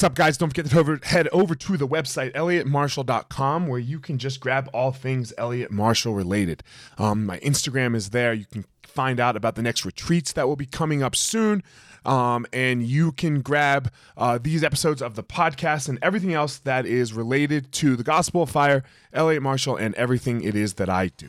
What's 0.00 0.12
up, 0.12 0.14
guys? 0.14 0.38
Don't 0.38 0.48
forget 0.48 0.64
to 0.64 0.78
over, 0.78 0.98
head 1.02 1.28
over 1.28 1.54
to 1.54 1.76
the 1.76 1.86
website, 1.86 2.32
elliottmarshall.com, 2.32 3.66
where 3.66 3.78
you 3.78 4.00
can 4.00 4.16
just 4.16 4.40
grab 4.40 4.70
all 4.72 4.92
things 4.92 5.34
Elliot 5.36 5.70
Marshall 5.70 6.14
related. 6.14 6.62
Um, 6.96 7.26
my 7.26 7.38
Instagram 7.40 7.94
is 7.94 8.08
there. 8.08 8.32
You 8.32 8.46
can 8.46 8.64
find 8.82 9.20
out 9.20 9.36
about 9.36 9.56
the 9.56 9.62
next 9.62 9.84
retreats 9.84 10.32
that 10.32 10.48
will 10.48 10.56
be 10.56 10.64
coming 10.64 11.02
up 11.02 11.14
soon. 11.14 11.62
Um, 12.06 12.46
and 12.50 12.82
you 12.82 13.12
can 13.12 13.42
grab 13.42 13.92
uh, 14.16 14.38
these 14.42 14.64
episodes 14.64 15.02
of 15.02 15.16
the 15.16 15.22
podcast 15.22 15.86
and 15.86 15.98
everything 16.00 16.32
else 16.32 16.56
that 16.56 16.86
is 16.86 17.12
related 17.12 17.70
to 17.72 17.94
the 17.94 18.02
Gospel 18.02 18.44
of 18.44 18.48
Fire, 18.48 18.82
Elliot 19.12 19.42
Marshall, 19.42 19.76
and 19.76 19.94
everything 19.96 20.42
it 20.42 20.54
is 20.54 20.72
that 20.74 20.88
I 20.88 21.08
do. 21.08 21.28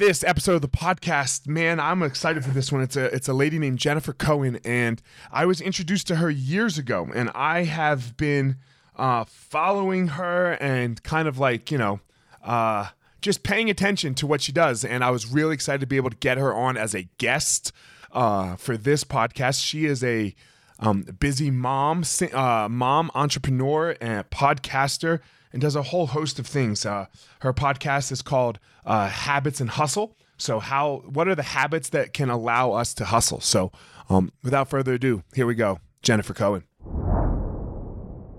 This 0.00 0.24
episode 0.24 0.54
of 0.54 0.62
the 0.62 0.68
podcast, 0.68 1.46
man, 1.46 1.78
I'm 1.78 2.02
excited 2.02 2.42
for 2.42 2.52
this 2.52 2.72
one. 2.72 2.80
It's 2.80 2.96
a 2.96 3.14
it's 3.14 3.28
a 3.28 3.34
lady 3.34 3.58
named 3.58 3.78
Jennifer 3.78 4.14
Cohen, 4.14 4.58
and 4.64 5.00
I 5.30 5.44
was 5.44 5.60
introduced 5.60 6.06
to 6.06 6.16
her 6.16 6.30
years 6.30 6.78
ago, 6.78 7.10
and 7.14 7.30
I 7.34 7.64
have 7.64 8.16
been 8.16 8.56
uh, 8.96 9.24
following 9.28 10.08
her 10.08 10.52
and 10.52 11.00
kind 11.02 11.28
of 11.28 11.38
like 11.38 11.70
you 11.70 11.76
know. 11.76 12.00
Uh, 12.42 12.88
just 13.20 13.42
paying 13.42 13.68
attention 13.68 14.14
to 14.14 14.26
what 14.26 14.40
she 14.40 14.50
does, 14.50 14.82
and 14.86 15.04
I 15.04 15.10
was 15.10 15.26
really 15.26 15.52
excited 15.52 15.82
to 15.82 15.86
be 15.86 15.98
able 15.98 16.08
to 16.08 16.16
get 16.16 16.38
her 16.38 16.54
on 16.54 16.78
as 16.78 16.94
a 16.94 17.02
guest 17.18 17.70
uh, 18.12 18.56
for 18.56 18.78
this 18.78 19.04
podcast. 19.04 19.62
She 19.62 19.84
is 19.84 20.02
a 20.02 20.34
um, 20.78 21.02
busy 21.02 21.50
mom, 21.50 22.04
uh, 22.32 22.68
mom 22.70 23.10
entrepreneur, 23.14 23.94
and 24.00 24.28
podcaster 24.30 25.20
and 25.52 25.60
does 25.60 25.76
a 25.76 25.82
whole 25.82 26.06
host 26.06 26.38
of 26.38 26.46
things. 26.46 26.86
Uh, 26.86 27.06
her 27.40 27.52
podcast 27.52 28.12
is 28.12 28.22
called 28.22 28.58
uh, 28.84 29.08
Habits 29.08 29.60
and 29.60 29.70
Hustle. 29.70 30.16
So, 30.36 30.58
how? 30.58 31.02
What 31.06 31.28
are 31.28 31.34
the 31.34 31.42
habits 31.42 31.90
that 31.90 32.12
can 32.12 32.30
allow 32.30 32.72
us 32.72 32.94
to 32.94 33.04
hustle? 33.04 33.40
So, 33.40 33.72
um, 34.08 34.32
without 34.42 34.68
further 34.68 34.94
ado, 34.94 35.22
here 35.34 35.46
we 35.46 35.54
go. 35.54 35.80
Jennifer 36.02 36.32
Cohen. 36.32 36.64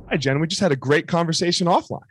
Hi, 0.09 0.17
Jen. 0.17 0.39
We 0.39 0.47
just 0.47 0.61
had 0.61 0.71
a 0.71 0.75
great 0.75 1.07
conversation 1.07 1.67
offline. 1.67 2.01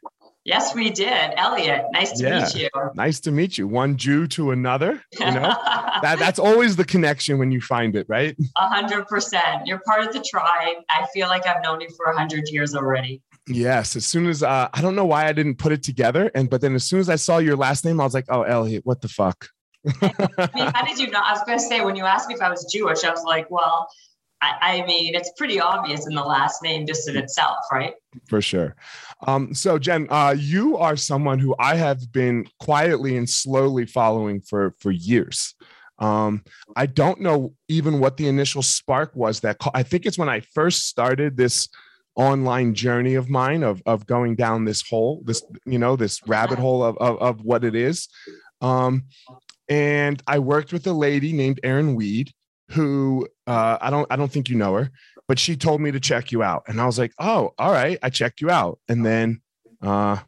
Yes, 0.44 0.74
we 0.74 0.88
did. 0.88 1.34
Elliot, 1.36 1.84
nice 1.92 2.12
to 2.12 2.24
yeah. 2.24 2.44
meet 2.44 2.54
you. 2.54 2.68
Nice 2.94 3.20
to 3.20 3.30
meet 3.30 3.58
you. 3.58 3.68
One 3.68 3.98
Jew 3.98 4.26
to 4.28 4.52
another. 4.52 5.02
You 5.18 5.26
know, 5.26 5.54
that, 6.02 6.16
that's 6.18 6.38
always 6.38 6.76
the 6.76 6.84
connection 6.84 7.38
when 7.38 7.52
you 7.52 7.60
find 7.60 7.94
it, 7.94 8.06
right? 8.08 8.34
A 8.56 8.68
hundred 8.68 9.06
percent. 9.06 9.66
You're 9.66 9.80
part 9.80 10.06
of 10.06 10.14
the 10.14 10.24
tribe. 10.28 10.78
I 10.88 11.06
feel 11.12 11.28
like 11.28 11.46
I've 11.46 11.62
known 11.62 11.82
you 11.82 11.88
for 11.90 12.06
a 12.06 12.16
hundred 12.16 12.48
years 12.48 12.74
already. 12.74 13.20
Yes. 13.50 13.96
As 13.96 14.06
soon 14.06 14.26
as 14.26 14.42
uh, 14.42 14.68
I 14.72 14.80
don't 14.80 14.94
know 14.94 15.04
why 15.04 15.26
I 15.26 15.32
didn't 15.32 15.56
put 15.56 15.72
it 15.72 15.82
together, 15.82 16.30
and 16.34 16.48
but 16.48 16.60
then 16.60 16.74
as 16.74 16.84
soon 16.84 17.00
as 17.00 17.08
I 17.08 17.16
saw 17.16 17.38
your 17.38 17.56
last 17.56 17.84
name, 17.84 18.00
I 18.00 18.04
was 18.04 18.14
like, 18.14 18.26
"Oh, 18.28 18.42
Elliot, 18.42 18.86
what 18.86 19.00
the 19.00 19.08
fuck." 19.08 19.48
I 20.02 20.48
mean, 20.54 20.70
how 20.74 20.84
did 20.84 20.98
you 20.98 21.10
know? 21.10 21.20
I 21.24 21.32
was 21.32 21.42
going 21.44 21.58
to 21.58 21.64
say 21.64 21.84
when 21.84 21.96
you 21.96 22.04
asked 22.04 22.28
me 22.28 22.34
if 22.34 22.42
I 22.42 22.50
was 22.50 22.70
Jewish, 22.72 23.02
I 23.04 23.10
was 23.10 23.24
like, 23.24 23.50
"Well, 23.50 23.88
I, 24.40 24.52
I, 24.60 24.86
mean, 24.86 25.14
it's 25.14 25.32
pretty 25.36 25.58
obvious 25.58 26.06
in 26.06 26.14
the 26.14 26.22
last 26.22 26.62
name 26.62 26.86
just 26.86 27.08
in 27.08 27.16
itself, 27.16 27.58
right?" 27.72 27.94
For 28.28 28.40
sure. 28.40 28.76
Um, 29.26 29.52
so, 29.52 29.78
Jen, 29.78 30.06
uh, 30.10 30.34
you 30.38 30.76
are 30.76 30.96
someone 30.96 31.38
who 31.38 31.56
I 31.58 31.74
have 31.74 32.12
been 32.12 32.46
quietly 32.60 33.16
and 33.16 33.28
slowly 33.28 33.86
following 33.86 34.40
for 34.42 34.74
for 34.78 34.92
years. 34.92 35.54
Um, 35.98 36.44
I 36.76 36.86
don't 36.86 37.20
know 37.20 37.54
even 37.68 38.00
what 38.00 38.16
the 38.16 38.28
initial 38.28 38.62
spark 38.62 39.16
was. 39.16 39.40
That 39.40 39.56
I 39.74 39.82
think 39.82 40.06
it's 40.06 40.18
when 40.18 40.28
I 40.28 40.40
first 40.40 40.86
started 40.86 41.36
this 41.36 41.68
online 42.20 42.74
journey 42.74 43.14
of 43.14 43.30
mine 43.30 43.62
of 43.62 43.82
of 43.86 44.06
going 44.06 44.36
down 44.36 44.66
this 44.66 44.86
hole, 44.86 45.22
this 45.24 45.42
you 45.64 45.78
know 45.78 45.96
this 45.96 46.20
rabbit 46.26 46.58
hole 46.58 46.84
of 46.84 46.96
of, 46.98 47.18
of 47.18 47.40
what 47.42 47.64
it 47.64 47.74
is. 47.74 48.08
Um, 48.60 49.04
and 49.68 50.22
I 50.26 50.38
worked 50.38 50.72
with 50.72 50.86
a 50.86 50.92
lady 50.92 51.32
named 51.32 51.60
Erin 51.62 51.94
Weed, 51.94 52.30
who 52.70 53.26
uh, 53.46 53.78
I 53.80 53.88
don't 53.88 54.06
I 54.10 54.16
don't 54.16 54.30
think 54.30 54.50
you 54.50 54.56
know 54.56 54.74
her, 54.74 54.90
but 55.28 55.38
she 55.38 55.56
told 55.56 55.80
me 55.80 55.90
to 55.92 56.00
check 56.00 56.30
you 56.30 56.42
out, 56.42 56.64
and 56.68 56.78
I 56.78 56.84
was 56.84 56.98
like, 56.98 57.12
oh, 57.18 57.52
all 57.58 57.72
right, 57.72 57.98
I 58.02 58.10
checked 58.10 58.40
you 58.40 58.50
out, 58.50 58.78
and 58.88 59.04
then. 59.04 59.40
Uh, 59.82 60.18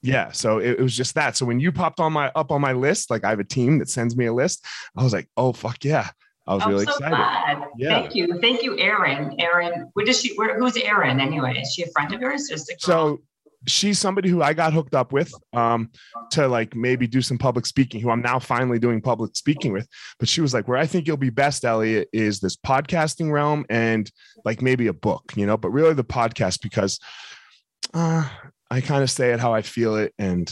yeah 0.00 0.30
so 0.30 0.58
it, 0.58 0.78
it, 0.78 0.80
was 0.80 0.96
just 0.96 1.16
that 1.16 1.36
so 1.36 1.44
when 1.44 1.58
you 1.58 1.72
popped 1.72 1.98
on 1.98 2.12
my 2.12 2.30
up 2.36 2.52
on 2.52 2.60
my 2.60 2.72
list 2.72 3.10
like 3.10 3.24
i 3.24 3.30
have 3.30 3.40
a 3.40 3.44
team 3.44 3.78
that 3.78 3.88
sends 3.88 4.16
me 4.16 4.26
a 4.26 4.32
list 4.32 4.64
i 4.96 5.02
was 5.02 5.12
like 5.12 5.28
oh 5.36 5.52
fuck 5.52 5.84
yeah 5.84 6.08
I 6.48 6.54
was 6.54 6.62
I'm 6.64 6.70
really 6.70 6.84
so 6.86 6.92
excited. 6.92 7.16
Glad. 7.16 7.64
Yeah. 7.76 7.88
Thank 8.00 8.14
you. 8.14 8.40
Thank 8.40 8.62
you, 8.62 8.78
Erin. 8.78 9.38
Erin, 9.38 9.90
what 9.92 10.08
is 10.08 10.20
she? 10.20 10.34
Where, 10.34 10.58
who's 10.58 10.76
Erin 10.78 11.20
anyway? 11.20 11.58
Is 11.60 11.74
she 11.74 11.82
a 11.82 11.88
friend 11.88 12.12
of 12.12 12.20
yours? 12.20 12.48
Just 12.48 12.72
so 12.80 13.20
she's 13.66 13.98
somebody 13.98 14.28
who 14.28 14.42
I 14.42 14.54
got 14.54 14.72
hooked 14.72 14.94
up 14.94 15.12
with 15.12 15.32
um, 15.52 15.90
to 16.30 16.48
like 16.48 16.74
maybe 16.74 17.06
do 17.06 17.20
some 17.20 17.38
public 17.38 17.66
speaking, 17.66 18.00
who 18.00 18.10
I'm 18.10 18.22
now 18.22 18.38
finally 18.38 18.78
doing 18.78 19.00
public 19.00 19.36
speaking 19.36 19.72
with. 19.72 19.86
But 20.18 20.28
she 20.28 20.40
was 20.40 20.54
like, 20.54 20.68
where 20.68 20.78
I 20.78 20.86
think 20.86 21.06
you'll 21.06 21.16
be 21.16 21.30
best, 21.30 21.64
Elliot, 21.64 22.08
is 22.12 22.40
this 22.40 22.56
podcasting 22.56 23.30
realm 23.30 23.66
and 23.68 24.10
like 24.44 24.62
maybe 24.62 24.86
a 24.86 24.92
book, 24.92 25.32
you 25.36 25.46
know, 25.46 25.56
but 25.56 25.70
really 25.70 25.94
the 25.94 26.04
podcast 26.04 26.62
because 26.62 26.98
uh, 27.94 28.28
I 28.70 28.80
kind 28.80 29.02
of 29.02 29.10
say 29.10 29.32
it 29.32 29.40
how 29.40 29.52
I 29.52 29.62
feel 29.62 29.96
it. 29.96 30.14
And 30.18 30.50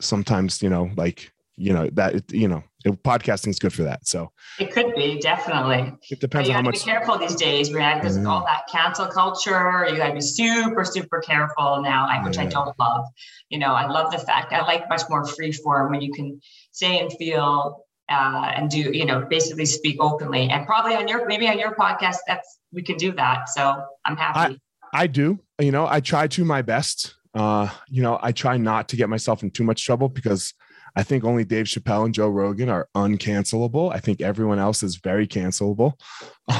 sometimes, 0.00 0.62
you 0.62 0.68
know, 0.68 0.90
like, 0.96 1.32
you 1.56 1.72
know, 1.72 1.88
that, 1.94 2.32
you 2.32 2.48
know, 2.48 2.62
podcasting 2.90 3.48
is 3.48 3.58
good 3.58 3.72
for 3.72 3.82
that. 3.84 4.06
So 4.06 4.32
it 4.58 4.72
could 4.72 4.94
be 4.94 5.18
definitely. 5.20 5.92
It 6.10 6.20
depends 6.20 6.48
on 6.48 6.54
how 6.56 6.62
much. 6.62 6.74
Be 6.74 6.90
careful 6.90 7.18
these 7.18 7.36
days. 7.36 7.72
We 7.72 7.80
have 7.80 8.02
mm-hmm. 8.02 8.26
all 8.26 8.44
that 8.44 8.62
cancel 8.70 9.06
culture. 9.06 9.86
You 9.88 9.96
got 9.96 10.08
to 10.08 10.14
be 10.14 10.20
super, 10.20 10.84
super 10.84 11.20
careful 11.20 11.82
now, 11.82 12.08
which 12.24 12.38
I 12.38 12.46
don't 12.46 12.78
love. 12.78 13.06
You 13.48 13.58
know, 13.58 13.74
I 13.74 13.86
love 13.86 14.10
the 14.12 14.18
fact 14.18 14.52
I 14.52 14.62
like 14.62 14.88
much 14.88 15.02
more 15.08 15.26
free 15.26 15.52
form 15.52 15.90
when 15.90 16.00
you 16.00 16.12
can 16.12 16.40
say 16.72 16.98
and 16.98 17.12
feel 17.18 17.84
uh, 18.08 18.52
and 18.56 18.70
do, 18.70 18.78
you 18.78 19.06
know, 19.06 19.24
basically 19.28 19.64
speak 19.64 19.96
openly. 20.00 20.48
And 20.50 20.66
probably 20.66 20.94
on 20.94 21.08
your 21.08 21.26
maybe 21.26 21.48
on 21.48 21.58
your 21.58 21.74
podcast, 21.74 22.16
that's 22.26 22.58
we 22.72 22.82
can 22.82 22.96
do 22.96 23.12
that. 23.12 23.48
So 23.48 23.82
I'm 24.04 24.16
happy. 24.16 24.60
I, 24.92 25.02
I 25.02 25.06
do. 25.06 25.38
You 25.58 25.72
know, 25.72 25.86
I 25.86 26.00
try 26.00 26.26
to 26.28 26.44
my 26.44 26.62
best. 26.62 27.14
Uh, 27.34 27.70
you 27.88 28.02
know, 28.02 28.18
I 28.22 28.32
try 28.32 28.58
not 28.58 28.88
to 28.90 28.96
get 28.96 29.08
myself 29.08 29.42
in 29.42 29.50
too 29.50 29.64
much 29.64 29.84
trouble 29.84 30.08
because 30.08 30.52
I 30.94 31.02
think 31.02 31.24
only 31.24 31.44
Dave 31.44 31.66
Chappelle 31.66 32.04
and 32.04 32.14
Joe 32.14 32.28
Rogan 32.28 32.68
are 32.68 32.88
uncancelable. 32.94 33.92
I 33.92 33.98
think 33.98 34.20
everyone 34.20 34.58
else 34.58 34.82
is 34.82 34.96
very 34.96 35.26
cancelable. 35.26 35.94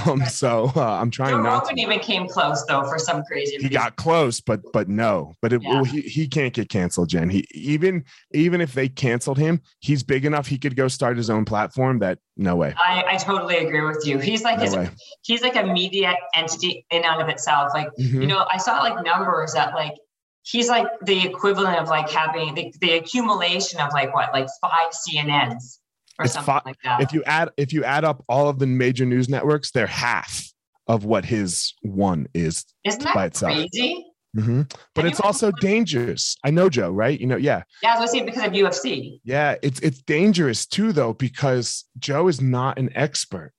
Um, 0.06 0.25
so 0.26 0.70
uh, 0.76 0.81
I'm 0.81 1.10
trying 1.10 1.32
Joe 1.32 1.43
not. 1.43 1.62
Rogan 1.62 1.76
to... 1.76 1.82
even 1.82 1.98
came 1.98 2.28
close 2.28 2.65
though 2.66 2.84
for 2.84 3.00
some 3.00 3.25
crazy. 3.25 3.56
He 3.56 3.56
reason. 3.56 3.72
got 3.72 3.97
close, 3.97 4.41
but 4.41 4.60
but 4.72 4.88
no, 4.88 5.34
but 5.43 5.53
it, 5.53 5.60
yeah. 5.60 5.75
well, 5.75 5.84
he 5.84 6.03
he 6.03 6.28
can't 6.28 6.54
get 6.54 6.69
canceled, 6.69 7.09
Jen. 7.09 7.28
He 7.28 7.44
even 7.50 8.04
even 8.32 8.60
if 8.60 8.75
they 8.75 8.88
canceled 8.88 9.38
him, 9.38 9.60
he's 9.81 10.04
big 10.04 10.25
enough. 10.25 10.47
He 10.47 10.56
could 10.56 10.76
go 10.76 10.87
start 10.87 11.16
his 11.16 11.31
own 11.31 11.44
platform. 11.44 11.99
That 11.99 12.20
no 12.37 12.54
way. 12.54 12.72
I, 12.78 13.04
I 13.09 13.16
totally 13.16 13.56
agree 13.56 13.84
with 13.84 14.06
you. 14.06 14.19
He's 14.19 14.44
like 14.44 14.59
no 14.59 14.64
his, 14.64 14.76
way. 14.76 14.88
he's 15.22 15.43
like 15.43 15.56
a 15.56 15.64
media 15.64 16.14
entity 16.32 16.87
in 16.91 17.04
and 17.04 17.20
of 17.20 17.28
itself. 17.28 17.72
Like 17.75 17.88
mm-hmm. 17.99 18.22
you 18.22 18.28
know, 18.28 18.47
I 18.53 18.59
saw 18.59 18.78
like 18.78 19.04
numbers 19.04 19.53
that 19.54 19.75
like 19.75 19.94
he's 20.42 20.69
like 20.69 20.86
the 21.03 21.26
equivalent 21.26 21.78
of 21.78 21.88
like 21.88 22.10
having 22.10 22.54
the, 22.54 22.75
the 22.80 22.92
accumulation 22.92 23.80
of 23.80 23.92
like 23.92 24.14
what 24.14 24.32
like 24.32 24.48
five 24.60 24.91
cnn's 24.91 25.80
or 26.19 26.25
it's 26.25 26.34
something 26.34 26.60
like 26.64 26.76
that 26.82 27.00
if 27.00 27.12
you 27.12 27.22
add 27.25 27.50
if 27.56 27.72
you 27.72 27.84
add 27.84 28.04
up 28.04 28.25
all 28.28 28.48
of 28.48 28.58
the 28.58 28.66
major 28.66 29.05
news 29.05 29.28
networks 29.28 29.70
they're 29.70 29.87
half 29.87 30.49
of 30.88 31.05
what 31.05 31.25
his 31.25 31.75
one 31.82 32.26
is 32.34 32.64
Isn't 32.84 33.05
by 33.14 33.26
itself 33.26 33.55
crazy 33.55 34.06
Mm-hmm. 34.37 34.62
But 34.94 35.05
it's 35.05 35.20
also 35.20 35.50
dangerous. 35.61 36.37
I 36.43 36.50
know 36.50 36.70
Joe, 36.70 36.90
right? 36.90 37.20
You 37.20 37.26
know, 37.26 37.37
yeah. 37.37 37.64
Yeah, 37.82 37.96
I 37.96 38.00
was 38.00 38.12
gonna 38.12 38.25
because 38.25 38.44
of 38.44 38.52
UFC. 38.52 39.20
Yeah, 39.25 39.56
it's 39.62 39.78
it's 39.81 40.00
dangerous 40.02 40.64
too, 40.64 40.93
though, 40.93 41.12
because 41.12 41.84
Joe 41.99 42.28
is 42.28 42.40
not 42.40 42.78
an 42.78 42.90
expert, 42.94 43.52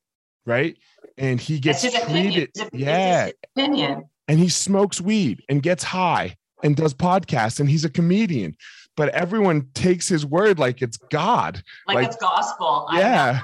right? 0.45 0.75
And 1.15 1.39
he 1.39 1.59
gets 1.59 1.81
treated. 1.81 2.49
Opinion. 2.59 2.71
yeah, 2.73 3.29
opinion. 3.55 4.05
And 4.27 4.39
he 4.39 4.49
smokes 4.49 4.99
weed 4.99 5.43
and 5.47 5.61
gets 5.61 5.83
high 5.83 6.37
and 6.63 6.75
does 6.75 6.93
podcasts 6.93 7.59
and 7.59 7.69
he's 7.69 7.85
a 7.85 7.89
comedian 7.89 8.55
but 8.95 9.09
everyone 9.09 9.67
takes 9.73 10.07
his 10.07 10.25
word 10.25 10.59
like 10.59 10.81
it's 10.81 10.97
god. 10.97 11.63
Like, 11.87 11.95
like 11.95 12.07
it's 12.07 12.15
gospel. 12.17 12.87
Yeah. 12.93 13.41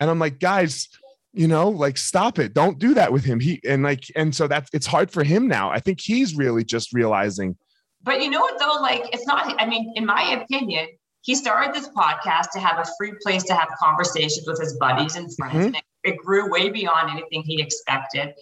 and 0.00 0.10
i'm 0.10 0.18
like 0.18 0.38
guys 0.38 0.88
you 1.32 1.48
know 1.48 1.68
like 1.68 1.98
stop 1.98 2.38
it. 2.38 2.54
Don't 2.54 2.78
do 2.78 2.94
that 2.94 3.12
with 3.12 3.24
him. 3.24 3.40
He 3.40 3.60
and 3.68 3.82
like 3.82 4.04
and 4.14 4.34
so 4.34 4.46
that's 4.46 4.70
it's 4.72 4.86
hard 4.86 5.10
for 5.10 5.24
him 5.24 5.48
now. 5.48 5.70
I 5.70 5.80
think 5.80 6.00
he's 6.00 6.36
really 6.36 6.64
just 6.64 6.92
realizing 6.92 7.56
but 8.02 8.22
you 8.22 8.30
know 8.30 8.40
what 8.40 8.58
though? 8.58 8.80
Like 8.80 9.12
it's 9.12 9.26
not 9.26 9.60
i 9.60 9.66
mean 9.66 9.92
in 9.96 10.06
my 10.06 10.40
opinion 10.42 10.88
he 11.22 11.34
started 11.34 11.74
this 11.74 11.88
podcast 11.88 12.50
to 12.52 12.60
have 12.60 12.78
a 12.78 12.84
free 12.98 13.14
place 13.22 13.42
to 13.44 13.54
have 13.54 13.68
conversations 13.82 14.46
with 14.46 14.60
his 14.60 14.76
buddies 14.76 15.16
and 15.16 15.34
friends. 15.36 15.54
Mm-hmm. 15.54 15.66
And 15.66 15.76
it, 15.76 15.84
it 16.04 16.16
grew 16.18 16.50
way 16.50 16.68
beyond 16.68 17.10
anything 17.10 17.42
he 17.46 17.62
expected. 17.62 18.34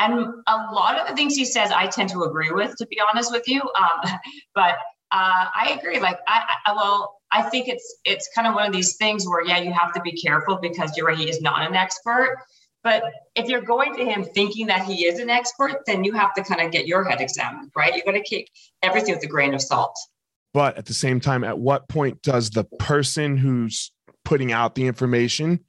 And 0.00 0.32
a 0.46 0.72
lot 0.72 0.98
of 0.98 1.06
the 1.06 1.14
things 1.14 1.34
he 1.34 1.44
says, 1.44 1.70
I 1.70 1.86
tend 1.86 2.08
to 2.10 2.22
agree 2.22 2.50
with, 2.50 2.74
to 2.76 2.86
be 2.86 2.98
honest 3.00 3.30
with 3.30 3.46
you. 3.46 3.60
Um, 3.60 4.18
but 4.54 4.76
uh, 5.12 5.46
I 5.54 5.76
agree. 5.78 6.00
Like, 6.00 6.18
I, 6.26 6.56
I, 6.66 6.72
well, 6.72 7.20
I 7.30 7.42
think 7.42 7.68
it's 7.68 7.96
it's 8.04 8.28
kind 8.34 8.48
of 8.48 8.54
one 8.54 8.66
of 8.66 8.72
these 8.72 8.96
things 8.96 9.26
where, 9.26 9.44
yeah, 9.44 9.58
you 9.58 9.72
have 9.72 9.92
to 9.92 10.00
be 10.00 10.12
careful 10.12 10.58
because 10.60 10.96
you're 10.96 11.06
right. 11.06 11.18
He 11.18 11.28
is 11.28 11.40
not 11.40 11.68
an 11.68 11.76
expert. 11.76 12.38
But 12.82 13.04
if 13.34 13.46
you're 13.46 13.60
going 13.60 13.94
to 13.96 14.04
him 14.04 14.24
thinking 14.24 14.66
that 14.68 14.86
he 14.86 15.04
is 15.04 15.18
an 15.18 15.28
expert, 15.28 15.82
then 15.86 16.02
you 16.02 16.14
have 16.14 16.32
to 16.34 16.42
kind 16.42 16.62
of 16.62 16.72
get 16.72 16.86
your 16.86 17.04
head 17.04 17.20
examined, 17.20 17.70
right? 17.76 17.94
You're 17.94 18.04
going 18.04 18.22
to 18.22 18.26
keep 18.26 18.48
everything 18.82 19.14
with 19.14 19.22
a 19.22 19.26
grain 19.26 19.52
of 19.52 19.60
salt. 19.60 19.94
But 20.54 20.78
at 20.78 20.86
the 20.86 20.94
same 20.94 21.20
time, 21.20 21.44
at 21.44 21.58
what 21.58 21.88
point 21.88 22.22
does 22.22 22.50
the 22.50 22.64
person 22.64 23.36
who's 23.36 23.92
putting 24.24 24.50
out 24.50 24.74
the 24.74 24.86
information 24.86 25.60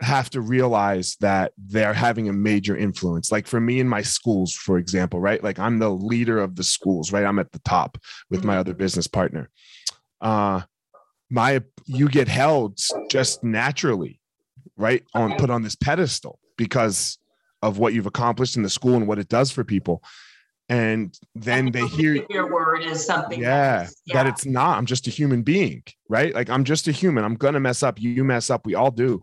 have 0.00 0.30
to 0.30 0.40
realize 0.40 1.16
that 1.20 1.52
they're 1.58 1.94
having 1.94 2.28
a 2.28 2.32
major 2.32 2.76
influence. 2.76 3.32
Like 3.32 3.46
for 3.46 3.60
me 3.60 3.80
in 3.80 3.88
my 3.88 4.02
schools, 4.02 4.54
for 4.54 4.78
example, 4.78 5.20
right? 5.20 5.42
Like 5.42 5.58
I'm 5.58 5.78
the 5.78 5.90
leader 5.90 6.38
of 6.38 6.54
the 6.54 6.62
schools, 6.62 7.12
right? 7.12 7.24
I'm 7.24 7.38
at 7.38 7.52
the 7.52 7.58
top 7.60 7.98
with 8.30 8.44
my 8.44 8.52
mm-hmm. 8.52 8.60
other 8.60 8.74
business 8.74 9.06
partner. 9.06 9.50
Uh 10.20 10.62
my 11.30 11.62
you 11.84 12.08
get 12.08 12.28
held 12.28 12.78
just 13.10 13.42
naturally, 13.42 14.20
right? 14.76 15.02
On 15.14 15.36
put 15.36 15.50
on 15.50 15.62
this 15.62 15.74
pedestal 15.74 16.38
because 16.56 17.18
of 17.62 17.78
what 17.78 17.92
you've 17.92 18.06
accomplished 18.06 18.56
in 18.56 18.62
the 18.62 18.70
school 18.70 18.94
and 18.94 19.08
what 19.08 19.18
it 19.18 19.28
does 19.28 19.50
for 19.50 19.64
people. 19.64 20.02
And 20.70 21.18
then 21.34 21.72
they 21.72 21.86
hear 21.86 22.24
your 22.28 22.52
word 22.52 22.82
is 22.82 23.04
something. 23.04 23.40
Yeah, 23.40 23.88
yeah, 24.04 24.14
that 24.14 24.26
it's 24.26 24.44
not. 24.44 24.76
I'm 24.76 24.84
just 24.84 25.06
a 25.06 25.10
human 25.10 25.42
being, 25.42 25.82
right? 26.10 26.34
Like 26.34 26.50
I'm 26.50 26.62
just 26.62 26.86
a 26.88 26.92
human. 26.92 27.24
I'm 27.24 27.36
gonna 27.36 27.58
mess 27.58 27.82
up. 27.82 28.00
You 28.00 28.22
mess 28.22 28.50
up. 28.50 28.66
We 28.66 28.74
all 28.74 28.90
do 28.90 29.22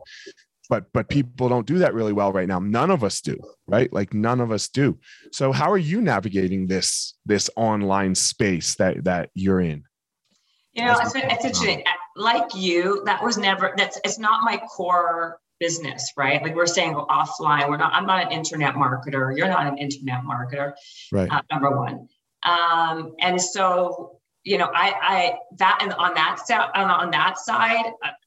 but 0.70 0.92
but 0.94 1.10
people 1.10 1.50
don't 1.50 1.68
do 1.68 1.80
that 1.80 1.94
really 1.94 2.14
well 2.14 2.32
right 2.32 2.48
now. 2.48 2.60
None 2.60 2.92
of 2.92 3.04
us 3.04 3.22
do 3.22 3.38
right? 3.68 3.92
Like 3.92 4.14
none 4.14 4.42
of 4.42 4.52
us 4.52 4.68
do. 4.68 5.00
So 5.32 5.52
how 5.52 5.72
are 5.72 5.78
you 5.78 6.02
navigating 6.02 6.68
this 6.68 7.16
this 7.26 7.50
online 7.56 8.16
space 8.16 8.76
that 8.76 9.04
that 9.06 9.30
you're 9.34 9.62
in? 9.62 9.84
You 10.74 10.86
know 10.86 10.98
it's, 11.02 11.16
it's 11.16 11.46
interesting 11.46 11.84
like 12.16 12.54
you 12.54 13.02
that 13.06 13.24
was 13.24 13.38
never 13.38 13.74
that's 13.78 14.00
it's 14.04 14.20
not 14.20 14.44
my 14.44 14.58
core 14.58 15.40
business 15.60 16.12
right? 16.18 16.42
Like 16.44 16.56
we're 16.56 16.66
saying 16.66 16.96
offline 16.96 17.70
we're 17.70 17.78
not 17.78 17.94
i'm 17.94 18.06
not 18.06 18.26
an 18.26 18.32
internet 18.32 18.76
marketer. 18.76 19.36
You're 19.38 19.48
not 19.48 19.68
an 19.68 19.78
internet 19.78 20.24
marketer 20.24 20.74
right. 21.12 21.32
uh, 21.32 21.42
number 21.52 21.72
one. 21.78 22.08
Um 22.44 23.16
and 23.20 23.42
so 23.42 24.20
you 24.44 24.58
know 24.58 24.70
i 24.76 24.94
i 25.02 25.38
that 25.58 25.80
and 25.82 25.92
on 25.94 26.14
that 26.14 26.40
side 26.46 26.70
on 26.76 27.10
that 27.12 27.38
side 27.40 27.86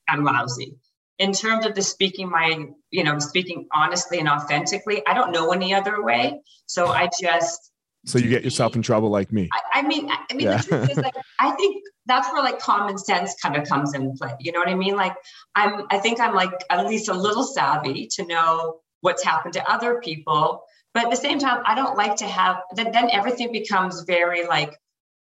i'm 0.08 0.25
lousy 0.25 0.75
in 1.18 1.32
terms 1.32 1.66
of 1.66 1.74
the 1.74 1.82
speaking 1.82 2.30
my 2.30 2.66
you 2.90 3.04
know 3.04 3.18
speaking 3.18 3.66
honestly 3.72 4.18
and 4.18 4.28
authentically 4.28 5.06
i 5.06 5.14
don't 5.14 5.32
know 5.32 5.52
any 5.52 5.74
other 5.74 6.02
way. 6.02 6.40
So 6.66 6.88
i 6.88 7.08
just 7.20 7.72
so 8.06 8.18
you 8.18 8.30
get 8.30 8.44
yourself 8.44 8.76
in 8.76 8.82
trouble 8.82 9.10
like 9.10 9.32
me. 9.32 9.48
I, 9.52 9.80
I 9.80 9.82
mean 9.82 10.08
i 10.10 10.34
mean 10.34 10.46
yeah. 10.46 10.58
the 10.58 10.62
truth 10.68 10.90
is 10.90 10.96
like 11.08 11.14
i 11.40 11.50
think 11.52 11.84
that's 12.06 12.32
where 12.32 12.42
like 12.42 12.58
common 12.58 12.96
sense 12.96 13.34
kind 13.42 13.56
of 13.56 13.68
comes 13.68 13.94
into 13.94 14.16
play. 14.16 14.34
You 14.40 14.52
know 14.52 14.60
what 14.60 14.68
i 14.68 14.74
mean? 14.74 14.96
Like 14.96 15.14
i'm 15.54 15.86
i 15.90 15.98
think 15.98 16.20
i'm 16.20 16.34
like 16.34 16.52
at 16.70 16.86
least 16.86 17.08
a 17.08 17.14
little 17.14 17.44
savvy 17.44 18.06
to 18.12 18.24
know 18.24 18.80
what's 19.00 19.24
happened 19.24 19.54
to 19.54 19.70
other 19.70 20.00
people. 20.00 20.62
But 20.94 21.04
at 21.04 21.10
the 21.10 21.16
same 21.16 21.38
time 21.38 21.62
i 21.66 21.74
don't 21.74 21.96
like 21.96 22.16
to 22.16 22.26
have 22.26 22.60
then, 22.74 22.92
then 22.92 23.10
everything 23.10 23.52
becomes 23.52 24.02
very 24.02 24.46
like 24.46 24.76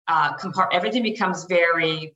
uh 0.08 0.36
compart 0.38 0.70
everything 0.72 1.04
becomes 1.04 1.46
very 1.46 2.16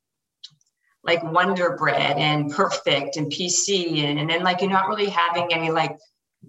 like 1.04 1.24
Wonder 1.24 1.76
Bread 1.78 2.18
and 2.18 2.52
Perfect 2.52 3.18
and 3.18 3.32
PC, 3.32 4.04
and, 4.04 4.20
and 4.20 4.30
then 4.30 4.44
like 4.44 4.62
you're 4.62 4.70
not 4.70 4.88
really 4.88 5.10
having 5.10 5.52
any 5.52 5.72
like 5.72 5.98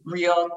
real 0.04 0.48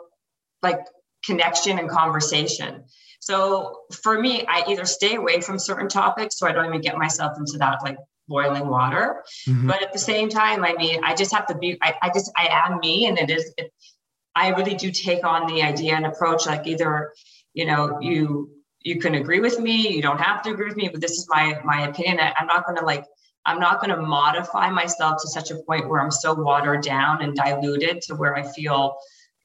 like 0.62 0.80
connection 1.26 1.80
and 1.80 1.90
conversation. 1.90 2.84
So 3.20 3.80
for 4.04 4.20
me, 4.20 4.46
I 4.48 4.64
either 4.70 4.86
stay 4.86 5.16
away 5.16 5.42
from 5.42 5.58
certain 5.58 5.88
topics 5.88 6.38
so 6.38 6.48
I 6.48 6.52
don't 6.52 6.66
even 6.66 6.82
get 6.82 6.98
myself 6.98 7.38
into 7.38 7.58
that 7.58 7.80
like 7.84 7.98
boiling 8.28 8.68
water. 8.68 9.24
Mm-hmm. 9.48 9.68
But 9.68 9.82
at 9.82 9.94
the 9.94 10.00
same 10.00 10.30
time, 10.30 10.64
I 10.64 10.74
mean, 10.74 11.04
I 11.04 11.16
just 11.16 11.34
have 11.34 11.48
to 11.48 11.58
be, 11.58 11.78
I, 11.82 11.96
I 12.02 12.10
just, 12.14 12.32
I 12.38 12.50
am 12.52 12.80
me. 12.80 13.08
And 13.08 13.18
it 13.18 13.30
is, 13.30 13.52
it, 13.58 13.72
I 14.36 14.50
really 14.50 14.76
do 14.76 14.92
take 14.92 15.26
on 15.26 15.48
the 15.48 15.64
idea 15.64 15.96
and 15.96 16.06
approach 16.06 16.46
like 16.46 16.68
either, 16.68 17.14
you 17.54 17.66
know, 17.66 18.00
you, 18.02 18.52
you 18.82 19.00
can 19.00 19.16
agree 19.16 19.40
with 19.40 19.60
me, 19.60 19.90
you 19.90 20.02
don't 20.02 20.20
have 20.20 20.44
to 20.44 20.52
agree 20.52 20.68
with 20.68 20.78
me, 20.78 20.90
but 20.90 21.02
this 21.02 21.14
is 21.14 21.26
my, 21.30 21.60
my 21.64 21.88
opinion. 21.88 22.20
I, 22.20 22.34
I'm 22.38 22.46
not 22.46 22.66
going 22.66 22.78
to 22.78 22.86
like 22.86 23.06
I'm 23.46 23.60
not 23.60 23.80
going 23.80 23.96
to 23.96 24.02
modify 24.02 24.70
myself 24.70 25.22
to 25.22 25.28
such 25.28 25.52
a 25.52 25.56
point 25.68 25.88
where 25.88 26.02
I'm 26.02 26.12
so 26.12 26.34
watered 26.34 26.82
down 26.82 27.22
and 27.22 27.36
diluted 27.36 28.02
to 28.04 28.16
where 28.16 28.36
I 28.36 28.44
feel 28.44 28.96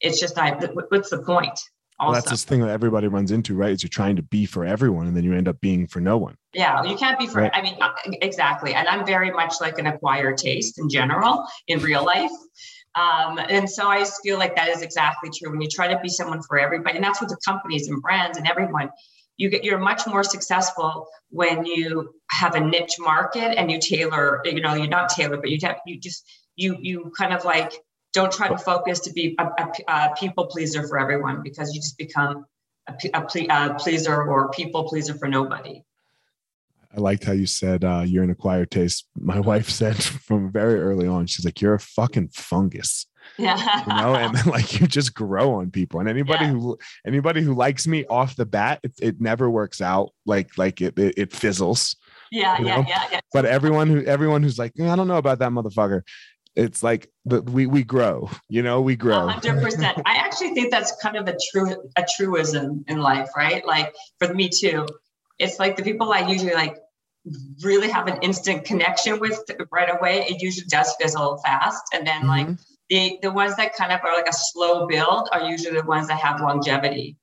it's 0.00 0.18
just 0.18 0.38
I. 0.38 0.52
What's 0.52 1.10
the 1.10 1.22
point? 1.22 1.60
Well, 2.00 2.12
that's 2.12 2.30
this 2.30 2.44
thing 2.44 2.60
that 2.60 2.70
everybody 2.70 3.08
runs 3.08 3.30
into, 3.30 3.54
right? 3.54 3.72
Is 3.72 3.82
you're 3.82 3.90
trying 3.90 4.16
to 4.16 4.22
be 4.22 4.46
for 4.46 4.64
everyone, 4.64 5.06
and 5.06 5.14
then 5.14 5.22
you 5.22 5.34
end 5.34 5.48
up 5.48 5.60
being 5.60 5.86
for 5.86 6.00
no 6.00 6.16
one. 6.16 6.34
Yeah, 6.54 6.82
you 6.82 6.96
can't 6.96 7.18
be 7.18 7.26
for. 7.26 7.42
Right. 7.42 7.50
I 7.52 7.60
mean, 7.60 7.76
uh, 7.80 7.92
exactly. 8.22 8.72
And 8.72 8.88
I'm 8.88 9.04
very 9.04 9.30
much 9.30 9.54
like 9.60 9.78
an 9.78 9.86
acquired 9.86 10.38
taste 10.38 10.78
in 10.78 10.88
general 10.88 11.44
in 11.66 11.80
real 11.80 12.04
life. 12.04 12.30
Um, 12.94 13.38
and 13.38 13.68
so 13.68 13.86
I 13.86 13.98
just 13.98 14.22
feel 14.22 14.38
like 14.38 14.56
that 14.56 14.68
is 14.68 14.82
exactly 14.82 15.30
true. 15.30 15.50
When 15.50 15.60
you 15.60 15.68
try 15.68 15.92
to 15.92 16.00
be 16.00 16.08
someone 16.08 16.40
for 16.42 16.58
everybody, 16.58 16.96
and 16.96 17.04
that's 17.04 17.20
what 17.20 17.28
the 17.28 17.36
companies 17.46 17.88
and 17.88 18.00
brands 18.00 18.38
and 18.38 18.48
everyone 18.48 18.88
you 19.40 19.48
get 19.48 19.64
you're 19.64 19.78
much 19.78 20.06
more 20.06 20.22
successful 20.22 21.08
when 21.30 21.64
you 21.64 22.12
have 22.30 22.54
a 22.54 22.60
niche 22.60 22.96
market 23.00 23.58
and 23.58 23.70
you 23.70 23.80
tailor 23.80 24.42
you 24.44 24.60
know 24.60 24.74
you're 24.74 24.86
not 24.86 25.08
tailored 25.08 25.40
but 25.40 25.50
you 25.50 25.58
have 25.62 25.78
you 25.86 25.98
just 25.98 26.24
you 26.56 26.76
you 26.80 27.10
kind 27.16 27.32
of 27.32 27.44
like 27.44 27.72
don't 28.12 28.32
try 28.32 28.48
to 28.48 28.58
focus 28.58 29.00
to 29.00 29.12
be 29.12 29.34
a, 29.38 29.44
a, 29.44 29.72
a 29.88 30.14
people 30.18 30.46
pleaser 30.46 30.86
for 30.86 30.98
everyone 30.98 31.42
because 31.42 31.74
you 31.74 31.80
just 31.80 31.96
become 31.96 32.44
a, 32.86 32.94
a, 33.14 33.74
pleaser 33.74 34.22
or 34.24 34.50
people 34.50 34.84
pleaser 34.84 35.14
for 35.14 35.26
nobody 35.26 35.82
I 36.94 37.00
liked 37.00 37.24
how 37.24 37.32
you 37.32 37.46
said 37.46 37.82
uh, 37.82 38.02
you're 38.04 38.24
an 38.24 38.30
acquired 38.30 38.72
taste. 38.72 39.06
My 39.16 39.38
wife 39.38 39.70
said 39.70 39.96
from 40.28 40.50
very 40.50 40.80
early 40.80 41.06
on, 41.06 41.26
she's 41.26 41.44
like, 41.44 41.60
"You're 41.60 41.74
a 41.74 41.78
fucking 41.78 42.30
fungus." 42.30 43.06
Yeah. 43.38 43.80
You 43.80 43.94
know, 43.94 44.14
and 44.14 44.46
like 44.46 44.80
you 44.80 44.86
just 44.86 45.14
grow 45.14 45.54
on 45.54 45.70
people. 45.70 46.00
And 46.00 46.08
anybody 46.08 46.46
yeah. 46.46 46.52
who 46.52 46.78
anybody 47.06 47.42
who 47.42 47.54
likes 47.54 47.86
me 47.86 48.04
off 48.06 48.36
the 48.36 48.46
bat, 48.46 48.80
it, 48.82 48.92
it 49.00 49.20
never 49.20 49.50
works 49.50 49.80
out. 49.80 50.10
Like 50.26 50.56
like 50.58 50.80
it 50.80 50.98
it, 50.98 51.14
it 51.16 51.32
fizzles. 51.32 51.96
Yeah, 52.30 52.58
yeah, 52.60 52.84
yeah, 52.86 53.04
yeah. 53.10 53.20
But 53.32 53.44
everyone 53.44 53.88
who 53.88 54.04
everyone 54.04 54.42
who's 54.42 54.58
like, 54.58 54.72
I 54.80 54.94
don't 54.94 55.08
know 55.08 55.16
about 55.16 55.40
that 55.40 55.50
motherfucker. 55.50 56.02
It's 56.56 56.82
like 56.82 57.10
the, 57.24 57.42
we 57.42 57.66
we 57.66 57.84
grow, 57.84 58.28
you 58.48 58.62
know, 58.62 58.80
we 58.80 58.96
grow. 58.96 59.28
Hundred 59.28 59.62
percent. 59.62 60.00
I 60.04 60.14
actually 60.16 60.52
think 60.54 60.70
that's 60.70 60.94
kind 61.00 61.16
of 61.16 61.28
a 61.28 61.36
true 61.50 61.76
a 61.96 62.04
truism 62.16 62.84
in 62.88 63.00
life, 63.00 63.30
right? 63.36 63.64
Like 63.64 63.94
for 64.18 64.34
me 64.34 64.48
too. 64.48 64.86
It's 65.38 65.58
like 65.58 65.76
the 65.76 65.82
people 65.82 66.12
I 66.12 66.28
usually 66.28 66.54
like 66.54 66.76
really 67.62 67.88
have 67.88 68.08
an 68.08 68.18
instant 68.22 68.64
connection 68.64 69.18
with 69.20 69.40
right 69.70 69.90
away. 69.90 70.26
It 70.28 70.42
usually 70.42 70.66
does 70.66 70.94
fizzle 71.00 71.38
fast, 71.38 71.82
and 71.92 72.06
then 72.06 72.22
mm-hmm. 72.22 72.28
like 72.28 72.48
the 72.90 73.18
the 73.22 73.30
ones 73.30 73.56
that 73.56 73.74
kind 73.74 73.92
of 73.92 74.00
are 74.04 74.14
like 74.14 74.28
a 74.28 74.32
slow 74.32 74.86
build 74.86 75.28
are 75.32 75.42
usually 75.42 75.76
the 75.76 75.86
ones 75.86 76.08
that 76.08 76.20
have 76.20 76.40
longevity. 76.40 77.16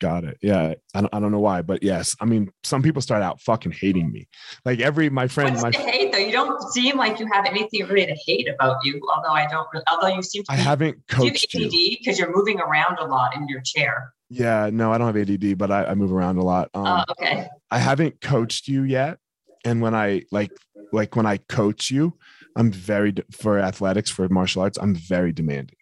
Got 0.00 0.24
it. 0.24 0.38
Yeah. 0.42 0.74
I 0.92 1.00
don't, 1.00 1.14
I 1.14 1.20
don't 1.20 1.30
know 1.30 1.40
why, 1.40 1.62
but 1.62 1.82
yes. 1.82 2.16
I 2.20 2.24
mean, 2.24 2.50
some 2.64 2.82
people 2.82 3.00
start 3.00 3.22
out 3.22 3.40
fucking 3.40 3.72
hating 3.72 4.10
me. 4.10 4.28
Like 4.64 4.80
every 4.80 5.08
my 5.08 5.28
friend, 5.28 5.56
What's 5.56 5.78
my 5.78 5.82
hate 5.82 6.12
though. 6.12 6.18
You 6.18 6.32
don't 6.32 6.60
seem 6.72 6.98
like 6.98 7.18
you 7.20 7.28
have 7.32 7.46
anything 7.46 7.86
really 7.86 8.06
to 8.06 8.16
hate 8.26 8.48
about 8.48 8.84
you. 8.84 9.00
Although 9.14 9.30
I 9.30 9.46
don't. 9.46 9.66
Although 9.90 10.08
you 10.08 10.22
seem 10.22 10.42
to. 10.44 10.52
I 10.52 10.56
haven't 10.56 10.98
coached 11.08 11.54
you. 11.54 11.66
ADD 11.66 11.98
because 11.98 12.18
you're 12.18 12.34
moving 12.36 12.60
around 12.60 12.98
a 12.98 13.04
lot 13.06 13.36
in 13.36 13.48
your 13.48 13.62
chair. 13.62 14.12
Yeah. 14.28 14.68
No, 14.70 14.92
I 14.92 14.98
don't 14.98 15.14
have 15.14 15.28
ADD, 15.28 15.56
but 15.56 15.70
I, 15.70 15.84
I 15.84 15.94
move 15.94 16.12
around 16.12 16.38
a 16.38 16.44
lot. 16.44 16.70
Um, 16.74 16.86
uh, 16.86 17.04
okay. 17.12 17.46
I 17.70 17.78
haven't 17.78 18.20
coached 18.20 18.68
you 18.68 18.82
yet, 18.82 19.18
and 19.64 19.80
when 19.80 19.94
I 19.94 20.24
like 20.32 20.50
like 20.92 21.16
when 21.16 21.24
I 21.24 21.36
coach 21.36 21.90
you, 21.90 22.18
I'm 22.56 22.70
very 22.70 23.14
for 23.30 23.58
athletics 23.58 24.10
for 24.10 24.28
martial 24.28 24.62
arts. 24.62 24.78
I'm 24.78 24.94
very 24.94 25.32
demanding. 25.32 25.76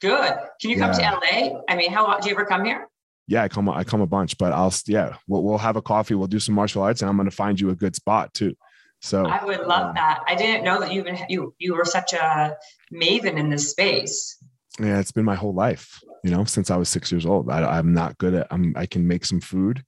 Good. 0.00 0.34
Can 0.60 0.70
you 0.70 0.76
come 0.76 0.92
to 0.92 1.00
LA? 1.00 1.60
I 1.68 1.76
mean, 1.76 1.92
how 1.92 2.18
do 2.18 2.28
you 2.28 2.34
ever 2.34 2.44
come 2.44 2.64
here? 2.64 2.88
Yeah, 3.26 3.42
I 3.42 3.48
come. 3.48 3.68
I 3.68 3.84
come 3.84 4.00
a 4.00 4.06
bunch, 4.06 4.38
but 4.38 4.52
I'll 4.52 4.72
yeah. 4.86 5.16
We'll 5.26 5.42
we'll 5.42 5.58
have 5.58 5.76
a 5.76 5.82
coffee. 5.82 6.14
We'll 6.14 6.28
do 6.28 6.40
some 6.40 6.54
martial 6.54 6.82
arts, 6.82 7.02
and 7.02 7.10
I'm 7.10 7.16
going 7.16 7.28
to 7.28 7.34
find 7.34 7.60
you 7.60 7.70
a 7.70 7.74
good 7.74 7.94
spot 7.94 8.32
too. 8.32 8.54
So 9.00 9.26
I 9.26 9.44
would 9.44 9.66
love 9.66 9.88
um, 9.88 9.94
that. 9.94 10.20
I 10.26 10.34
didn't 10.34 10.64
know 10.64 10.80
that 10.80 10.92
you 10.92 11.00
even 11.00 11.18
you 11.28 11.54
you 11.58 11.74
were 11.74 11.84
such 11.84 12.14
a 12.14 12.56
maven 12.92 13.36
in 13.36 13.50
this 13.50 13.70
space. 13.70 14.38
Yeah, 14.80 14.98
it's 14.98 15.12
been 15.12 15.24
my 15.24 15.34
whole 15.34 15.54
life. 15.54 16.00
You 16.24 16.30
know, 16.30 16.44
since 16.44 16.70
I 16.70 16.76
was 16.76 16.88
six 16.88 17.12
years 17.12 17.26
old. 17.26 17.50
I, 17.50 17.78
am 17.78 17.92
not 17.92 18.18
good 18.18 18.34
at. 18.34 18.46
I'm. 18.50 18.72
I 18.76 18.86
can 18.86 19.06
make 19.06 19.24
some 19.24 19.40
food. 19.40 19.84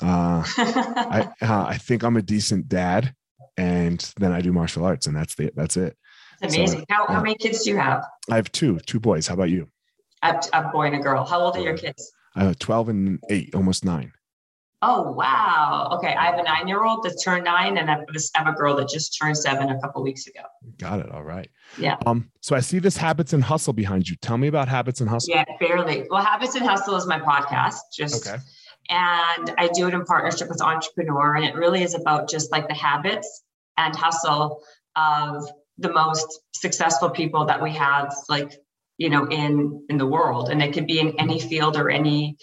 Uh, 0.00 0.44
I 0.56 1.28
uh, 1.42 1.64
I 1.68 1.78
think 1.78 2.04
I'm 2.04 2.16
a 2.16 2.22
decent 2.22 2.68
dad 2.68 3.14
and 3.56 4.12
then 4.18 4.32
I 4.32 4.40
do 4.40 4.52
martial 4.52 4.84
arts, 4.84 5.06
and 5.06 5.16
that's 5.16 5.34
the 5.34 5.50
that's 5.54 5.76
it. 5.76 5.96
That's 6.40 6.54
amazing. 6.54 6.80
So, 6.80 6.84
how, 6.88 7.06
how 7.06 7.22
many 7.22 7.36
kids 7.36 7.64
do 7.64 7.70
you 7.70 7.76
have? 7.76 8.04
I 8.30 8.36
have 8.36 8.50
two, 8.52 8.78
two 8.80 9.00
boys. 9.00 9.26
How 9.26 9.34
about 9.34 9.50
you? 9.50 9.68
A, 10.22 10.40
a 10.52 10.70
boy 10.70 10.86
and 10.86 10.96
a 10.96 10.98
girl. 10.98 11.24
How 11.24 11.40
old 11.40 11.56
are 11.56 11.60
your 11.60 11.76
kids? 11.76 12.12
Uh, 12.36 12.54
12 12.58 12.88
and 12.88 13.20
eight, 13.30 13.54
almost 13.54 13.84
nine. 13.84 14.12
Oh 14.86 15.12
wow. 15.12 15.88
Okay, 15.92 16.14
I 16.14 16.26
have 16.26 16.38
a 16.38 16.42
nine-year-old 16.42 17.04
that 17.04 17.18
turned 17.24 17.44
nine, 17.44 17.78
and 17.78 17.90
I 17.90 17.96
have 18.34 18.46
a 18.46 18.52
girl 18.52 18.76
that 18.76 18.88
just 18.90 19.18
turned 19.18 19.38
seven 19.38 19.70
a 19.70 19.80
couple 19.80 20.02
weeks 20.02 20.26
ago. 20.26 20.42
Got 20.76 21.00
it. 21.00 21.10
All 21.10 21.22
right. 21.22 21.48
Yeah. 21.78 21.96
Um. 22.04 22.30
So 22.42 22.54
I 22.54 22.60
see 22.60 22.80
this 22.80 22.94
habits 22.94 23.32
and 23.32 23.42
hustle 23.42 23.72
behind 23.72 24.10
you. 24.10 24.16
Tell 24.16 24.36
me 24.36 24.48
about 24.48 24.68
habits 24.68 25.00
and 25.00 25.08
hustle. 25.08 25.34
Yeah, 25.34 25.44
barely. 25.58 26.06
Well, 26.10 26.22
habits 26.22 26.54
and 26.54 26.66
hustle 26.66 26.96
is 26.96 27.06
my 27.06 27.18
podcast. 27.18 27.76
Just 27.96 28.28
Okay. 28.28 28.42
And 28.88 29.54
I 29.58 29.68
do 29.74 29.88
it 29.88 29.94
in 29.94 30.04
partnership 30.04 30.48
with 30.48 30.60
Entrepreneur, 30.60 31.34
and 31.36 31.44
it 31.44 31.54
really 31.54 31.82
is 31.82 31.94
about 31.94 32.28
just 32.28 32.52
like 32.52 32.68
the 32.68 32.74
habits 32.74 33.42
and 33.76 33.94
hustle 33.94 34.62
of 34.96 35.44
the 35.78 35.92
most 35.92 36.40
successful 36.54 37.10
people 37.10 37.46
that 37.46 37.62
we 37.62 37.72
have, 37.72 38.14
like 38.28 38.52
you 38.98 39.10
know, 39.10 39.26
in 39.26 39.86
in 39.88 39.98
the 39.98 40.06
world, 40.06 40.50
and 40.50 40.62
it 40.62 40.72
could 40.72 40.86
be 40.86 41.00
in 41.00 41.18
any 41.18 41.40
field 41.40 41.76
or 41.76 41.90
any 41.90 42.36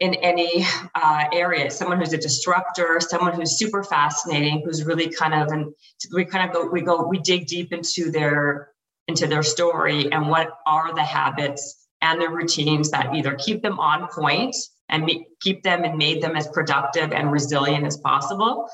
in 0.00 0.14
any 0.14 0.64
uh, 0.94 1.24
area. 1.32 1.70
Someone 1.70 1.98
who's 1.98 2.12
a 2.12 2.18
disruptor, 2.18 2.98
someone 3.00 3.34
who's 3.34 3.56
super 3.56 3.84
fascinating, 3.84 4.62
who's 4.64 4.84
really 4.84 5.08
kind 5.08 5.34
of 5.34 5.48
and 5.48 5.72
we 6.12 6.24
kind 6.24 6.48
of 6.48 6.54
go 6.54 6.68
we 6.70 6.82
go 6.82 7.06
we 7.06 7.18
dig 7.18 7.46
deep 7.46 7.72
into 7.72 8.10
their 8.10 8.70
into 9.08 9.26
their 9.26 9.42
story 9.42 10.10
and 10.12 10.28
what 10.28 10.50
are 10.66 10.94
the 10.94 11.02
habits 11.02 11.88
and 12.00 12.20
the 12.20 12.28
routines 12.28 12.90
that 12.90 13.14
either 13.14 13.34
keep 13.34 13.62
them 13.62 13.78
on 13.78 14.08
point 14.08 14.56
and 14.92 15.04
me- 15.04 15.26
keep 15.40 15.62
them 15.64 15.82
and 15.82 15.98
made 15.98 16.22
them 16.22 16.36
as 16.36 16.46
productive 16.48 17.12
and 17.12 17.32
resilient 17.32 17.84
as 17.84 17.96
possible 17.96 18.68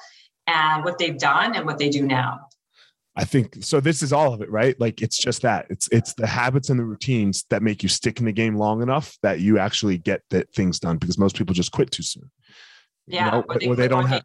and 0.47 0.85
what 0.85 0.99
they've 0.99 1.19
done 1.19 1.57
and 1.57 1.65
what 1.65 1.79
they 1.79 1.89
do 1.89 2.03
now 2.07 2.41
I 3.19 3.25
think 3.25 3.57
so. 3.65 3.81
This 3.81 4.05
is 4.05 4.13
all 4.13 4.33
of 4.33 4.43
it, 4.43 4.51
right? 4.51 4.79
Like 4.79 5.03
it's 5.03 5.19
just 5.19 5.43
that 5.43 5.67
it's 5.71 5.89
it's 5.91 6.15
the 6.15 6.29
habits 6.29 6.71
and 6.71 6.79
the 6.79 6.85
routines 6.85 7.45
that 7.51 7.65
make 7.65 7.83
you 7.83 7.89
stick 7.89 8.21
in 8.21 8.27
the 8.27 8.33
game 8.33 8.55
long 8.55 8.81
enough 8.81 9.19
that 9.25 9.41
you 9.41 9.59
actually 9.59 9.99
get 9.99 10.23
that 10.31 10.55
things 10.55 10.79
done. 10.79 10.99
Because 10.99 11.19
most 11.19 11.37
people 11.37 11.53
just 11.53 11.73
quit 11.73 11.91
too 11.91 12.05
soon. 12.05 12.31
You 13.09 13.17
yeah 13.17 13.31
know, 13.31 13.45
or 13.49 13.59
or 13.67 13.75
they 13.75 13.89
don't 13.89 14.07
have. 14.07 14.23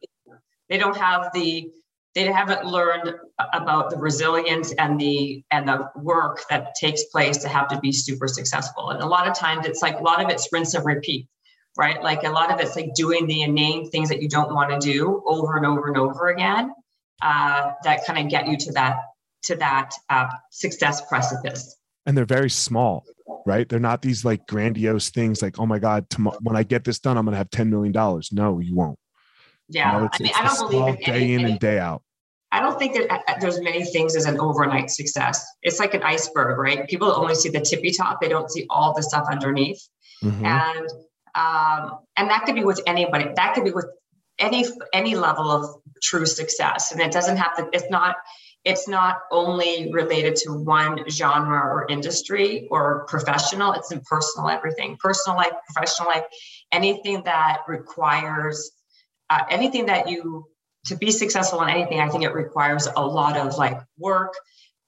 they 0.70 0.78
don't 0.78 0.96
have 0.96 1.32
the 1.34 1.72
they 2.14 2.26
haven't 2.26 2.66
learned 2.66 3.16
about 3.54 3.90
the 3.90 3.98
resilience 3.98 4.72
and 4.74 5.00
the 5.00 5.44
and 5.50 5.68
the 5.68 5.90
work 5.96 6.44
that 6.52 6.76
takes 6.80 7.06
place 7.06 7.38
to 7.38 7.48
have 7.48 7.68
to 7.70 7.80
be 7.80 7.92
super 7.92 8.28
successful 8.28 8.92
and 8.92 9.02
a 9.02 9.06
lot 9.06 9.28
of 9.28 9.34
times 9.36 9.66
it's 9.66 9.82
like 9.82 10.00
a 10.00 10.04
lot 10.04 10.24
of 10.24 10.30
it's 10.30 10.48
rinse 10.52 10.74
and 10.76 10.86
repeat 10.86 11.28
right 11.78 12.02
like 12.04 12.24
a 12.24 12.30
lot 12.30 12.52
of 12.52 12.60
it's 12.60 12.76
like 12.76 12.94
doing 12.94 13.26
the 13.28 13.42
inane 13.42 13.90
things 13.90 14.10
that 14.10 14.22
you 14.22 14.30
don't 14.30 14.54
want 14.54 14.70
to 14.70 14.80
do 14.80 15.24
over 15.26 15.58
and 15.58 15.66
over 15.66 15.88
and 15.88 15.98
over 15.98 16.30
again 16.30 16.72
uh, 17.22 17.72
that 17.84 18.06
kind 18.06 18.20
of 18.20 18.30
get 18.30 18.48
you 18.48 18.58
to 18.58 18.72
that 18.74 18.98
to 19.42 19.56
that 19.56 19.92
uh, 20.10 20.28
success 20.52 21.02
precipice 21.08 21.78
and 22.06 22.18
they're 22.18 22.26
very 22.26 22.50
small, 22.50 23.06
right? 23.46 23.68
They're 23.68 23.80
not 23.80 24.02
these 24.02 24.26
like 24.26 24.46
grandiose 24.48 25.10
things 25.10 25.42
like, 25.42 25.60
oh 25.60 25.66
my 25.66 25.80
God, 25.80 26.10
tomorrow, 26.10 26.38
when 26.42 26.56
I 26.56 26.64
get 26.64 26.84
this 26.84 27.00
done, 27.00 27.18
I'm 27.18 27.26
going 27.26 27.34
to 27.34 27.38
have 27.38 27.50
$10 27.50 27.70
million. 27.70 27.94
No, 28.32 28.60
you 28.60 28.76
won't. 28.76 29.00
You 29.70 29.80
yeah 29.80 29.92
know, 29.92 30.06
it's, 30.06 30.20
i 30.20 30.24
mean 30.24 30.34
i 30.36 30.46
don't 30.46 30.70
believe 30.70 30.96
in 30.96 31.14
day 31.14 31.34
in 31.34 31.46
and 31.46 31.60
day 31.60 31.80
out. 31.80 32.04
I 32.52 32.60
don't 32.60 32.78
think 32.78 32.94
that 32.94 33.10
uh, 33.10 33.40
there's 33.40 33.60
many 33.62 33.84
things 33.84 34.16
as 34.16 34.26
an 34.26 34.40
overnight 34.40 34.92
success. 34.92 35.44
It's 35.64 35.80
like 35.80 35.96
an 35.96 36.04
iceberg, 36.04 36.60
right? 36.60 36.88
People 36.88 37.12
only 37.12 37.34
see 37.34 37.50
the 37.50 37.62
tippy 37.62 37.90
top; 37.90 38.22
they 38.22 38.28
don't 38.28 38.52
see 38.52 38.68
all 38.70 38.94
the 38.94 39.02
stuff 39.02 39.26
underneath. 39.32 39.82
Mhm. 40.24 40.46
And 40.46 40.90
um, 41.36 42.00
and 42.16 42.30
that 42.30 42.46
could 42.46 42.56
be 42.56 42.64
with 42.64 42.82
anybody. 42.88 43.30
That 43.36 43.54
could 43.54 43.64
be 43.64 43.72
with 43.72 43.88
any 44.40 44.66
any 44.94 45.16
level 45.16 45.50
of 45.52 45.82
true 46.02 46.26
success. 46.26 46.92
And 46.92 47.02
it 47.02 47.12
doesn't 47.12 47.38
have 47.38 47.56
to. 47.58 47.70
It's 47.74 47.90
not. 47.90 48.16
It's 48.66 48.88
not 48.88 49.18
only 49.30 49.92
related 49.92 50.38
to 50.38 50.54
one 50.54 51.10
genre 51.10 51.60
or 51.60 51.86
industry 51.90 52.68
or 52.72 53.06
professional. 53.10 53.74
It's 53.74 53.92
in 53.92 54.00
personal 54.02 54.48
everything, 54.50 54.96
personal 55.02 55.36
life, 55.38 55.52
professional 55.70 56.08
life, 56.08 56.24
anything 56.72 57.24
that 57.26 57.64
requires 57.68 58.72
uh, 59.30 59.44
anything 59.50 59.86
that 59.88 60.10
you 60.10 60.46
to 60.86 60.98
be 60.98 61.12
successful 61.12 61.62
in 61.62 61.70
anything, 61.70 62.00
I 62.00 62.10
think 62.10 62.24
it 62.24 62.34
requires 62.34 62.88
a 62.96 63.06
lot 63.06 63.38
of 63.38 63.58
like 63.58 63.80
work, 63.98 64.34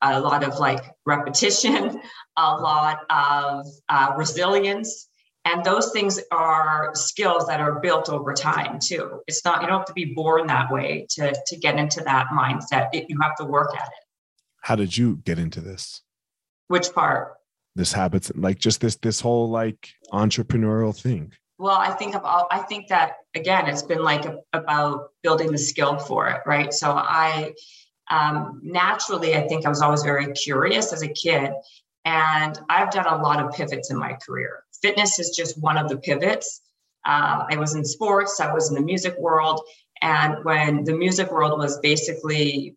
a 0.02 0.20
lot 0.20 0.44
of 0.44 0.60
like 0.60 0.84
repetition, 1.06 2.02
a 2.38 2.56
lot 2.56 3.00
of 3.10 3.66
uh, 3.90 4.14
resilience. 4.18 5.08
And 5.46 5.64
those 5.64 5.92
things 5.92 6.20
are 6.32 6.90
skills 6.96 7.46
that 7.48 7.60
are 7.60 7.80
built 7.80 8.10
over 8.10 8.34
time 8.34 8.80
too. 8.80 9.22
It's 9.28 9.46
not, 9.46 9.62
you 9.62 9.68
don't 9.68 9.78
have 9.78 9.86
to 9.88 9.94
be 9.94 10.14
born 10.14 10.48
that 10.48 10.72
way 10.72 11.06
to, 11.12 11.36
to 11.46 11.58
get 11.58 11.78
into 11.78 12.04
that 12.04 12.28
mindset. 12.34 12.90
It, 12.94 13.06
you 13.10 13.20
have 13.22 13.36
to 13.36 13.46
work 13.46 13.75
at 13.75 13.88
it. 13.88 14.04
How 14.62 14.75
did 14.75 14.98
you 14.98 15.18
get 15.18 15.38
into 15.38 15.62
this? 15.62 16.02
Which 16.68 16.92
part? 16.94 17.36
This 17.75 17.94
habits, 17.94 18.32
like 18.36 18.58
just 18.58 18.82
this, 18.82 18.96
this 18.96 19.20
whole 19.20 19.50
like 19.50 19.94
entrepreneurial 20.12 21.00
thing. 21.00 21.32
Well, 21.58 21.78
I 21.78 21.92
think 21.92 22.16
of 22.16 22.24
all, 22.24 22.48
I 22.50 22.60
think 22.60 22.88
that 22.88 23.18
again, 23.36 23.68
it's 23.68 23.84
been 23.84 24.04
like 24.04 24.25
a, 24.25 24.40
about 24.54 25.12
building 25.22 25.52
the 25.52 25.58
skill 25.58 26.00
for 26.00 26.28
it, 26.28 26.42
right? 26.46 26.74
So 26.74 26.92
I 26.92 27.54
um, 28.10 28.62
naturally, 28.64 29.36
I 29.36 29.48
think 29.48 29.66
I 29.66 29.70
was 29.70 29.82
always 29.82 30.04
very 30.04 30.32
curious 30.34 30.94
as 30.94 31.02
a 31.02 31.08
kid, 31.08 31.52
and 32.04 32.60
I've 32.70 32.92
done 32.92 33.08
a 33.08 33.22
lot 33.22 33.44
of 33.44 33.52
pivots 33.54 33.90
in 33.90 33.98
my 33.98 34.14
career. 34.14 34.64
Fitness 34.86 35.18
is 35.18 35.36
just 35.36 35.60
one 35.60 35.77
of 35.77 35.89
the 35.89 35.98
pivots. 35.98 36.62
Uh, 37.08 37.44
I 37.50 37.58
was 37.58 37.74
in 37.74 37.84
sports, 37.84 38.39
I 38.39 38.54
was 38.54 38.70
in 38.70 38.75
the 38.75 38.82
music 38.82 39.18
world, 39.18 39.62
and 40.04 40.44
when 40.46 40.84
the 40.84 40.96
music 40.96 41.32
world 41.32 41.58
was 41.58 41.80
basically, 41.80 42.75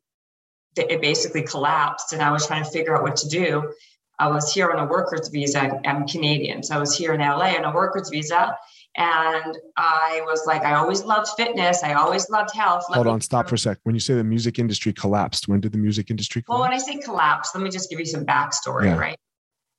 it 0.75 1.03
basically 1.03 1.43
collapsed, 1.43 2.15
and 2.15 2.23
I 2.23 2.31
was 2.31 2.47
trying 2.47 2.65
to 2.65 2.71
figure 2.71 2.97
out 2.97 3.03
what 3.03 3.17
to 3.17 3.29
do. 3.29 3.75
I 4.19 4.29
was 4.29 4.51
here 4.55 4.71
on 4.71 4.79
a 4.79 4.87
worker's 4.87 5.29
visa. 5.29 5.81
I'm 5.87 6.07
Canadian. 6.07 6.63
So 6.63 6.77
I 6.77 6.79
was 6.79 6.97
here 6.97 7.13
in 7.13 7.21
LA 7.21 7.51
on 7.59 7.65
a 7.65 7.75
worker's 7.75 8.09
visa. 8.09 8.57
And 8.97 9.59
I 9.77 10.23
was 10.25 10.45
like, 10.47 10.63
I 10.63 10.75
always 10.75 11.05
loved 11.05 11.29
fitness. 11.37 11.85
I 11.85 11.93
always 11.93 12.31
loved 12.31 12.55
health. 12.55 12.85
Let 12.89 12.97
Hold 12.97 13.07
on, 13.09 13.21
stop 13.21 13.49
for 13.51 13.55
a 13.55 13.59
sec. 13.59 13.79
When 13.85 13.95
you 13.95 14.01
say 14.01 14.15
the 14.15 14.25
music 14.25 14.59
industry 14.59 14.95
collapsed, 14.95 15.47
when 15.47 15.61
did 15.61 15.73
the 15.73 15.79
music 15.79 16.11
industry 16.11 16.43
collapse? 16.43 16.59
Well, 16.59 16.69
when? 16.69 16.73
I 16.73 16.79
say 16.79 16.97
collapse, 16.99 17.55
let 17.55 17.63
me 17.63 17.71
just 17.71 17.91
give 17.91 18.01
you 18.01 18.07
some 18.07 18.25
backstory, 18.25 18.87
Yeah. 18.87 18.97
right? 18.97 19.19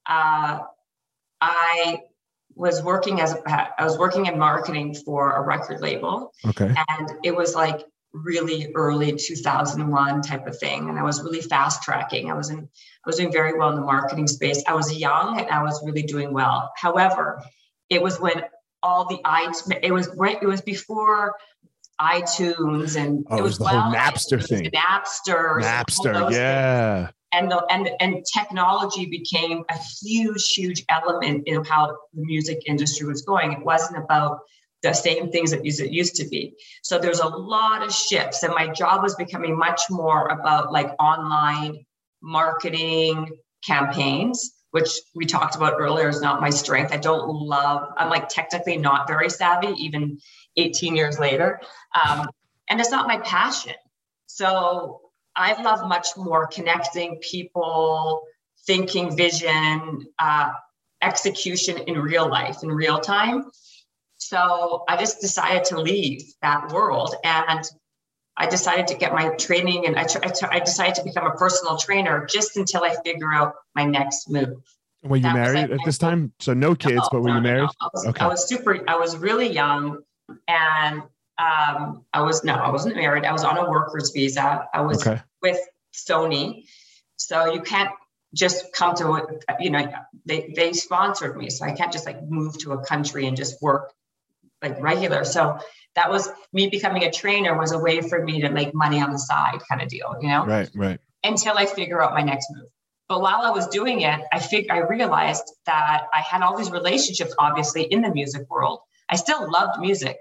Uh, 0.08 0.60
I 1.42 2.02
was 2.60 2.84
working 2.84 3.22
as 3.22 3.34
a, 3.34 3.82
I 3.82 3.86
was 3.86 3.98
working 3.98 4.26
in 4.26 4.38
marketing 4.38 4.94
for 4.94 5.32
a 5.32 5.42
record 5.42 5.80
label, 5.80 6.34
okay. 6.46 6.74
and 6.90 7.12
it 7.24 7.34
was 7.34 7.56
like 7.56 7.86
really 8.12 8.70
early 8.76 9.16
2001 9.16 10.22
type 10.22 10.46
of 10.46 10.60
thing, 10.60 10.90
and 10.90 11.00
I 11.00 11.04
was 11.04 11.24
really 11.24 11.42
fast 11.42 11.82
tracking. 11.84 12.30
I 12.30 12.34
was 12.34 12.50
in 12.50 12.60
I 12.60 13.08
was 13.08 13.16
doing 13.16 13.32
very 13.32 13.58
well 13.58 13.70
in 13.70 13.78
the 13.78 13.82
marketing 13.82 14.28
space. 14.28 14.62
I 14.68 14.74
was 14.74 14.94
young 14.94 15.40
and 15.40 15.50
I 15.50 15.64
was 15.64 15.82
really 15.86 16.04
doing 16.04 16.34
well. 16.34 16.70
However, 16.76 17.42
it 17.90 18.02
was 18.02 18.20
when 18.20 18.44
all 18.82 19.06
the 19.06 19.20
i 19.26 19.52
it 19.84 19.92
was 19.92 20.08
right 20.16 20.38
it 20.42 20.46
was 20.46 20.62
before 20.62 21.36
iTunes 22.00 22.96
and 22.96 23.26
Oh, 23.30 23.36
it 23.36 23.40
it 23.40 23.44
was 23.44 23.60
was 23.60 23.68
the 23.68 23.68
whole 23.68 23.92
Napster 23.94 24.46
thing. 24.46 24.72
Napster, 24.72 25.62
Napster, 25.62 26.14
those 26.14 26.24
things 26.24 26.36
yeah. 26.36 27.10
And 27.32 27.52
the 27.52 27.66
and 27.70 27.90
and 28.00 28.26
technology 28.26 29.06
became 29.06 29.64
a 29.70 29.78
huge 30.02 30.54
huge 30.54 30.84
element 30.90 31.48
in 31.48 31.64
how 31.64 31.88
the 32.14 32.22
music 32.26 32.64
industry 32.66 33.08
was 33.08 33.22
going. 33.22 33.54
It 33.54 33.64
wasn't 33.64 34.04
about 34.04 34.40
the 34.82 34.94
same 34.94 35.30
things 35.30 35.52
that 35.52 35.66
it 35.66 35.92
used 35.92 36.16
to 36.16 36.28
be. 36.28 36.56
So 36.84 36.98
there's 37.00 37.20
a 37.20 37.28
lot 37.28 37.84
of 37.84 37.94
shifts 37.94 38.44
and 38.44 38.54
my 38.54 38.68
job 38.68 39.04
was 39.04 39.16
becoming 39.16 39.58
much 39.58 39.82
more 39.90 40.28
about 40.28 40.72
like 40.72 40.92
online 41.00 41.86
marketing 42.22 43.30
campaigns 43.66 44.56
which 44.72 44.90
we 45.16 45.26
talked 45.26 45.56
about 45.56 45.74
earlier 45.80 46.10
is 46.10 46.22
not 46.22 46.42
my 46.42 46.52
strength. 46.52 46.94
I 46.94 46.98
don't 46.98 47.28
love 47.28 47.90
i'm 47.98 48.10
like 48.10 48.30
technically 48.30 48.78
not 48.78 49.08
very 49.08 49.30
savvy 49.30 49.74
even 49.84 50.20
18 50.58 50.96
years 50.96 51.20
later. 51.20 51.60
Um, 51.94 52.30
and 52.70 52.80
it's 52.80 52.92
not 52.92 53.08
my 53.08 53.18
passion. 53.20 53.74
So 54.28 55.09
I 55.40 55.60
love 55.62 55.88
much 55.88 56.10
more 56.18 56.48
connecting 56.48 57.18
people, 57.22 58.24
thinking 58.68 59.16
vision, 59.16 60.06
uh, 60.20 60.52
execution 61.02 61.78
in 61.78 61.98
real 61.98 62.30
life, 62.30 62.58
in 62.62 62.70
real 62.70 63.00
time. 63.00 63.46
So 64.18 64.84
I 64.90 64.98
just 64.98 65.22
decided 65.22 65.64
to 65.66 65.80
leave 65.80 66.24
that 66.42 66.74
world 66.74 67.16
and 67.24 67.64
I 68.36 68.48
decided 68.48 68.86
to 68.88 68.96
get 68.96 69.14
my 69.14 69.30
training 69.36 69.86
and 69.88 69.98
I, 69.98 70.04
tr- 70.04 70.20
I, 70.22 70.28
tr- 70.28 70.52
I 70.52 70.60
decided 70.60 70.96
to 70.96 71.04
become 71.06 71.26
a 71.26 71.32
personal 71.36 71.78
trainer 71.78 72.26
just 72.26 72.58
until 72.58 72.84
I 72.84 72.96
figure 73.06 73.34
out 73.34 73.54
my 73.76 73.86
next 73.86 74.30
move. 74.30 74.62
Were 75.04 75.16
you 75.16 75.24
That 75.24 75.36
married 75.36 75.70
like 75.70 75.80
at 75.80 75.86
this 75.86 75.98
time? 75.98 76.34
So 76.40 76.54
no 76.54 76.76
kids, 76.76 76.96
No, 76.96 77.10
but 77.14 77.22
were 77.22 77.30
no, 77.30 77.36
you 77.36 77.42
no, 77.42 77.50
no. 77.50 77.56
married? 77.56 77.70
I 77.80 77.88
was, 77.94 78.08
Okay. 78.08 78.26
I 78.26 78.28
was 78.28 78.46
super, 78.46 78.90
I 78.90 78.98
was 78.98 79.16
really 79.16 79.48
young 79.50 80.00
and 80.50 81.02
um, 81.38 82.04
I 82.12 82.22
was, 82.22 82.44
no, 82.44 82.56
I 82.56 82.70
wasn't 82.70 82.98
married. 82.98 83.24
I 83.24 83.32
was 83.32 83.46
on 83.46 83.58
a 83.58 83.70
worker's 83.70 84.12
visa. 84.12 84.68
I 84.74 84.82
was 84.82 85.08
Okay. 85.08 85.22
With 85.42 85.60
Sony. 85.94 86.66
So 87.18 87.54
you 87.54 87.62
can't 87.62 87.90
just 88.34 88.72
come 88.74 88.96
to, 88.96 89.12
a- 89.14 89.26
you 89.60 89.70
know, 89.72 89.92
they, 90.26 90.54
they 90.56 90.74
sponsored 90.74 91.36
me. 91.38 91.50
So 91.50 91.66
I 91.66 91.72
can't 91.72 91.92
just 91.92 92.06
like 92.06 92.22
move 92.24 92.58
to 92.60 92.74
a 92.74 92.86
country 92.86 93.26
and 93.28 93.36
just 93.36 93.62
work 93.62 93.92
like 94.62 94.80
regular. 94.82 95.24
So 95.24 95.58
that 95.96 96.12
was 96.12 96.30
me 96.54 96.68
becoming 96.70 97.04
a 97.04 97.12
trainer 97.12 97.58
was 97.58 97.72
a 97.72 97.80
way 97.80 98.02
for 98.02 98.24
me 98.24 98.42
to 98.42 98.50
make 98.50 98.74
money 98.74 99.02
on 99.02 99.12
the 99.12 99.20
side 99.20 99.60
kind 99.70 99.82
of 99.82 99.88
deal, 99.88 100.16
you 100.22 100.28
know? 100.28 100.46
Right, 100.46 100.70
right. 100.76 101.00
until 101.24 101.58
I 101.58 101.66
figure 101.66 102.02
out 102.02 102.14
my 102.14 102.22
next 102.22 102.48
move. 102.52 102.68
But 103.08 103.22
while 103.22 103.42
I 103.42 103.50
was 103.50 103.68
doing 103.70 104.02
it, 104.02 104.20
I 104.32 104.38
fig- 104.40 104.70
I 104.70 104.80
realized 104.82 105.44
that 105.66 106.04
I 106.14 106.22
had 106.22 106.44
all 106.44 106.56
these 106.56 106.70
relationships, 106.70 107.34
obviously, 107.40 107.84
in 107.84 108.02
the 108.04 108.14
music 108.14 108.48
world. 108.50 108.82
I 109.10 109.16
still 109.16 109.52
loved 109.52 109.80
music, 109.80 110.18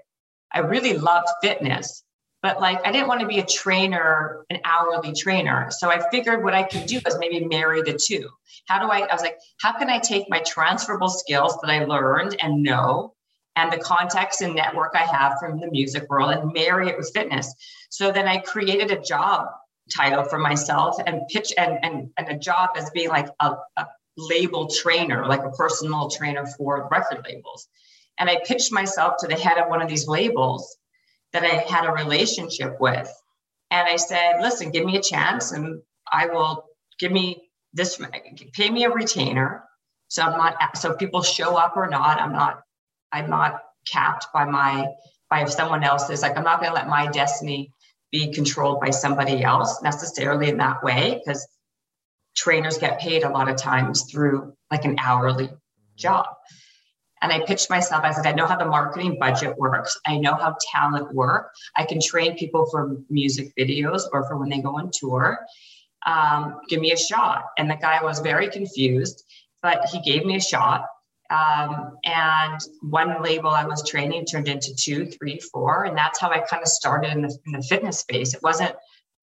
I 0.51 0.59
really 0.61 0.97
loved 0.97 1.27
fitness, 1.43 2.03
but 2.41 2.59
like 2.61 2.85
I 2.85 2.91
didn't 2.91 3.07
want 3.07 3.21
to 3.21 3.27
be 3.27 3.39
a 3.39 3.45
trainer, 3.45 4.45
an 4.49 4.59
hourly 4.63 5.13
trainer. 5.13 5.69
So 5.71 5.89
I 5.89 6.09
figured 6.09 6.43
what 6.43 6.53
I 6.53 6.63
could 6.63 6.85
do 6.85 6.99
was 7.03 7.17
maybe 7.19 7.45
marry 7.45 7.81
the 7.81 7.93
two. 7.93 8.29
How 8.67 8.79
do 8.79 8.91
I? 8.91 8.99
I 8.99 9.13
was 9.13 9.21
like, 9.21 9.37
how 9.61 9.77
can 9.77 9.89
I 9.89 9.99
take 9.99 10.29
my 10.29 10.41
transferable 10.45 11.09
skills 11.09 11.57
that 11.61 11.69
I 11.69 11.85
learned 11.85 12.37
and 12.41 12.63
know, 12.63 13.13
and 13.55 13.71
the 13.71 13.77
context 13.77 14.41
and 14.41 14.55
network 14.55 14.95
I 14.95 15.05
have 15.05 15.37
from 15.39 15.59
the 15.59 15.69
music 15.69 16.09
world, 16.09 16.31
and 16.31 16.53
marry 16.53 16.89
it 16.89 16.97
with 16.97 17.11
fitness? 17.13 17.53
So 17.89 18.11
then 18.11 18.27
I 18.27 18.37
created 18.37 18.91
a 18.91 19.01
job 19.01 19.47
title 19.93 20.23
for 20.23 20.37
myself 20.37 20.97
and 21.05 21.27
pitch 21.29 21.53
and 21.57 21.79
and, 21.83 22.09
and 22.17 22.29
a 22.29 22.37
job 22.37 22.69
as 22.77 22.89
being 22.91 23.09
like 23.09 23.27
a, 23.41 23.55
a 23.77 23.87
label 24.17 24.69
trainer, 24.69 25.25
like 25.25 25.43
a 25.43 25.51
personal 25.51 26.09
trainer 26.09 26.45
for 26.57 26.87
record 26.91 27.25
labels. 27.25 27.67
And 28.17 28.29
I 28.29 28.41
pitched 28.45 28.71
myself 28.71 29.15
to 29.19 29.27
the 29.27 29.35
head 29.35 29.57
of 29.57 29.69
one 29.69 29.81
of 29.81 29.87
these 29.87 30.07
labels 30.07 30.77
that 31.33 31.43
I 31.43 31.55
had 31.71 31.85
a 31.85 31.91
relationship 31.91 32.79
with. 32.79 33.11
And 33.71 33.87
I 33.87 33.97
said, 33.97 34.41
listen, 34.41 34.71
give 34.71 34.85
me 34.85 34.97
a 34.97 35.01
chance 35.01 35.51
and 35.51 35.81
I 36.11 36.27
will 36.27 36.65
give 36.99 37.11
me 37.11 37.49
this, 37.73 38.01
pay 38.53 38.69
me 38.69 38.85
a 38.85 38.89
retainer. 38.89 39.63
So 40.07 40.23
I'm 40.23 40.37
not, 40.37 40.77
so 40.77 40.93
people 40.93 41.21
show 41.21 41.55
up 41.55 41.77
or 41.77 41.87
not, 41.87 42.19
I'm 42.19 42.33
not, 42.33 42.61
I'm 43.11 43.29
not 43.29 43.61
capped 43.91 44.27
by 44.33 44.45
my, 44.45 44.87
by 45.29 45.43
if 45.43 45.51
someone 45.51 45.83
else 45.83 46.09
is 46.09 46.23
like, 46.23 46.35
I'm 46.35 46.43
not 46.43 46.61
going 46.61 46.71
to 46.71 46.75
let 46.75 46.87
my 46.87 47.07
destiny 47.07 47.71
be 48.11 48.33
controlled 48.33 48.79
by 48.79 48.89
somebody 48.89 49.43
else 49.43 49.81
necessarily 49.83 50.49
in 50.49 50.57
that 50.57 50.83
way 50.83 51.21
because 51.23 51.47
trainers 52.35 52.77
get 52.77 52.99
paid 52.99 53.23
a 53.23 53.29
lot 53.29 53.49
of 53.49 53.55
times 53.55 54.03
through 54.11 54.53
like 54.71 54.85
an 54.85 54.97
hourly 54.99 55.49
job. 55.95 56.25
And 57.21 57.31
I 57.31 57.45
pitched 57.45 57.69
myself, 57.69 58.03
I 58.03 58.11
said, 58.11 58.25
I 58.25 58.31
know 58.31 58.45
how 58.45 58.57
the 58.57 58.65
marketing 58.65 59.17
budget 59.19 59.57
works. 59.57 59.99
I 60.05 60.17
know 60.17 60.35
how 60.35 60.55
talent 60.73 61.13
work. 61.13 61.51
I 61.75 61.85
can 61.85 61.99
train 61.99 62.37
people 62.37 62.65
for 62.71 62.97
music 63.09 63.53
videos 63.57 64.03
or 64.13 64.25
for 64.27 64.37
when 64.37 64.49
they 64.49 64.61
go 64.61 64.77
on 64.77 64.89
tour. 64.93 65.39
Um, 66.05 66.59
give 66.69 66.79
me 66.79 66.93
a 66.93 66.97
shot. 66.97 67.45
And 67.57 67.69
the 67.69 67.75
guy 67.75 68.01
was 68.03 68.19
very 68.19 68.49
confused, 68.49 69.25
but 69.61 69.85
he 69.91 70.01
gave 70.01 70.25
me 70.25 70.37
a 70.37 70.41
shot. 70.41 70.85
Um, 71.29 71.97
and 72.05 72.59
one 72.81 73.21
label 73.21 73.49
I 73.49 73.65
was 73.65 73.87
training 73.87 74.25
turned 74.25 74.47
into 74.47 74.73
two, 74.75 75.05
three, 75.05 75.39
four, 75.51 75.83
and 75.83 75.95
that's 75.95 76.19
how 76.19 76.31
I 76.31 76.39
kind 76.39 76.63
of 76.63 76.69
started 76.69 77.11
in 77.11 77.21
the, 77.21 77.37
in 77.45 77.51
the 77.51 77.61
fitness 77.61 77.99
space. 77.99 78.33
It 78.33 78.41
wasn't, 78.41 78.73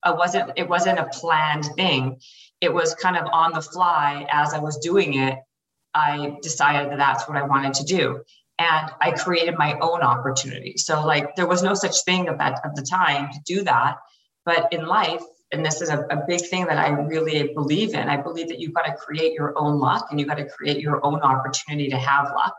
it 0.05 0.17
wasn't, 0.17 0.53
it 0.57 0.69
wasn't 0.69 1.01
a 1.01 1.07
planned 1.07 1.65
thing. 1.77 2.21
It 2.61 2.73
was 2.73 2.95
kind 2.95 3.17
of 3.17 3.27
on 3.33 3.53
the 3.53 3.61
fly 3.61 4.27
as 4.31 4.55
I 4.55 4.59
was 4.61 4.79
doing 4.79 5.15
it. 5.15 5.39
I 5.97 6.37
decided 6.43 6.91
that 6.91 6.99
that's 6.99 7.27
what 7.27 7.39
I 7.39 7.43
wanted 7.43 7.73
to 7.75 7.85
do, 7.85 8.23
and 8.59 8.91
I 9.01 9.13
created 9.13 9.57
my 9.57 9.79
own 9.81 10.03
opportunity. 10.03 10.75
So 10.77 11.05
like 11.05 11.35
there 11.37 11.47
was 11.47 11.63
no 11.63 11.75
such 11.75 12.05
thing 12.05 12.29
at 12.29 12.39
that 12.39 12.61
at 12.65 12.75
the 12.75 12.83
time 12.83 13.31
to 13.33 13.39
do 13.47 13.65
that, 13.65 13.97
but 14.45 14.73
in 14.73 14.87
life, 14.87 15.23
and 15.53 15.65
this 15.65 15.81
is 15.81 15.89
a, 15.89 16.01
a 16.11 16.25
big 16.27 16.43
thing 16.43 16.67
that 16.67 16.79
I 16.79 16.89
really 16.89 17.55
believe 17.55 17.95
in. 17.95 18.09
I 18.09 18.17
believe 18.17 18.49
that 18.49 18.59
you've 18.61 18.75
got 18.75 18.87
to 18.87 18.95
create 18.95 19.33
your 19.33 19.57
own 19.57 19.79
luck 19.79 20.09
and 20.11 20.19
you've 20.19 20.29
got 20.29 20.39
to 20.39 20.49
create 20.49 20.81
your 20.81 21.05
own 21.05 21.21
opportunity 21.21 21.89
to 21.89 21.97
have 21.97 22.33
luck. 22.35 22.55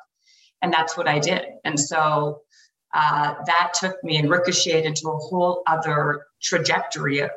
And 0.61 0.73
that's 0.73 0.97
what 0.97 1.07
I 1.07 1.19
did. 1.19 1.43
And 1.65 1.79
so 1.79 2.41
uh, 2.93 3.35
that 3.45 3.73
took 3.73 4.01
me 4.03 4.17
and 4.17 4.29
ricocheted 4.29 4.85
into 4.85 5.09
a 5.09 5.17
whole 5.17 5.63
other 5.67 6.25
trajectory 6.41 7.21
of 7.21 7.29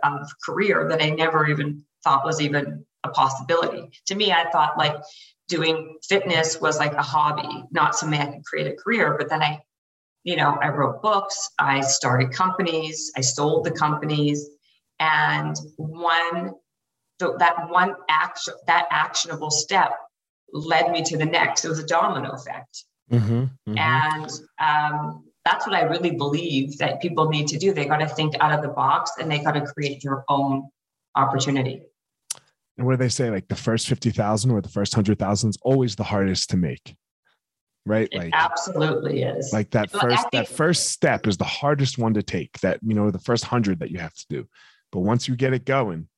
career 0.45 0.89
that 0.89 1.03
I 1.03 1.11
never 1.11 1.47
even 1.49 1.85
thought 2.05 2.25
was 2.25 2.41
even 2.41 2.87
a 3.03 3.09
possibility. 3.09 3.91
To 4.07 4.15
me, 4.15 4.33
I 4.33 4.49
thought 4.51 4.79
like 4.79 4.97
doing 5.51 5.99
fitness 6.09 6.61
was 6.61 6.79
like 6.79 6.95
a 6.95 7.03
hobby, 7.03 7.65
not 7.71 7.95
something 7.95 8.19
I 8.19 8.27
could 8.27 8.45
create 8.45 8.67
a 8.67 8.77
career. 8.77 9.17
But 9.19 9.29
then 9.29 9.43
I, 9.43 9.61
you 10.25 10.37
know, 10.37 10.57
I 10.63 10.69
wrote 10.69 11.03
books, 11.03 11.51
I 11.59 11.83
started 11.83 12.33
companies, 12.33 13.13
I 13.17 13.21
sold 13.21 13.65
the 13.65 13.71
companies 13.73 14.49
and 15.01 15.57
one 15.77 16.53
so 17.21 17.37
that 17.39 17.69
one 17.69 17.95
action 18.09 18.55
that 18.67 18.87
actionable 18.91 19.51
step 19.51 19.93
led 20.53 20.91
me 20.91 21.03
to 21.03 21.17
the 21.17 21.25
next 21.25 21.65
it 21.65 21.69
was 21.69 21.79
a 21.79 21.87
domino 21.87 22.31
effect 22.31 22.85
mm-hmm, 23.11 23.45
mm-hmm. 23.45 23.79
and 23.79 24.31
um, 24.59 25.25
that's 25.45 25.67
what 25.67 25.75
i 25.75 25.83
really 25.83 26.13
believe 26.13 26.77
that 26.79 27.01
people 27.01 27.29
need 27.29 27.49
to 27.49 27.59
do 27.59 27.73
they 27.73 27.87
got 27.87 27.99
to 27.99 28.09
think 28.09 28.35
out 28.41 28.53
of 28.53 28.63
the 28.63 28.69
box 28.69 29.13
and 29.19 29.31
they 29.31 29.39
got 29.39 29.53
to 29.53 29.63
create 29.63 30.03
their 30.03 30.25
own 30.29 30.69
opportunity 31.17 31.83
and 32.81 32.87
what 32.87 32.95
do 32.95 32.97
they 32.97 33.11
say? 33.11 33.31
Like 33.31 33.47
the 33.47 33.55
first 33.55 33.89
50000 33.89 34.51
or 34.51 34.63
the 34.63 34.69
first 34.69 34.97
100000 34.97 35.51
is 35.51 35.59
always 35.63 35.97
the 35.97 36.05
hardest 36.05 36.51
to 36.51 36.57
make 36.57 36.97
right? 37.87 38.09
It 38.13 38.19
like 38.19 38.31
absolutely 38.33 39.23
is. 39.23 39.53
like 39.53 39.71
that 39.71 39.91
first 39.91 40.27
that 40.33 40.49
first 40.49 40.91
step 40.91 41.27
is 41.27 41.37
the 41.37 41.45
hardest 41.45 41.99
one 41.99 42.15
to 42.15 42.23
take 42.23 42.59
that 42.61 42.79
you 42.83 42.95
know 42.95 43.11
the 43.11 43.19
first 43.19 43.45
100 43.45 43.81
that 43.81 43.91
you 43.91 43.99
have 43.99 44.15
to 44.15 44.27
do. 44.29 44.49
But 44.93 45.01
once 45.01 45.29
you 45.29 45.37
get 45.37 45.53
it 45.53 45.65
going, 45.65 46.09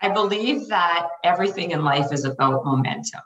I 0.00 0.08
believe 0.08 0.68
that 0.68 1.08
everything 1.24 1.72
in 1.72 1.84
life 1.84 2.12
is 2.12 2.24
about 2.24 2.64
momentum, 2.64 3.20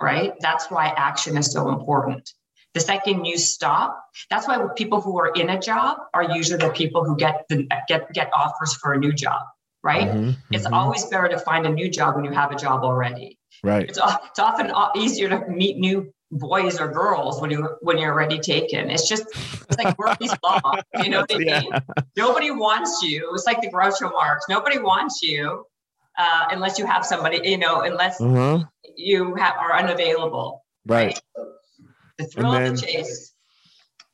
right? 0.00 0.32
That's 0.40 0.70
why 0.70 0.92
action 0.96 1.36
is 1.36 1.52
so 1.52 1.68
important. 1.68 2.32
The 2.72 2.80
second 2.80 3.24
you 3.24 3.38
stop, 3.38 4.04
that's 4.30 4.48
why 4.48 4.58
people 4.74 5.00
who 5.00 5.18
are 5.20 5.32
in 5.34 5.50
a 5.50 5.60
job 5.60 5.98
are 6.12 6.24
usually 6.24 6.58
the 6.58 6.70
people 6.70 7.04
who 7.04 7.16
get 7.16 7.44
the 7.48 7.68
get 7.86 8.12
get 8.12 8.30
offers 8.34 8.74
for 8.74 8.94
a 8.94 8.98
new 8.98 9.12
job, 9.12 9.42
right? 9.84 10.08
Mm-hmm, 10.08 10.30
it's 10.50 10.64
mm-hmm. 10.64 10.74
always 10.74 11.04
better 11.04 11.28
to 11.28 11.38
find 11.38 11.66
a 11.66 11.70
new 11.70 11.88
job 11.88 12.16
when 12.16 12.24
you 12.24 12.32
have 12.32 12.50
a 12.50 12.56
job 12.56 12.82
already. 12.82 13.38
Right. 13.62 13.88
It's, 13.88 13.98
it's 13.98 14.38
often 14.38 14.72
easier 14.96 15.28
to 15.28 15.46
meet 15.48 15.76
new 15.76 16.12
boys 16.32 16.80
or 16.80 16.88
girls 16.88 17.40
when 17.40 17.50
you 17.50 17.76
when 17.82 17.98
you're 17.98 18.12
already 18.12 18.38
taken. 18.38 18.90
It's 18.90 19.08
just 19.08 19.26
it's 19.28 19.78
like 19.78 19.96
Murphy's 19.98 20.34
law. 20.42 20.60
You 21.02 21.10
know 21.10 21.20
what 21.20 21.34
I 21.34 21.38
yeah. 21.38 21.78
Nobody 22.16 22.50
wants 22.50 23.02
you. 23.02 23.30
It's 23.34 23.46
like 23.46 23.60
the 23.60 23.70
Groucho 23.70 24.10
Marx. 24.10 24.46
Nobody 24.48 24.78
wants 24.78 25.22
you 25.22 25.66
uh, 26.18 26.46
unless 26.50 26.78
you 26.78 26.86
have 26.86 27.04
somebody. 27.04 27.48
You 27.48 27.58
know, 27.58 27.82
unless 27.82 28.20
uh-huh. 28.20 28.64
you 28.96 29.34
have, 29.36 29.56
are 29.56 29.76
unavailable. 29.76 30.64
Right. 30.86 31.20
right? 31.36 31.46
The 32.18 32.24
thrill 32.24 32.52
then, 32.52 32.72
of 32.72 32.80
the 32.80 32.86
chase 32.86 33.33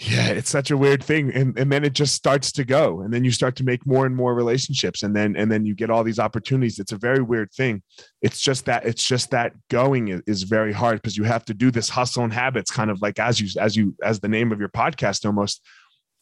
yeah 0.00 0.28
it's 0.28 0.48
such 0.48 0.70
a 0.70 0.76
weird 0.76 1.04
thing. 1.04 1.30
And, 1.32 1.58
and 1.58 1.70
then 1.70 1.84
it 1.84 1.92
just 1.92 2.14
starts 2.14 2.50
to 2.52 2.64
go. 2.64 3.02
And 3.02 3.12
then 3.12 3.22
you 3.22 3.30
start 3.30 3.56
to 3.56 3.64
make 3.64 3.86
more 3.86 4.06
and 4.06 4.16
more 4.16 4.34
relationships. 4.34 5.02
And 5.02 5.14
then 5.14 5.36
and 5.36 5.52
then 5.52 5.66
you 5.66 5.74
get 5.74 5.90
all 5.90 6.02
these 6.02 6.18
opportunities. 6.18 6.78
It's 6.78 6.92
a 6.92 6.96
very 6.96 7.22
weird 7.22 7.52
thing. 7.52 7.82
It's 8.22 8.40
just 8.40 8.64
that 8.64 8.86
it's 8.86 9.04
just 9.04 9.30
that 9.30 9.52
going 9.68 10.22
is, 10.26 10.42
very 10.44 10.72
hard 10.72 10.96
because 10.96 11.16
you 11.16 11.24
have 11.24 11.44
to 11.44 11.54
do 11.54 11.70
this 11.70 11.90
hustle 11.90 12.24
and 12.24 12.32
habits 12.32 12.70
kind 12.70 12.90
of 12.90 13.02
like 13.02 13.18
as 13.18 13.38
you 13.40 13.60
as 13.60 13.76
you 13.76 13.94
as 14.02 14.20
the 14.20 14.28
name 14.28 14.52
of 14.52 14.58
your 14.58 14.70
podcast 14.70 15.26
almost 15.26 15.60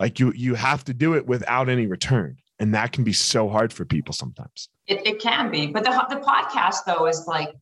like 0.01 0.19
you 0.19 0.33
you 0.35 0.55
have 0.55 0.85
to 0.85 0.93
do 0.93 1.15
it 1.15 1.27
without 1.27 1.69
any 1.69 1.87
return. 1.87 2.37
And 2.59 2.75
that 2.75 2.91
can 2.91 3.05
be 3.05 3.13
so 3.13 3.49
hard 3.49 3.73
for 3.73 3.85
people 3.85 4.13
sometimes. 4.13 4.69
It, 4.89 5.07
it 5.07 5.21
can 5.21 5.53
be. 5.53 5.69
But 5.69 5.85
the, 5.85 5.91
the 6.11 6.21
podcast 6.21 6.85
though 6.85 7.07
is 7.07 7.27
like 7.29 7.55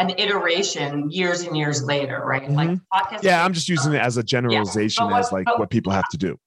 an 0.00 0.14
iteration 0.16 1.10
years 1.10 1.42
and 1.42 1.54
years 1.54 1.82
later, 1.82 2.22
right? 2.24 2.44
Mm-hmm. 2.44 2.54
Like 2.54 2.78
podcast. 2.92 3.22
Yeah, 3.22 3.44
I'm 3.44 3.52
just 3.52 3.68
using 3.68 3.92
it 3.92 4.00
as 4.00 4.16
a 4.16 4.22
generalization, 4.22 5.04
yeah. 5.04 5.12
what, 5.12 5.20
as 5.20 5.30
like 5.30 5.44
but, 5.44 5.58
what 5.58 5.68
people 5.68 5.92
have 5.92 6.08
to 6.10 6.16
do. 6.16 6.38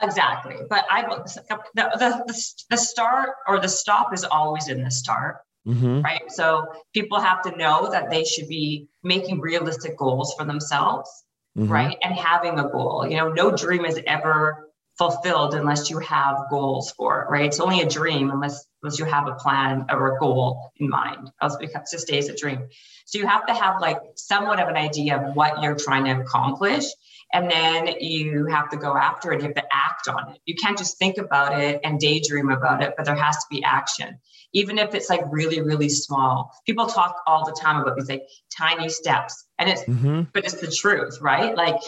Exactly, 0.00 0.56
but 0.68 0.84
I 0.90 1.02
the, 1.02 1.54
the 1.74 2.54
the 2.70 2.76
start 2.76 3.30
or 3.46 3.60
the 3.60 3.68
stop 3.68 4.14
is 4.14 4.24
always 4.24 4.68
in 4.68 4.82
the 4.82 4.90
start, 4.90 5.36
mm-hmm. 5.68 6.00
right? 6.00 6.22
So 6.28 6.66
people 6.94 7.20
have 7.20 7.42
to 7.42 7.56
know 7.56 7.90
that 7.90 8.10
they 8.10 8.24
should 8.24 8.48
be 8.48 8.88
making 9.02 9.40
realistic 9.40 9.98
goals 9.98 10.34
for 10.36 10.46
themselves, 10.46 11.10
mm-hmm. 11.56 11.70
right? 11.70 11.98
And 12.02 12.14
having 12.14 12.58
a 12.58 12.68
goal. 12.70 13.06
You 13.06 13.18
know, 13.18 13.30
no 13.30 13.54
dream 13.54 13.84
is 13.84 14.00
ever 14.06 14.70
fulfilled 15.02 15.54
unless 15.54 15.90
you 15.90 15.98
have 15.98 16.36
goals 16.48 16.92
for 16.92 17.22
it, 17.22 17.30
right? 17.30 17.46
It's 17.46 17.58
only 17.58 17.80
a 17.80 17.88
dream 17.88 18.30
unless 18.30 18.64
unless 18.82 18.98
you 19.00 19.04
have 19.04 19.26
a 19.26 19.34
plan 19.34 19.86
or 19.90 20.14
a 20.14 20.18
goal 20.18 20.70
in 20.76 20.88
mind. 20.88 21.30
Else 21.40 21.56
it 21.60 21.72
just 21.90 22.06
stays 22.06 22.28
a 22.28 22.36
dream. 22.36 22.68
So 23.06 23.18
you 23.18 23.26
have 23.26 23.46
to 23.46 23.54
have 23.54 23.80
like 23.80 23.98
somewhat 24.14 24.60
of 24.60 24.68
an 24.68 24.76
idea 24.76 25.18
of 25.18 25.34
what 25.34 25.60
you're 25.60 25.74
trying 25.76 26.04
to 26.04 26.20
accomplish. 26.20 26.84
And 27.32 27.50
then 27.50 27.88
you 28.00 28.46
have 28.46 28.70
to 28.70 28.76
go 28.76 28.96
after 28.96 29.32
it. 29.32 29.40
You 29.40 29.46
have 29.46 29.56
to 29.56 29.64
act 29.72 30.06
on 30.06 30.32
it. 30.32 30.40
You 30.44 30.54
can't 30.54 30.78
just 30.78 30.98
think 30.98 31.18
about 31.18 31.58
it 31.58 31.80
and 31.82 31.98
daydream 31.98 32.50
about 32.50 32.82
it, 32.82 32.94
but 32.96 33.06
there 33.06 33.16
has 33.16 33.36
to 33.36 33.46
be 33.50 33.64
action, 33.64 34.18
even 34.52 34.78
if 34.78 34.94
it's 34.94 35.08
like 35.08 35.22
really, 35.30 35.62
really 35.62 35.88
small. 35.88 36.52
People 36.66 36.86
talk 36.86 37.16
all 37.26 37.44
the 37.46 37.58
time 37.58 37.80
about 37.80 37.96
these 37.96 38.08
like 38.08 38.24
tiny 38.56 38.88
steps, 38.90 39.46
and 39.58 39.70
it's, 39.70 39.82
mm-hmm. 39.82 40.22
but 40.34 40.44
it's 40.44 40.60
the 40.60 40.70
truth, 40.70 41.20
right? 41.22 41.56
Like 41.56 41.80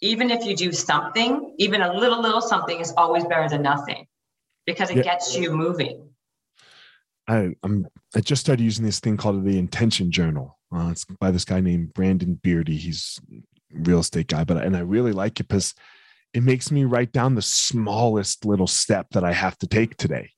even 0.00 0.30
if 0.30 0.44
you 0.44 0.56
do 0.56 0.72
something, 0.72 1.54
even 1.58 1.82
a 1.82 1.92
little, 1.92 2.20
little 2.20 2.40
something 2.40 2.80
is 2.80 2.92
always 2.96 3.24
better 3.24 3.48
than 3.48 3.62
nothing 3.62 4.06
because 4.66 4.90
it 4.90 4.98
yeah. 4.98 5.02
gets 5.02 5.36
you 5.36 5.52
moving. 5.52 6.08
I, 7.28 7.54
I'm, 7.62 7.86
I 8.14 8.20
just 8.20 8.40
started 8.40 8.62
using 8.62 8.84
this 8.84 9.00
thing 9.00 9.16
called 9.16 9.44
the 9.44 9.58
intention 9.58 10.10
journal. 10.10 10.58
Uh, 10.74 10.88
it's 10.90 11.04
by 11.04 11.30
this 11.30 11.44
guy 11.44 11.60
named 11.60 11.92
Brandon 11.94 12.34
Beardy. 12.42 12.76
He's 12.76 13.20
real 13.72 14.00
estate 14.00 14.28
guy, 14.28 14.44
but 14.44 14.64
and 14.64 14.76
I 14.76 14.80
really 14.80 15.12
like 15.12 15.38
it 15.40 15.48
because 15.48 15.74
it 16.32 16.42
makes 16.42 16.70
me 16.70 16.84
write 16.84 17.12
down 17.12 17.34
the 17.34 17.42
smallest 17.42 18.44
little 18.44 18.66
step 18.66 19.08
that 19.10 19.24
I 19.24 19.32
have 19.32 19.58
to 19.58 19.66
take 19.66 19.96
today. 19.96 20.30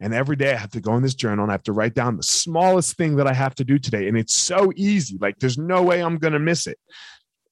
And 0.00 0.12
every 0.12 0.36
day 0.36 0.52
I 0.52 0.56
have 0.56 0.70
to 0.72 0.80
go 0.80 0.96
in 0.96 1.02
this 1.02 1.14
journal 1.14 1.44
and 1.44 1.52
I 1.52 1.54
have 1.54 1.62
to 1.64 1.72
write 1.72 1.94
down 1.94 2.16
the 2.16 2.22
smallest 2.22 2.96
thing 2.96 3.16
that 3.16 3.26
I 3.26 3.32
have 3.32 3.54
to 3.56 3.64
do 3.64 3.78
today. 3.78 4.08
And 4.08 4.16
it's 4.16 4.34
so 4.34 4.72
easy. 4.74 5.18
Like 5.20 5.38
there's 5.38 5.58
no 5.58 5.82
way 5.82 6.02
I'm 6.02 6.18
going 6.18 6.32
to 6.32 6.38
miss 6.38 6.66
it 6.66 6.78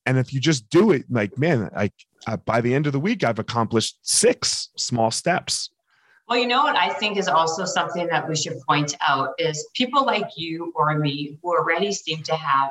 and 0.06 0.18
if 0.18 0.32
you 0.32 0.40
just 0.40 0.68
do 0.70 0.90
it 0.90 1.04
like 1.10 1.36
man 1.38 1.70
like 1.74 1.92
uh, 2.26 2.36
by 2.38 2.60
the 2.60 2.74
end 2.74 2.86
of 2.86 2.92
the 2.92 3.00
week 3.00 3.24
i've 3.24 3.38
accomplished 3.38 3.98
six 4.02 4.70
small 4.76 5.10
steps. 5.10 5.70
Well 6.28 6.38
you 6.38 6.46
know 6.46 6.62
what 6.62 6.76
i 6.76 6.88
think 6.90 7.18
is 7.18 7.28
also 7.28 7.64
something 7.64 8.06
that 8.08 8.28
we 8.28 8.36
should 8.36 8.58
point 8.66 8.96
out 9.00 9.30
is 9.38 9.68
people 9.74 10.04
like 10.04 10.30
you 10.36 10.72
or 10.74 10.98
me 10.98 11.38
who 11.42 11.50
already 11.50 11.92
seem 11.92 12.22
to 12.24 12.34
have 12.34 12.70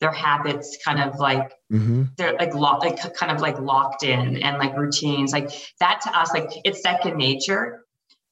their 0.00 0.12
habits 0.12 0.78
kind 0.84 1.00
of 1.00 1.18
like 1.18 1.52
mm-hmm. 1.70 2.04
they're 2.16 2.32
like 2.34 2.54
locked 2.54 2.84
like 2.84 3.14
kind 3.14 3.30
of 3.30 3.40
like 3.40 3.58
locked 3.60 4.02
in 4.02 4.42
and 4.42 4.58
like 4.58 4.76
routines 4.76 5.32
like 5.32 5.50
that 5.78 6.00
to 6.00 6.18
us 6.18 6.32
like 6.32 6.50
it's 6.64 6.82
second 6.82 7.16
nature. 7.16 7.84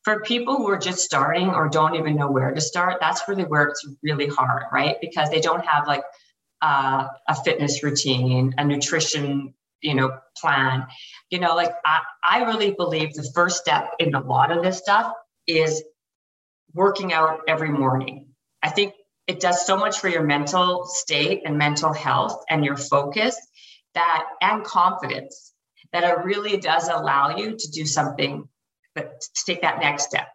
For 0.05 0.23
people 0.23 0.57
who 0.57 0.71
are 0.71 0.79
just 0.79 1.01
starting 1.01 1.51
or 1.51 1.69
don't 1.69 1.95
even 1.95 2.17
know 2.17 2.31
where 2.31 2.55
to 2.55 2.61
start 2.61 2.97
that's 3.01 3.29
really 3.29 3.45
where 3.45 3.65
it's 3.65 3.87
really 4.03 4.27
hard 4.27 4.63
right? 4.73 4.97
Because 5.03 5.29
they 5.29 5.41
don't 5.41 5.65
have 5.67 5.87
like 5.87 6.03
uh, 6.63 7.07
a 7.29 7.35
fitness 7.35 7.83
routine 7.83 8.55
a 8.59 8.65
nutrition 8.65 9.55
you 9.81 9.95
know 9.95 10.19
plan. 10.37 10.87
You 11.31 11.39
know 11.41 11.55
like 11.55 11.73
I, 11.85 12.01
I 12.23 12.45
really 12.45 12.73
believe 12.73 13.15
the 13.15 13.29
first 13.35 13.59
step 13.59 13.91
in 13.99 14.15
a 14.15 14.21
lot 14.21 14.51
of 14.51 14.63
this 14.63 14.79
stuff 14.79 15.13
is 15.47 15.83
working 16.75 17.13
out 17.13 17.41
every 17.49 17.71
morning. 17.71 18.27
I 18.63 18.71
think 18.71 18.95
it 19.27 19.41
does 19.41 19.67
so 19.67 19.77
much 19.77 19.99
for 20.01 20.09
your 20.09 20.23
mental 20.23 20.85
state 20.87 21.43
and 21.45 21.57
mental 21.59 21.93
health 21.93 22.45
and 22.49 22.65
your 22.65 22.77
focus 22.77 23.37
that 23.95 24.25
and 24.41 24.65
confidence 24.65 25.55
that 25.93 26.05
it 26.05 26.25
really 26.25 26.57
does 26.57 26.89
allow 26.89 27.37
you 27.37 27.57
to 27.57 27.71
do 27.71 27.87
something 27.87 28.49
but 28.95 29.21
to 29.21 29.45
take 29.45 29.63
that 29.63 29.81
next 29.81 30.05
step. 30.05 30.29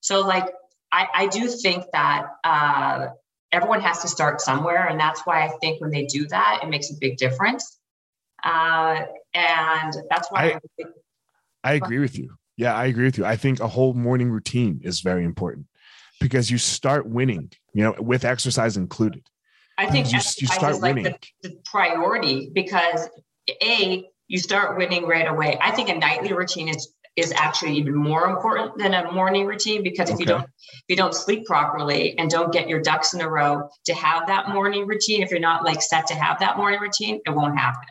So 0.00 0.20
like 0.26 0.48
i, 0.92 1.06
I 1.14 1.26
do 1.26 1.48
think 1.48 1.84
that 1.92 2.26
uh, 2.44 3.08
everyone 3.56 3.80
has 3.80 4.00
to 4.02 4.08
start 4.08 4.40
somewhere 4.40 4.86
and 4.88 4.98
that's 5.00 5.22
why 5.26 5.44
i 5.44 5.48
think 5.60 5.80
when 5.80 5.90
they 5.90 6.04
do 6.06 6.26
that 6.26 6.60
it 6.62 6.68
makes 6.68 6.90
a 6.90 6.94
big 7.00 7.16
difference 7.16 7.78
uh, 8.44 9.00
and 9.34 9.92
that's 10.10 10.30
why 10.30 10.40
I, 10.40 10.60
I, 10.78 10.84
I 11.64 11.72
agree 11.74 11.98
with 11.98 12.18
you 12.18 12.36
yeah 12.56 12.74
i 12.74 12.86
agree 12.86 13.06
with 13.06 13.18
you 13.18 13.24
i 13.24 13.36
think 13.36 13.60
a 13.60 13.68
whole 13.68 13.94
morning 13.94 14.30
routine 14.30 14.80
is 14.84 15.00
very 15.00 15.24
important 15.24 15.66
because 16.20 16.50
you 16.50 16.58
start 16.58 17.06
winning, 17.06 17.50
you 17.74 17.82
know, 17.82 17.94
with 17.98 18.24
exercise 18.24 18.76
included. 18.76 19.28
I 19.78 19.90
think 19.90 20.10
you, 20.12 20.18
you 20.18 20.46
start 20.46 20.80
winning. 20.80 21.04
Like 21.04 21.26
the, 21.42 21.50
the 21.50 21.56
priority 21.64 22.50
because 22.52 23.08
a 23.62 24.08
you 24.28 24.38
start 24.38 24.76
winning 24.76 25.06
right 25.06 25.28
away. 25.28 25.58
I 25.60 25.70
think 25.70 25.88
a 25.88 25.94
nightly 25.94 26.32
routine 26.32 26.68
is 26.68 26.94
is 27.16 27.32
actually 27.32 27.72
even 27.72 27.94
more 27.94 28.28
important 28.28 28.76
than 28.76 28.92
a 28.92 29.10
morning 29.10 29.46
routine 29.46 29.82
because 29.82 30.10
if 30.10 30.16
okay. 30.16 30.22
you 30.22 30.26
don't 30.26 30.42
if 30.44 30.84
you 30.88 30.96
don't 30.96 31.14
sleep 31.14 31.46
properly 31.46 32.16
and 32.18 32.30
don't 32.30 32.52
get 32.52 32.68
your 32.68 32.80
ducks 32.80 33.14
in 33.14 33.22
a 33.22 33.28
row 33.28 33.68
to 33.86 33.94
have 33.94 34.26
that 34.26 34.50
morning 34.50 34.86
routine, 34.86 35.22
if 35.22 35.30
you're 35.30 35.40
not 35.40 35.64
like 35.64 35.80
set 35.80 36.06
to 36.08 36.14
have 36.14 36.38
that 36.40 36.58
morning 36.58 36.80
routine, 36.80 37.20
it 37.26 37.30
won't 37.30 37.58
happen. 37.58 37.88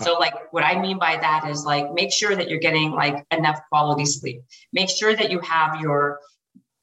So 0.00 0.18
like 0.18 0.34
what 0.52 0.64
I 0.64 0.80
mean 0.80 0.98
by 0.98 1.16
that 1.16 1.48
is 1.48 1.64
like 1.64 1.92
make 1.92 2.12
sure 2.12 2.36
that 2.36 2.48
you're 2.48 2.60
getting 2.60 2.92
like 2.92 3.26
enough 3.30 3.58
quality 3.70 4.04
sleep. 4.04 4.42
Make 4.72 4.90
sure 4.90 5.16
that 5.16 5.30
you 5.30 5.40
have 5.40 5.80
your 5.80 6.20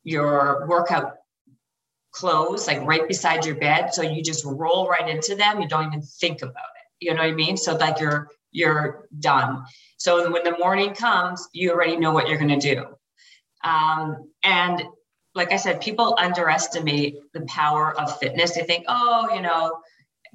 your 0.04 0.66
workout 0.68 1.16
clothes 2.16 2.66
like 2.66 2.82
right 2.86 3.08
beside 3.10 3.46
your 3.46 3.56
bed 3.56 3.94
so 3.94 4.02
you 4.02 4.24
just 4.24 4.46
roll 4.46 4.88
right 4.88 5.10
into 5.10 5.36
them 5.36 5.60
you 5.62 5.68
don't 5.68 5.88
even 5.88 6.02
think 6.02 6.42
about 6.42 6.54
it 6.54 7.06
you 7.06 7.14
know 7.14 7.22
what 7.22 7.28
i 7.28 7.32
mean 7.34 7.58
so 7.58 7.76
like 7.76 8.00
you're 8.00 8.30
you're 8.52 9.06
done 9.20 9.66
so 9.98 10.32
when 10.32 10.44
the 10.44 10.58
morning 10.58 10.94
comes 10.94 11.48
you 11.54 11.72
already 11.72 11.98
know 11.98 12.12
what 12.12 12.28
you're 12.28 12.38
going 12.38 12.60
to 12.60 12.76
do. 12.76 12.86
Um, 13.64 14.32
and 14.44 14.84
like 15.34 15.52
i 15.52 15.58
said 15.58 15.82
people 15.82 16.16
underestimate 16.20 17.16
the 17.34 17.42
power 17.42 18.00
of 18.00 18.18
fitness. 18.20 18.56
They 18.56 18.64
think 18.64 18.86
oh 18.88 19.30
you 19.34 19.42
know 19.42 19.80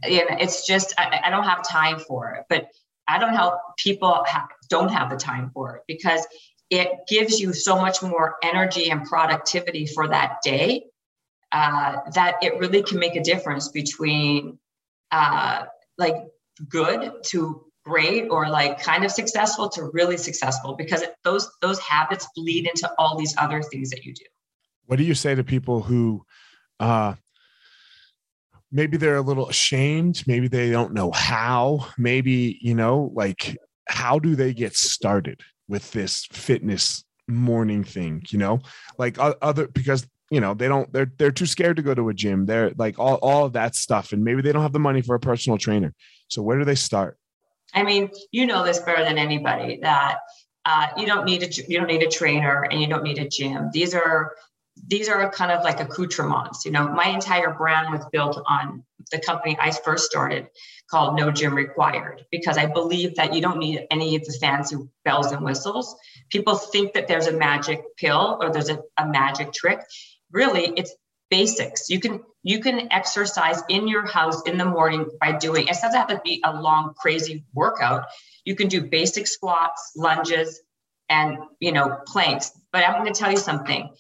it's 0.03 0.67
just 0.67 0.95
i, 0.99 1.21
I 1.25 1.31
don't 1.31 1.45
have 1.45 1.67
time 1.69 1.99
for 1.99 2.33
it. 2.33 2.45
But 2.49 2.69
i 3.09 3.19
don't 3.19 3.35
help 3.35 3.55
people 3.79 4.25
ha- 4.27 4.49
don't 4.69 4.91
have 4.91 5.11
the 5.11 5.17
time 5.17 5.51
for 5.53 5.77
it 5.77 5.83
because 5.89 6.27
it 6.71 7.01
gives 7.09 7.41
you 7.41 7.53
so 7.53 7.77
much 7.77 8.01
more 8.03 8.37
energy 8.43 8.91
and 8.91 9.05
productivity 9.05 9.87
for 9.87 10.07
that 10.09 10.37
day 10.43 10.85
uh, 11.53 11.97
that 12.15 12.37
it 12.43 12.57
really 12.59 12.83
can 12.83 12.99
make 12.99 13.17
a 13.17 13.23
difference 13.23 13.69
between 13.69 14.59
uh, 15.11 15.65
like 15.99 16.15
good 16.69 17.13
to 17.25 17.65
great 17.91 18.29
or 18.31 18.49
like 18.49 18.81
kind 18.81 19.05
of 19.05 19.11
successful 19.11 19.69
to 19.69 19.91
really 19.93 20.17
successful 20.17 20.75
because 20.75 21.03
those 21.25 21.51
those 21.61 21.79
habits 21.81 22.29
bleed 22.37 22.67
into 22.67 22.91
all 22.99 23.19
these 23.19 23.35
other 23.39 23.63
things 23.63 23.91
that 23.91 24.05
you 24.05 24.15
do. 24.15 24.25
What 24.87 24.97
do 24.97 25.05
you 25.05 25.15
say 25.15 25.35
to 25.35 25.45
people 25.45 25.83
who 25.83 26.25
uh 26.79 27.15
maybe 28.71 28.97
they're 28.97 29.17
a 29.17 29.23
little 29.23 29.49
ashamed 29.49 30.23
maybe 30.27 30.47
they 30.47 30.71
don't 30.71 30.95
know 30.95 31.11
how 31.11 31.87
maybe 31.99 32.59
you 32.63 32.75
know 32.75 33.11
like 33.15 33.57
how 33.89 34.19
do 34.19 34.37
they 34.37 34.55
get 34.55 34.77
started 34.77 35.41
with 35.69 35.91
this 35.91 36.27
fitness 36.33 37.05
morning 37.27 37.85
thing 37.85 38.23
you 38.31 38.39
know? 38.39 38.61
Like 38.99 39.17
other 39.19 39.69
because 39.69 40.07
you 40.31 40.41
know 40.41 40.55
they 40.55 40.69
don't 40.69 40.93
they're 40.93 41.13
they're 41.19 41.33
too 41.33 41.47
scared 41.47 41.77
to 41.77 41.83
go 41.83 41.95
to 41.95 42.09
a 42.09 42.15
gym. 42.15 42.47
They're 42.47 42.73
like 42.77 42.99
all, 42.99 43.17
all 43.17 43.47
of 43.47 43.53
that 43.55 43.75
stuff 43.75 44.13
and 44.13 44.23
maybe 44.23 44.43
they 44.43 44.53
don't 44.53 44.63
have 44.63 44.73
the 44.73 44.79
money 44.79 45.03
for 45.03 45.15
a 45.15 45.21
personal 45.21 45.59
trainer. 45.59 45.93
So 46.29 46.43
where 46.43 46.59
do 46.59 46.65
they 46.65 46.77
start 46.77 47.19
i 47.75 47.83
mean 47.83 48.11
you 48.33 48.47
know 48.47 48.65
this 48.65 48.79
better 48.81 49.05
than 49.05 49.19
anybody 49.19 49.79
that 49.83 50.19
uh, 50.67 50.89
you 50.97 51.07
don't 51.07 51.25
need 51.25 51.43
a 51.43 51.49
you 51.69 51.79
don't 51.79 51.87
need 51.87 52.03
a 52.03 52.09
trainer 52.09 52.65
and 52.71 52.81
you 52.81 52.87
don't 52.87 53.03
need 53.03 53.19
a 53.19 53.29
gym 53.29 53.71
these 53.73 53.95
are 53.95 54.33
these 54.89 55.09
are 55.09 55.31
kind 55.31 55.51
of 55.51 55.65
like 55.65 55.81
accoutrements 55.81 56.65
you 56.65 56.71
know 56.71 56.89
my 56.89 57.07
entire 57.07 57.55
brand 57.55 57.93
was 57.93 58.05
built 58.13 58.41
on 58.47 58.85
the 59.11 59.19
company 59.19 59.57
i 59.61 59.71
first 59.71 60.05
started 60.05 60.49
called 60.91 61.17
No 61.17 61.31
Gym 61.31 61.55
Required 61.55 62.27
because 62.31 62.59
I 62.59 62.67
believe 62.67 63.15
that 63.15 63.33
you 63.33 63.41
don't 63.41 63.59
need 63.59 63.87
any 63.91 64.17
of 64.17 64.25
the 64.25 64.33
fancy 64.41 64.77
bells 65.05 65.31
and 65.31 65.45
whistles. 65.45 65.95
People 66.31 66.57
think 66.57 66.95
that 66.95 67.07
there's 67.07 67.29
a 67.29 67.33
magic 67.33 67.97
pill 67.97 68.39
or 68.41 68.53
there's 68.53 68.71
a, 68.71 68.83
a 68.99 69.07
magic 69.07 69.53
trick. 69.53 69.81
Really, 70.33 70.73
it's 70.77 70.93
basics. 71.31 71.89
You 71.89 72.01
can 72.01 72.21
you 72.43 72.61
can 72.61 72.93
exercise 72.93 73.63
in 73.69 73.87
your 73.87 74.07
house 74.07 74.43
in 74.43 74.59
the 74.59 74.65
morning 74.65 75.07
by 75.21 75.33
doing 75.33 75.69
it 75.69 75.77
doesn't 75.81 75.95
have 75.95 76.09
to 76.09 76.21
be 76.25 76.41
a 76.45 76.61
long 76.61 76.95
crazy 76.99 77.45
workout. 77.55 78.07
You 78.45 78.57
can 78.57 78.69
do 78.69 78.83
basic 78.83 79.27
squats, 79.27 79.93
lunges, 79.97 80.61
and 81.09 81.39
you 81.61 81.73
know 81.73 81.99
planks. 82.07 82.53
But 82.73 82.85
I'm 82.85 83.03
going 83.03 83.13
to 83.13 83.19
tell 83.19 83.31
you 83.31 83.37
something. 83.37 83.91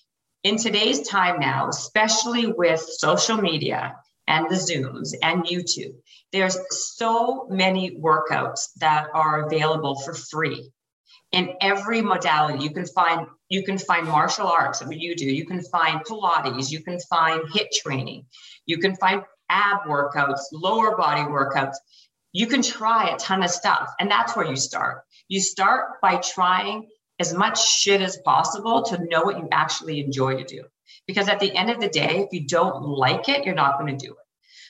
In 0.42 0.56
today's 0.56 1.06
time 1.06 1.38
now, 1.38 1.68
especially 1.68 2.46
with 2.46 2.80
social 2.80 3.36
media 3.36 3.96
and 4.26 4.48
the 4.48 4.54
Zooms 4.54 5.10
and 5.22 5.44
YouTube, 5.44 5.94
there's 6.32 6.56
so 6.70 7.46
many 7.50 7.90
workouts 7.90 8.70
that 8.78 9.08
are 9.12 9.46
available 9.46 10.00
for 10.00 10.14
free 10.14 10.70
in 11.32 11.54
every 11.60 12.02
modality. 12.02 12.64
You 12.64 12.70
can 12.70 12.86
find 12.86 13.26
you 13.48 13.64
can 13.64 13.78
find 13.78 14.06
martial 14.06 14.46
arts, 14.46 14.84
what 14.84 14.96
you 14.96 15.14
do. 15.16 15.26
You 15.26 15.44
can 15.44 15.62
find 15.62 16.00
Pilates. 16.04 16.70
You 16.70 16.82
can 16.82 16.98
find 17.00 17.42
HIIT 17.42 17.70
training. 17.82 18.26
You 18.66 18.78
can 18.78 18.94
find 18.96 19.22
ab 19.48 19.80
workouts, 19.88 20.40
lower 20.52 20.96
body 20.96 21.22
workouts. 21.22 21.76
You 22.32 22.46
can 22.46 22.62
try 22.62 23.10
a 23.10 23.16
ton 23.16 23.42
of 23.42 23.50
stuff, 23.50 23.92
and 23.98 24.10
that's 24.10 24.36
where 24.36 24.46
you 24.46 24.56
start. 24.56 25.02
You 25.28 25.40
start 25.40 26.00
by 26.00 26.16
trying 26.16 26.88
as 27.18 27.34
much 27.34 27.62
shit 27.62 28.00
as 28.00 28.16
possible 28.18 28.82
to 28.82 29.04
know 29.10 29.22
what 29.22 29.38
you 29.38 29.48
actually 29.50 30.00
enjoy 30.00 30.36
to 30.36 30.44
do. 30.44 30.64
Because 31.06 31.28
at 31.28 31.40
the 31.40 31.54
end 31.54 31.70
of 31.70 31.80
the 31.80 31.88
day, 31.88 32.20
if 32.20 32.32
you 32.32 32.46
don't 32.46 32.82
like 32.82 33.28
it, 33.28 33.44
you're 33.44 33.54
not 33.54 33.78
going 33.78 33.96
to 33.96 34.06
do 34.06 34.12
it. 34.12 34.19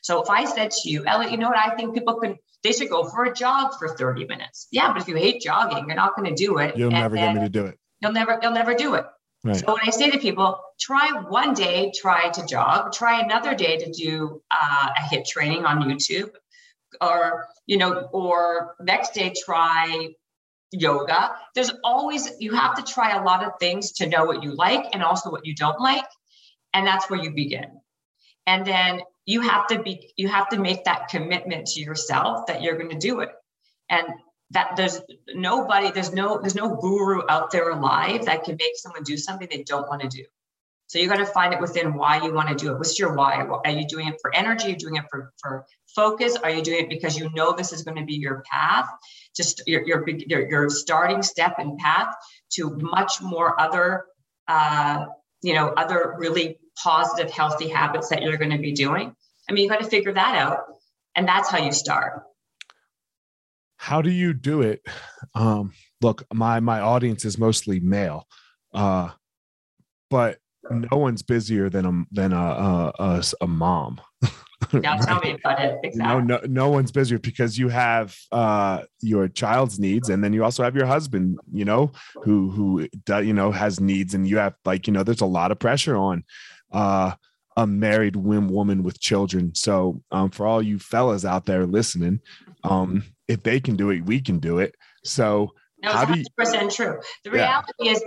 So 0.02 0.22
if 0.22 0.30
I 0.30 0.44
said 0.44 0.70
to 0.70 0.90
you, 0.90 1.04
Elliot, 1.06 1.30
you 1.32 1.38
know 1.38 1.48
what? 1.48 1.58
I 1.58 1.74
think 1.74 1.94
people 1.94 2.18
can, 2.20 2.36
they 2.62 2.72
should 2.72 2.88
go 2.88 3.04
for 3.04 3.24
a 3.24 3.34
jog 3.34 3.74
for 3.78 3.88
30 3.88 4.26
minutes. 4.26 4.68
Yeah, 4.70 4.92
but 4.92 5.02
if 5.02 5.08
you 5.08 5.16
hate 5.16 5.42
jogging, 5.42 5.86
you're 5.86 5.96
not 5.96 6.16
going 6.16 6.34
to 6.34 6.34
do 6.34 6.58
it. 6.58 6.76
You'll 6.76 6.90
never 6.90 7.16
get 7.16 7.34
me 7.34 7.40
to 7.40 7.48
do 7.48 7.66
it. 7.66 7.78
You'll 8.00 8.12
never, 8.12 8.38
you'll 8.42 8.52
never 8.52 8.74
do 8.74 8.94
it. 8.94 9.04
Right. 9.42 9.56
So 9.56 9.66
when 9.72 9.80
I 9.86 9.90
say 9.90 10.10
to 10.10 10.18
people, 10.18 10.60
try 10.78 11.12
one 11.28 11.54
day, 11.54 11.92
try 11.94 12.28
to 12.28 12.44
jog, 12.46 12.92
try 12.92 13.20
another 13.20 13.54
day 13.54 13.78
to 13.78 13.90
do 13.90 14.42
uh, 14.50 14.88
a 14.96 15.00
HIIT 15.00 15.26
training 15.26 15.64
on 15.64 15.82
YouTube, 15.82 16.30
or 17.00 17.46
you 17.66 17.78
know, 17.78 18.08
or 18.12 18.76
next 18.80 19.14
day 19.14 19.32
try 19.44 20.08
yoga. 20.72 21.36
There's 21.54 21.72
always 21.82 22.30
you 22.38 22.54
have 22.54 22.74
to 22.76 22.82
try 22.82 23.16
a 23.16 23.24
lot 23.24 23.42
of 23.42 23.52
things 23.58 23.92
to 23.92 24.06
know 24.06 24.24
what 24.24 24.42
you 24.42 24.54
like 24.54 24.86
and 24.92 25.02
also 25.02 25.30
what 25.30 25.46
you 25.46 25.54
don't 25.54 25.80
like, 25.80 26.04
and 26.74 26.86
that's 26.86 27.08
where 27.08 27.22
you 27.22 27.30
begin. 27.30 27.80
And 28.46 28.66
then 28.66 29.00
you 29.26 29.40
have 29.42 29.66
to 29.68 29.82
be 29.82 30.12
you 30.16 30.28
have 30.28 30.48
to 30.48 30.58
make 30.58 30.84
that 30.84 31.08
commitment 31.08 31.66
to 31.68 31.80
yourself 31.80 32.46
that 32.46 32.62
you're 32.62 32.76
going 32.76 32.90
to 32.90 32.98
do 32.98 33.20
it. 33.20 33.30
And 33.88 34.06
that 34.52 34.74
there's 34.76 35.00
nobody 35.34 35.90
there's 35.92 36.12
no 36.12 36.38
there's 36.40 36.54
no 36.54 36.76
guru 36.76 37.22
out 37.28 37.50
there 37.50 37.70
alive 37.70 38.26
that 38.26 38.44
can 38.44 38.56
make 38.58 38.76
someone 38.76 39.02
do 39.02 39.16
something 39.16 39.48
they 39.50 39.62
don't 39.62 39.88
want 39.88 40.02
to 40.02 40.08
do. 40.08 40.24
So 40.88 40.98
you 40.98 41.08
got 41.08 41.18
to 41.18 41.26
find 41.26 41.54
it 41.54 41.60
within 41.60 41.94
why 41.94 42.20
you 42.20 42.34
want 42.34 42.48
to 42.48 42.56
do 42.56 42.72
it. 42.72 42.78
What's 42.78 42.98
your 42.98 43.14
why? 43.14 43.46
Are 43.64 43.70
you 43.70 43.86
doing 43.86 44.08
it 44.08 44.16
for 44.20 44.34
energy? 44.34 44.66
Are 44.66 44.70
you 44.70 44.76
doing 44.76 44.96
it 44.96 45.04
for 45.08 45.32
for 45.40 45.64
focus? 45.94 46.36
Are 46.36 46.50
you 46.50 46.62
doing 46.62 46.80
it 46.84 46.88
because 46.88 47.16
you 47.16 47.30
know 47.30 47.52
this 47.52 47.72
is 47.72 47.82
going 47.82 47.96
to 47.96 48.04
be 48.04 48.14
your 48.14 48.42
path? 48.50 48.88
Just 49.36 49.62
your 49.68 49.86
your 49.86 50.04
your, 50.08 50.48
your 50.48 50.68
starting 50.68 51.22
step 51.22 51.54
and 51.58 51.78
path 51.78 52.12
to 52.54 52.76
much 52.80 53.22
more 53.22 53.60
other 53.60 54.06
uh, 54.48 55.06
you 55.42 55.54
know 55.54 55.68
other 55.68 56.16
really 56.18 56.58
positive 56.82 57.30
healthy 57.30 57.68
habits 57.68 58.08
that 58.08 58.22
you're 58.22 58.36
going 58.36 58.50
to 58.50 58.58
be 58.58 58.72
doing 58.72 59.14
I 59.50 59.52
mean, 59.52 59.64
you 59.64 59.68
got 59.68 59.80
to 59.80 59.88
figure 59.88 60.14
that 60.14 60.36
out. 60.36 60.60
And 61.16 61.26
that's 61.26 61.50
how 61.50 61.58
you 61.58 61.72
start. 61.72 62.22
how 63.76 64.00
do 64.00 64.10
you 64.10 64.32
do 64.32 64.62
it? 64.62 64.80
Um, 65.34 65.72
look, 66.00 66.24
my 66.32 66.60
my 66.60 66.80
audience 66.80 67.24
is 67.24 67.36
mostly 67.36 67.80
male, 67.80 68.26
uh, 68.72 69.10
but 70.08 70.38
no 70.70 70.96
one's 70.98 71.22
busier 71.22 71.68
than 71.68 71.84
a 71.86 72.04
than 72.12 72.32
a 72.32 72.36
a, 72.36 72.92
a, 72.98 73.24
a 73.42 73.46
mom. 73.46 74.00
Right? 74.74 75.00
tell 75.02 75.20
me 75.20 75.32
about 75.32 75.58
it. 75.58 75.80
Exactly. 75.82 76.22
no, 76.22 76.38
no 76.46 76.68
one's 76.68 76.92
busier 76.92 77.18
because 77.18 77.58
you 77.58 77.70
have 77.70 78.14
uh, 78.30 78.82
your 79.00 79.26
child's 79.26 79.80
needs, 79.80 80.10
and 80.10 80.22
then 80.22 80.34
you 80.34 80.44
also 80.44 80.62
have 80.62 80.76
your 80.76 80.86
husband. 80.86 81.38
You 81.50 81.64
know, 81.64 81.92
who 82.22 82.50
who 82.50 82.86
you 83.08 83.32
know 83.32 83.50
has 83.52 83.80
needs, 83.80 84.14
and 84.14 84.28
you 84.28 84.36
have 84.36 84.54
like 84.66 84.86
you 84.86 84.92
know, 84.92 85.02
there's 85.02 85.22
a 85.22 85.26
lot 85.26 85.50
of 85.50 85.58
pressure 85.58 85.96
on 85.96 86.24
uh, 86.72 87.12
a 87.56 87.66
married 87.66 88.16
whim 88.16 88.48
woman 88.48 88.82
with 88.82 89.00
children. 89.00 89.54
So 89.54 90.02
um, 90.10 90.30
for 90.30 90.46
all 90.46 90.62
you 90.62 90.78
fellas 90.78 91.24
out 91.24 91.46
there 91.46 91.66
listening, 91.66 92.20
um, 92.64 93.04
if 93.28 93.42
they 93.42 93.60
can 93.60 93.76
do 93.76 93.90
it, 93.90 94.04
we 94.04 94.20
can 94.20 94.38
do 94.38 94.58
it. 94.58 94.74
So 95.04 95.52
no, 95.82 95.92
how 95.92 96.04
100% 96.04 96.06
do 96.12 96.18
you, 96.18 96.70
true. 96.70 97.00
The 97.24 97.30
reality 97.30 97.72
yeah. 97.80 97.92
is, 97.92 98.04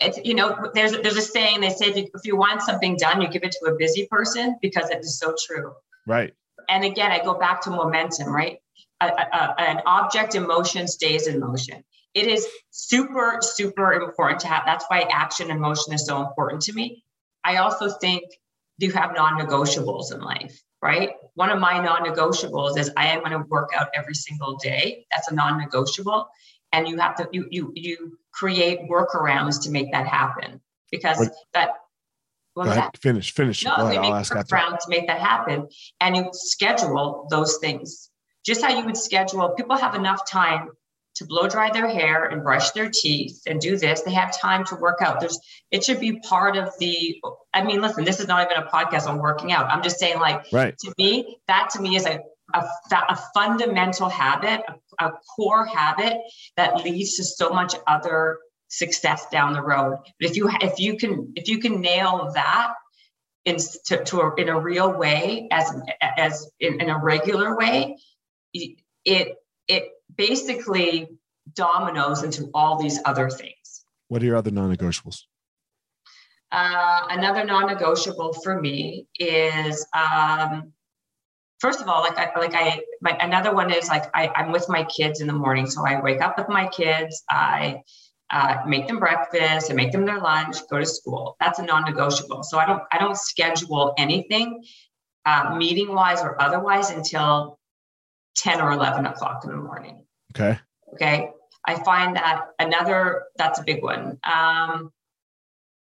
it's 0.00 0.18
you 0.24 0.34
know, 0.34 0.70
there's 0.74 0.92
there's 0.92 1.16
a 1.16 1.22
saying 1.22 1.60
they 1.60 1.70
say 1.70 1.86
if 1.86 1.96
you, 1.96 2.08
if 2.14 2.24
you 2.24 2.36
want 2.36 2.62
something 2.62 2.96
done, 2.96 3.20
you 3.20 3.28
give 3.28 3.42
it 3.44 3.52
to 3.52 3.70
a 3.70 3.76
busy 3.76 4.06
person 4.10 4.56
because 4.62 4.88
it 4.90 4.98
is 5.00 5.18
so 5.18 5.34
true. 5.46 5.72
Right. 6.06 6.32
And 6.68 6.84
again, 6.84 7.10
I 7.10 7.22
go 7.22 7.34
back 7.34 7.60
to 7.62 7.70
momentum. 7.70 8.28
Right. 8.28 8.58
A, 9.02 9.06
a, 9.06 9.54
an 9.60 9.82
object 9.86 10.34
in 10.34 10.46
motion 10.46 10.86
stays 10.88 11.26
in 11.26 11.40
motion. 11.40 11.84
It 12.14 12.26
is 12.26 12.46
super 12.70 13.38
super 13.40 13.92
important 13.92 14.40
to 14.40 14.48
have. 14.48 14.62
That's 14.64 14.84
why 14.88 15.06
action 15.10 15.50
and 15.50 15.60
motion 15.60 15.92
is 15.92 16.06
so 16.06 16.22
important 16.22 16.62
to 16.62 16.72
me. 16.72 17.04
I 17.44 17.56
also 17.56 17.90
think 17.90 18.24
you 18.78 18.92
have 18.92 19.14
non-negotiables 19.14 20.14
in 20.14 20.20
life 20.20 20.62
right? 20.82 21.10
One 21.34 21.50
of 21.50 21.58
my 21.58 21.78
non-negotiables 21.78 22.78
is 22.78 22.90
I 22.96 23.06
am 23.08 23.20
going 23.20 23.32
to 23.32 23.44
work 23.48 23.70
out 23.78 23.88
every 23.94 24.14
single 24.14 24.56
day. 24.56 25.06
That's 25.10 25.30
a 25.30 25.34
non-negotiable, 25.34 26.28
and 26.72 26.88
you 26.88 26.98
have 26.98 27.14
to 27.16 27.28
you 27.32 27.46
you 27.50 27.72
you 27.74 28.18
create 28.32 28.80
workarounds 28.88 29.62
to 29.64 29.70
make 29.70 29.92
that 29.92 30.06
happen 30.06 30.60
because 30.90 31.18
what? 31.18 31.32
that. 31.54 31.70
Go 32.56 32.62
ahead, 32.62 32.76
that? 32.78 32.98
finish, 32.98 33.32
finish. 33.32 33.64
No, 33.64 33.74
ahead, 33.74 33.98
I'll 33.98 34.14
ask 34.14 34.34
after. 34.34 34.56
to 34.56 34.86
make 34.88 35.06
that 35.06 35.20
happen, 35.20 35.68
and 36.00 36.16
you 36.16 36.28
schedule 36.32 37.26
those 37.30 37.58
things 37.58 38.10
just 38.44 38.62
how 38.62 38.76
you 38.76 38.84
would 38.84 38.96
schedule. 38.96 39.50
People 39.50 39.76
have 39.76 39.94
enough 39.94 40.28
time 40.28 40.70
to 41.20 41.26
blow 41.26 41.46
dry 41.46 41.70
their 41.70 41.88
hair 41.88 42.24
and 42.24 42.42
brush 42.42 42.70
their 42.70 42.88
teeth 42.90 43.42
and 43.46 43.60
do 43.60 43.76
this. 43.76 44.00
They 44.00 44.12
have 44.12 44.36
time 44.36 44.64
to 44.66 44.74
work 44.74 45.02
out. 45.02 45.20
There's 45.20 45.38
it 45.70 45.84
should 45.84 46.00
be 46.00 46.18
part 46.20 46.56
of 46.56 46.72
the 46.78 47.22
I 47.52 47.62
mean, 47.62 47.82
listen, 47.82 48.04
this 48.04 48.20
is 48.20 48.26
not 48.26 48.50
even 48.50 48.62
a 48.62 48.66
podcast 48.66 49.06
on 49.06 49.18
working 49.18 49.52
out. 49.52 49.66
I'm 49.66 49.82
just 49.82 49.98
saying 49.98 50.18
like 50.18 50.46
right. 50.50 50.76
to 50.78 50.94
me, 50.96 51.38
that 51.46 51.68
to 51.74 51.82
me 51.82 51.94
is 51.94 52.06
a 52.06 52.20
a, 52.54 52.64
a 52.90 53.18
fundamental 53.34 54.08
habit, 54.08 54.62
a, 54.98 55.06
a 55.06 55.12
core 55.36 55.66
habit 55.66 56.16
that 56.56 56.82
leads 56.82 57.16
to 57.16 57.24
so 57.24 57.50
much 57.50 57.74
other 57.86 58.38
success 58.68 59.26
down 59.30 59.52
the 59.52 59.62
road. 59.62 59.98
But 60.18 60.30
if 60.30 60.36
you 60.36 60.48
if 60.62 60.80
you 60.80 60.96
can 60.96 61.34
if 61.36 61.48
you 61.48 61.58
can 61.58 61.82
nail 61.82 62.30
that 62.34 62.72
in 63.44 63.58
to, 63.86 64.04
to 64.04 64.20
a, 64.20 64.34
in 64.36 64.48
a 64.48 64.58
real 64.58 64.90
way 64.96 65.48
as 65.50 65.70
as 66.16 66.50
in, 66.58 66.80
in 66.80 66.88
a 66.88 66.98
regular 66.98 67.56
way, 67.56 67.98
it 68.54 69.36
it 69.68 69.90
basically 70.16 71.08
dominoes 71.54 72.22
into 72.22 72.50
all 72.54 72.80
these 72.80 72.98
other 73.04 73.28
things. 73.28 73.84
What 74.08 74.22
are 74.22 74.26
your 74.26 74.36
other 74.36 74.50
non-negotiables? 74.50 75.22
Uh, 76.52 77.06
another 77.10 77.44
non-negotiable 77.44 78.32
for 78.32 78.60
me 78.60 79.06
is 79.18 79.86
um, 79.94 80.72
first 81.60 81.80
of 81.80 81.88
all, 81.88 82.00
like 82.02 82.18
I 82.18 82.38
like 82.38 82.54
I 82.54 82.80
my 83.00 83.16
another 83.20 83.54
one 83.54 83.72
is 83.72 83.88
like 83.88 84.10
I, 84.14 84.30
I'm 84.34 84.50
with 84.50 84.68
my 84.68 84.84
kids 84.84 85.20
in 85.20 85.28
the 85.28 85.32
morning. 85.32 85.66
So 85.70 85.86
I 85.86 86.00
wake 86.00 86.20
up 86.20 86.36
with 86.38 86.48
my 86.48 86.66
kids, 86.68 87.22
I 87.30 87.82
uh, 88.30 88.58
make 88.66 88.88
them 88.88 88.98
breakfast, 88.98 89.70
I 89.70 89.74
make 89.74 89.92
them 89.92 90.04
their 90.04 90.18
lunch, 90.18 90.56
go 90.68 90.78
to 90.78 90.86
school. 90.86 91.36
That's 91.38 91.60
a 91.60 91.64
non-negotiable. 91.64 92.42
So 92.42 92.58
I 92.58 92.66
don't 92.66 92.82
I 92.90 92.98
don't 92.98 93.16
schedule 93.16 93.94
anything 93.96 94.64
uh, 95.26 95.54
meeting 95.56 95.94
wise 95.94 96.20
or 96.20 96.40
otherwise 96.40 96.90
until 96.90 97.58
10 98.36 98.60
or 98.60 98.72
11 98.72 99.06
o'clock 99.06 99.44
in 99.44 99.50
the 99.50 99.56
morning. 99.56 99.99
Okay. 100.30 100.58
Okay. 100.94 101.30
I 101.66 101.82
find 101.82 102.16
that 102.16 102.46
another, 102.58 103.24
that's 103.36 103.58
a 103.58 103.62
big 103.62 103.82
one. 103.82 104.18
Um, 104.24 104.92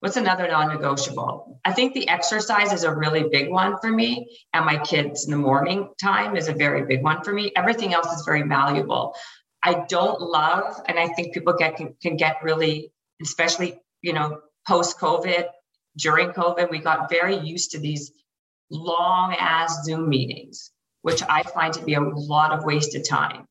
what's 0.01 0.17
another 0.17 0.49
non 0.49 0.69
negotiable? 0.69 1.61
I 1.65 1.73
think 1.73 1.95
the 1.95 2.09
exercise 2.09 2.73
is 2.73 2.85
a 2.85 2.95
really 2.95 3.25
big 3.31 3.51
one 3.51 3.79
for 3.81 3.91
me. 3.91 4.39
And 4.53 4.65
my 4.65 4.79
kids 4.79 5.27
in 5.27 5.31
the 5.31 5.39
morning 5.39 5.91
time 6.01 6.37
is 6.37 6.49
a 6.49 6.53
very 6.53 6.85
big 6.85 7.03
one 7.03 7.23
for 7.23 7.33
me. 7.33 7.53
Everything 7.57 7.95
else 7.95 8.13
is 8.13 8.25
very 8.25 8.43
malleable. 8.43 9.15
I 9.63 9.85
don't 9.89 10.21
love, 10.21 10.81
and 10.87 10.99
I 10.99 11.09
think 11.09 11.35
people 11.35 11.53
get 11.53 11.77
can, 11.77 11.95
can 12.01 12.17
get 12.17 12.43
really, 12.45 12.93
especially, 13.21 13.81
you 14.03 14.13
know, 14.13 14.41
post 14.67 14.99
COVID, 15.01 15.47
during 15.97 16.31
COVID, 16.31 16.71
we 16.71 16.79
got 16.79 17.11
very 17.11 17.37
used 17.37 17.73
to 17.73 17.81
these 17.81 18.13
long 18.71 19.35
ass 19.37 19.85
Zoom 19.85 20.09
meetings 20.09 20.71
which 21.03 21.23
I 21.29 21.43
find 21.43 21.73
to 21.75 21.85
be 21.85 21.95
a 21.95 22.01
lot 22.01 22.53
of 22.53 22.65
wasted 22.65 23.05
time. 23.05 23.47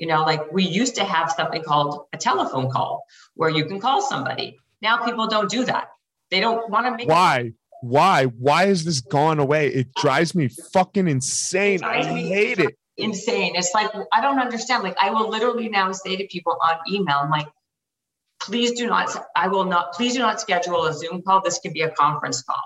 You 0.00 0.06
know, 0.06 0.22
like 0.22 0.50
we 0.50 0.64
used 0.64 0.94
to 0.94 1.04
have 1.04 1.30
something 1.30 1.62
called 1.62 2.06
a 2.14 2.16
telephone 2.16 2.70
call 2.70 3.04
where 3.34 3.50
you 3.50 3.66
can 3.66 3.78
call 3.78 4.00
somebody. 4.00 4.58
Now 4.80 5.04
people 5.04 5.26
don't 5.26 5.50
do 5.50 5.66
that. 5.66 5.90
They 6.30 6.40
don't 6.40 6.70
want 6.70 6.86
to 6.86 6.96
make 6.96 7.06
Why? 7.06 7.52
Why? 7.82 8.24
Why 8.24 8.66
has 8.68 8.82
this 8.82 9.02
gone 9.02 9.38
away? 9.38 9.68
It 9.68 9.92
drives 9.94 10.34
me 10.34 10.48
fucking 10.72 11.06
insane. 11.06 11.84
I 11.84 12.02
hate 12.02 12.60
it. 12.60 12.78
Insane. 12.96 13.52
It's 13.56 13.72
like 13.74 13.90
I 14.10 14.22
don't 14.22 14.38
understand. 14.38 14.84
Like 14.84 14.96
I 14.98 15.10
will 15.10 15.28
literally 15.28 15.68
now 15.68 15.92
say 15.92 16.16
to 16.16 16.26
people 16.28 16.56
on 16.62 16.76
email, 16.90 17.18
I'm 17.22 17.30
like, 17.30 17.48
please 18.40 18.72
do 18.72 18.86
not, 18.86 19.14
I 19.36 19.48
will 19.48 19.66
not, 19.66 19.92
please 19.92 20.14
do 20.14 20.20
not 20.20 20.40
schedule 20.40 20.86
a 20.86 20.94
Zoom 20.94 21.20
call. 21.20 21.42
This 21.42 21.58
can 21.58 21.74
be 21.74 21.82
a 21.82 21.90
conference 21.90 22.40
call. 22.42 22.62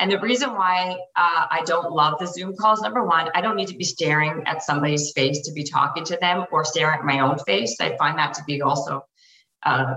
And 0.00 0.10
the 0.10 0.18
reason 0.18 0.54
why 0.54 0.96
uh, 1.14 1.46
I 1.50 1.62
don't 1.66 1.92
love 1.92 2.18
the 2.18 2.26
Zoom 2.26 2.56
calls, 2.56 2.80
number 2.80 3.04
one, 3.04 3.28
I 3.34 3.42
don't 3.42 3.54
need 3.54 3.68
to 3.68 3.76
be 3.76 3.84
staring 3.84 4.42
at 4.46 4.62
somebody's 4.62 5.12
face 5.12 5.42
to 5.42 5.52
be 5.52 5.62
talking 5.62 6.04
to 6.04 6.16
them 6.16 6.46
or 6.50 6.64
staring 6.64 7.00
at 7.00 7.04
my 7.04 7.20
own 7.20 7.38
face. 7.40 7.76
I 7.80 7.96
find 7.98 8.18
that 8.18 8.32
to 8.34 8.44
be 8.44 8.62
also 8.62 9.04
uh, 9.62 9.96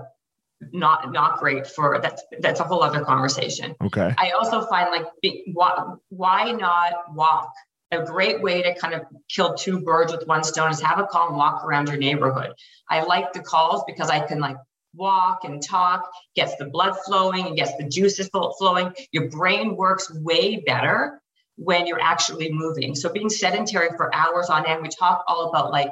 not 0.73 1.11
not 1.11 1.39
great 1.39 1.67
for 1.67 1.99
that's 2.01 2.23
that's 2.39 2.59
a 2.59 2.63
whole 2.63 2.83
other 2.83 3.03
conversation. 3.03 3.75
Okay. 3.81 4.13
I 4.17 4.31
also 4.31 4.65
find 4.65 4.91
like 4.91 5.05
why, 5.53 5.95
why 6.09 6.51
not 6.51 7.13
walk? 7.13 7.51
A 7.91 8.03
great 8.03 8.41
way 8.41 8.63
to 8.63 8.73
kind 8.75 8.95
of 8.95 9.01
kill 9.29 9.53
two 9.53 9.79
birds 9.81 10.11
with 10.11 10.27
one 10.27 10.43
stone 10.43 10.71
is 10.71 10.81
have 10.81 10.99
a 10.99 11.05
call 11.05 11.27
and 11.27 11.37
walk 11.37 11.63
around 11.63 11.87
your 11.89 11.97
neighborhood. 11.97 12.51
I 12.89 13.03
like 13.03 13.33
the 13.33 13.41
calls 13.41 13.83
because 13.85 14.09
I 14.09 14.19
can 14.25 14.39
like 14.39 14.57
walk 14.93 15.43
and 15.43 15.61
talk, 15.61 16.09
gets 16.35 16.55
the 16.57 16.65
blood 16.65 16.95
flowing 17.05 17.47
and 17.47 17.55
gets 17.55 17.75
the 17.77 17.87
juices 17.87 18.29
flowing. 18.57 18.93
Your 19.11 19.29
brain 19.29 19.75
works 19.75 20.11
way 20.21 20.63
better 20.65 21.21
when 21.55 21.85
you're 21.85 22.01
actually 22.01 22.51
moving. 22.51 22.95
So 22.95 23.11
being 23.11 23.29
sedentary 23.29 23.89
for 23.97 24.13
hours 24.13 24.49
on 24.49 24.67
end, 24.67 24.81
we 24.81 24.89
talk 24.89 25.23
all 25.27 25.49
about 25.49 25.71
like 25.71 25.89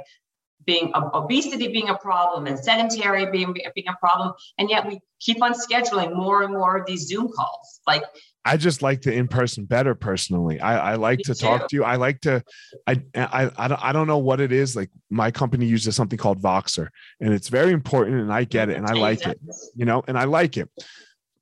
being 0.66 0.92
obesity 0.94 1.68
being 1.70 1.90
a 1.90 1.98
problem 1.98 2.46
and 2.46 2.58
sedentary 2.58 3.26
being 3.32 3.54
being 3.54 3.88
a 3.88 3.96
problem, 4.00 4.34
and 4.58 4.70
yet 4.70 4.88
we 4.88 5.00
keep 5.20 5.42
on 5.42 5.54
scheduling 5.54 6.16
more 6.16 6.44
and 6.44 6.54
more 6.54 6.78
of 6.78 6.86
these 6.86 7.08
Zoom 7.08 7.30
calls. 7.36 7.82
Like 7.88 8.04
I 8.44 8.58
just 8.58 8.82
like 8.82 9.02
the 9.02 9.14
in 9.14 9.28
person 9.28 9.66
better 9.66 9.94
personally. 9.94 10.60
I, 10.60 10.94
I 10.94 10.96
like 10.96 11.20
to 11.20 11.36
too. 11.36 11.46
talk 11.46 11.68
to 11.70 11.76
you. 11.76 11.84
I 11.84 11.98
like 11.98 12.22
to, 12.22 12.44
I, 12.88 13.02
I, 13.16 13.52
I 13.56 13.68
don't, 13.68 13.84
I 13.84 13.92
don't 13.92 14.08
know 14.08 14.18
what 14.18 14.42
it 14.42 14.52
is. 14.52 14.76
Like 14.76 14.90
my 15.10 15.30
company 15.30 15.66
uses 15.66 15.96
something 15.96 16.18
called 16.18 16.42
Voxer 16.42 16.88
and 17.20 17.34
it's 17.34 17.50
very 17.50 17.72
important 17.72 18.20
and 18.20 18.34
I 18.34 18.44
get 18.46 18.70
it 18.70 18.78
and 18.78 18.88
I 18.88 18.94
like 18.94 19.26
it, 19.28 19.40
you 19.76 19.86
know, 19.86 20.04
and 20.08 20.18
I 20.18 20.24
like 20.24 20.58
it. 20.58 20.70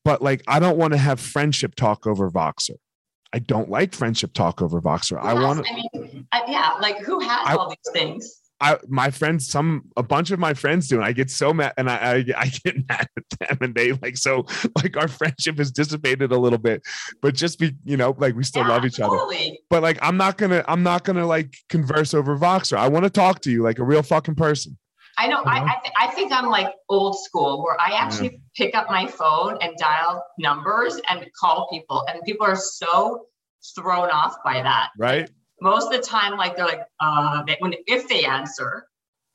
But 0.04 0.22
like, 0.22 0.44
I 0.48 0.60
don't 0.60 0.78
want 0.78 0.94
to 0.94 1.00
have 1.00 1.20
friendship 1.20 1.76
talk 1.76 2.06
over 2.06 2.30
Voxer. 2.30 2.76
I 3.32 3.40
don't 3.40 3.70
like 3.70 3.94
friendship 3.94 4.34
talk 4.34 4.62
over 4.62 4.82
Voxer. 4.82 5.20
I 5.20 5.34
want 5.34 5.66
to, 5.66 5.72
I 5.72 5.76
mean, 5.76 6.28
yeah, 6.48 6.72
like 6.82 7.00
who 7.00 7.20
has 7.20 7.48
I, 7.48 7.56
all 7.56 7.70
these 7.70 7.94
things? 7.94 8.40
I 8.62 8.78
my 8.88 9.10
friends, 9.10 9.48
some 9.48 9.84
a 9.95 10.04
bunch 10.04 10.32
of 10.32 10.39
my 10.39 10.54
friends 10.54 10.88
do, 10.88 10.98
and 10.98 11.06
I 11.06 11.13
get 11.13 11.32
so 11.32 11.54
mad, 11.54 11.74
and 11.78 11.89
I, 11.89 11.95
I 11.95 12.26
I, 12.38 12.48
get 12.48 12.76
mad 12.89 13.08
at 13.15 13.39
them, 13.39 13.58
and 13.62 13.76
they 13.76 13.93
like 13.93 14.17
so 14.17 14.45
like 14.76 14.98
our 14.98 15.08
friendship 15.08 15.58
has 15.58 15.72
dissipated 15.72 16.32
a 16.32 16.38
little 16.38 16.60
bit, 16.60 16.82
but 17.22 17.36
just 17.36 17.60
be 17.60 17.76
you 17.86 17.98
know 17.98 18.15
like 18.17 18.36
we 18.36 18.43
still 18.43 18.63
yeah, 18.63 18.69
love 18.69 18.86
each 18.86 18.98
totally. 18.98 19.50
other. 19.50 19.58
But 19.69 19.84
like 19.84 19.98
I'm 20.02 20.17
not 20.17 20.38
gonna 20.38 20.63
I'm 20.67 20.84
not 20.84 21.04
gonna 21.04 21.26
like 21.26 21.56
converse 21.69 22.13
over 22.13 22.38
Voxer. 22.38 22.78
I 22.78 22.88
want 22.88 23.06
to 23.06 23.10
talk 23.10 23.41
to 23.41 23.52
you 23.52 23.63
like 23.63 23.80
a 23.80 23.84
real 23.84 24.04
fucking 24.04 24.36
person. 24.36 24.78
I 25.17 25.28
know. 25.28 25.41
I 25.45 25.60
I, 25.60 25.76
th- 25.84 25.93
I, 25.98 26.08
think 26.08 26.32
I'm 26.32 26.48
like 26.48 26.74
old 26.88 27.19
school, 27.19 27.62
where 27.62 27.80
I 27.80 27.93
actually 27.98 28.32
yeah. 28.32 28.65
pick 28.65 28.76
up 28.76 28.89
my 28.89 29.06
phone 29.06 29.58
and 29.62 29.76
dial 29.78 30.24
numbers 30.38 31.00
and 31.10 31.26
call 31.39 31.67
people, 31.69 32.06
and 32.08 32.22
people 32.24 32.45
are 32.45 32.56
so 32.56 33.26
thrown 33.76 34.10
off 34.10 34.36
by 34.45 34.62
that. 34.62 34.89
Right 34.98 35.30
most 35.62 35.88
of 35.88 35.93
the 35.93 36.00
time, 36.00 36.38
like 36.38 36.56
they're 36.56 36.65
like, 36.65 36.82
uh, 37.00 37.43
they, 37.43 37.58
when 37.60 37.74
if 37.88 38.08
they 38.08 38.26
answer, 38.26 38.86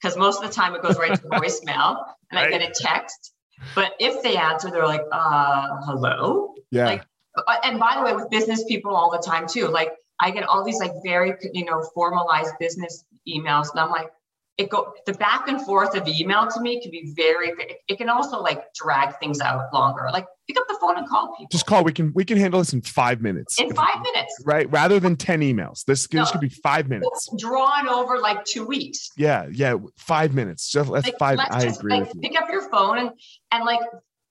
because 0.00 0.16
most 0.16 0.42
of 0.42 0.48
the 0.48 0.54
time 0.54 0.74
it 0.74 0.82
goes 0.82 0.98
right 0.98 1.14
to 1.14 1.28
voicemail, 1.28 2.04
and 2.30 2.40
right. 2.40 2.52
I 2.52 2.58
get 2.58 2.62
a 2.62 2.72
text. 2.74 3.32
But 3.74 3.94
if 4.00 4.22
they 4.22 4.36
answer, 4.36 4.70
they're 4.70 4.86
like, 4.86 5.04
uh, 5.12 5.76
hello. 5.84 6.54
Yeah. 6.70 6.86
Like, 6.86 7.06
uh, 7.36 7.56
and 7.64 7.78
by 7.78 7.96
the 7.96 8.02
way, 8.02 8.14
with 8.14 8.30
business 8.30 8.64
people 8.64 8.94
all 8.94 9.10
the 9.10 9.18
time 9.18 9.46
too. 9.46 9.68
Like 9.68 9.92
I 10.20 10.30
get 10.30 10.44
all 10.44 10.64
these 10.64 10.78
like 10.78 10.92
very 11.04 11.34
you 11.52 11.64
know 11.64 11.82
formalized 11.94 12.54
business 12.58 13.04
emails, 13.28 13.70
and 13.70 13.80
I'm 13.80 13.90
like, 13.90 14.10
it 14.56 14.70
go 14.70 14.92
the 15.06 15.12
back 15.14 15.48
and 15.48 15.60
forth 15.62 15.96
of 15.96 16.06
email 16.06 16.46
to 16.48 16.60
me 16.60 16.80
can 16.80 16.90
be 16.90 17.12
very 17.16 17.52
it 17.88 17.98
can 17.98 18.08
also 18.08 18.40
like 18.40 18.72
drag 18.74 19.18
things 19.18 19.40
out 19.40 19.72
longer. 19.72 20.08
Like 20.12 20.26
pick 20.46 20.56
up 20.58 20.64
the 20.68 20.76
phone 20.80 20.96
and 20.96 21.08
call 21.08 21.34
people. 21.36 21.48
Just 21.50 21.66
call 21.66 21.82
we 21.82 21.92
can 21.92 22.12
we 22.14 22.24
can 22.24 22.38
handle 22.38 22.60
this 22.60 22.72
in 22.72 22.80
five 22.82 23.20
minutes. 23.20 23.60
In 23.60 23.74
five 23.74 24.00
minutes. 24.02 24.42
Right? 24.44 24.70
Rather 24.70 25.00
than 25.00 25.16
10 25.16 25.40
emails. 25.40 25.84
This, 25.84 26.10
no, 26.12 26.20
this 26.20 26.30
could 26.30 26.40
be 26.40 26.48
five 26.48 26.88
minutes. 26.88 27.28
Drawn 27.36 27.88
over 27.88 28.18
like 28.18 28.44
two 28.44 28.64
weeks. 28.64 29.10
Yeah 29.16 29.48
yeah 29.50 29.76
five 29.96 30.34
minutes. 30.34 30.70
Just 30.70 30.88
let's 30.88 31.06
like, 31.06 31.18
five 31.18 31.38
i 31.38 31.64
just, 31.64 31.80
agree 31.80 31.92
like, 31.92 32.00
with 32.06 32.14
you. 32.14 32.20
pick 32.20 32.40
up 32.40 32.48
your 32.50 32.68
phone 32.70 32.98
and 32.98 33.10
and 33.50 33.64
like 33.64 33.80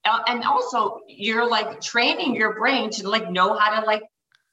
uh, 0.06 0.20
and 0.28 0.44
also 0.44 1.00
you're 1.08 1.50
like 1.50 1.82
training 1.82 2.36
your 2.36 2.54
brain 2.56 2.90
to 2.92 3.10
like 3.10 3.30
know 3.30 3.58
how 3.58 3.80
to 3.80 3.86
like 3.86 4.04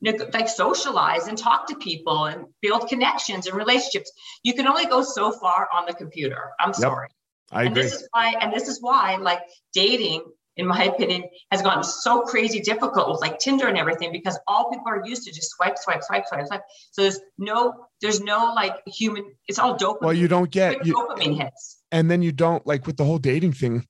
like 0.02 0.48
socialize 0.48 1.26
and 1.26 1.36
talk 1.36 1.66
to 1.68 1.76
people 1.76 2.26
and 2.26 2.46
build 2.62 2.88
connections 2.88 3.46
and 3.46 3.56
relationships. 3.56 4.10
You 4.42 4.54
can 4.54 4.66
only 4.66 4.86
go 4.86 5.02
so 5.02 5.30
far 5.32 5.68
on 5.74 5.84
the 5.86 5.94
computer. 5.94 6.50
I'm 6.58 6.72
sorry. 6.72 7.08
I 7.52 7.64
and 7.64 7.72
agree. 7.72 7.82
This 7.82 7.94
is 7.94 8.08
why, 8.12 8.34
and 8.40 8.52
this 8.52 8.68
is 8.68 8.80
why, 8.80 9.16
like 9.16 9.40
dating, 9.74 10.22
in 10.56 10.66
my 10.66 10.84
opinion, 10.84 11.24
has 11.50 11.62
gotten 11.62 11.82
so 11.84 12.22
crazy 12.22 12.60
difficult 12.60 13.10
with 13.10 13.20
like 13.20 13.38
Tinder 13.38 13.66
and 13.66 13.76
everything 13.76 14.12
because 14.12 14.38
all 14.46 14.70
people 14.70 14.86
are 14.88 15.04
used 15.04 15.24
to 15.24 15.32
just 15.32 15.50
swipe, 15.50 15.76
swipe, 15.78 16.02
swipe, 16.02 16.26
swipe, 16.26 16.46
swipe. 16.46 16.62
So 16.92 17.02
there's 17.02 17.20
no, 17.38 17.86
there's 18.00 18.20
no 18.20 18.52
like 18.54 18.76
human. 18.86 19.24
It's 19.48 19.58
all 19.58 19.76
dopamine. 19.76 20.02
Well, 20.02 20.12
you 20.12 20.28
don't 20.28 20.50
get 20.50 20.86
you, 20.86 20.94
dopamine 20.94 21.36
hits. 21.36 21.78
And 21.92 22.10
then 22.10 22.22
you 22.22 22.32
don't 22.32 22.66
like 22.66 22.86
with 22.86 22.96
the 22.96 23.04
whole 23.04 23.18
dating 23.18 23.52
thing. 23.52 23.86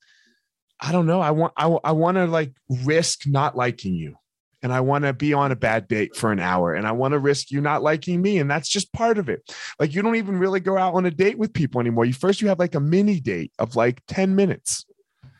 I 0.79 0.91
don't 0.91 1.05
know. 1.05 1.21
I 1.21 1.31
want 1.31 1.53
I, 1.55 1.67
I 1.83 1.91
want 1.91 2.17
to 2.17 2.25
like 2.25 2.53
risk 2.83 3.27
not 3.27 3.55
liking 3.55 3.93
you 3.93 4.15
and 4.63 4.71
I 4.71 4.79
want 4.81 5.05
to 5.05 5.13
be 5.13 5.33
on 5.33 5.51
a 5.51 5.55
bad 5.55 5.87
date 5.87 6.15
for 6.15 6.31
an 6.31 6.39
hour 6.39 6.73
and 6.73 6.87
I 6.87 6.91
want 6.91 7.13
to 7.13 7.19
risk 7.19 7.51
you 7.51 7.61
not 7.61 7.81
liking 7.81 8.21
me. 8.21 8.37
And 8.37 8.49
that's 8.49 8.69
just 8.69 8.91
part 8.93 9.17
of 9.17 9.29
it. 9.29 9.53
Like 9.79 9.95
you 9.95 10.01
don't 10.01 10.15
even 10.15 10.37
really 10.37 10.59
go 10.59 10.77
out 10.77 10.93
on 10.93 11.05
a 11.05 11.11
date 11.11 11.37
with 11.37 11.53
people 11.53 11.81
anymore. 11.81 12.05
You 12.05 12.13
first 12.13 12.41
you 12.41 12.47
have 12.49 12.59
like 12.59 12.75
a 12.75 12.79
mini 12.79 13.19
date 13.19 13.51
of 13.59 13.75
like 13.75 14.01
10 14.07 14.35
minutes. 14.35 14.85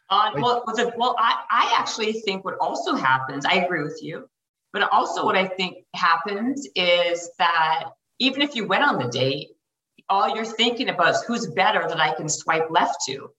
Uh, 0.09 0.31
like, 0.33 0.43
well, 0.43 0.63
well, 0.97 1.15
I, 1.19 1.43
I 1.49 1.75
actually 1.79 2.13
think 2.13 2.43
what 2.43 2.57
also 2.59 2.95
happens, 2.95 3.45
I 3.45 3.53
agree 3.53 3.83
with 3.83 3.99
you, 4.01 4.27
but 4.73 4.89
also 4.91 5.23
what 5.23 5.37
I 5.37 5.47
think 5.47 5.85
happens 5.95 6.67
is 6.75 7.29
that 7.37 7.85
even 8.19 8.41
if 8.41 8.55
you 8.55 8.67
went 8.67 8.83
on 8.83 8.97
the 8.97 9.07
date, 9.07 9.49
all 10.09 10.35
you're 10.35 10.43
thinking 10.43 10.89
about 10.89 11.15
is 11.15 11.23
who's 11.23 11.47
better 11.47 11.87
that 11.87 11.99
I 11.99 12.13
can 12.13 12.27
swipe 12.27 12.69
left 12.69 13.05
to. 13.07 13.29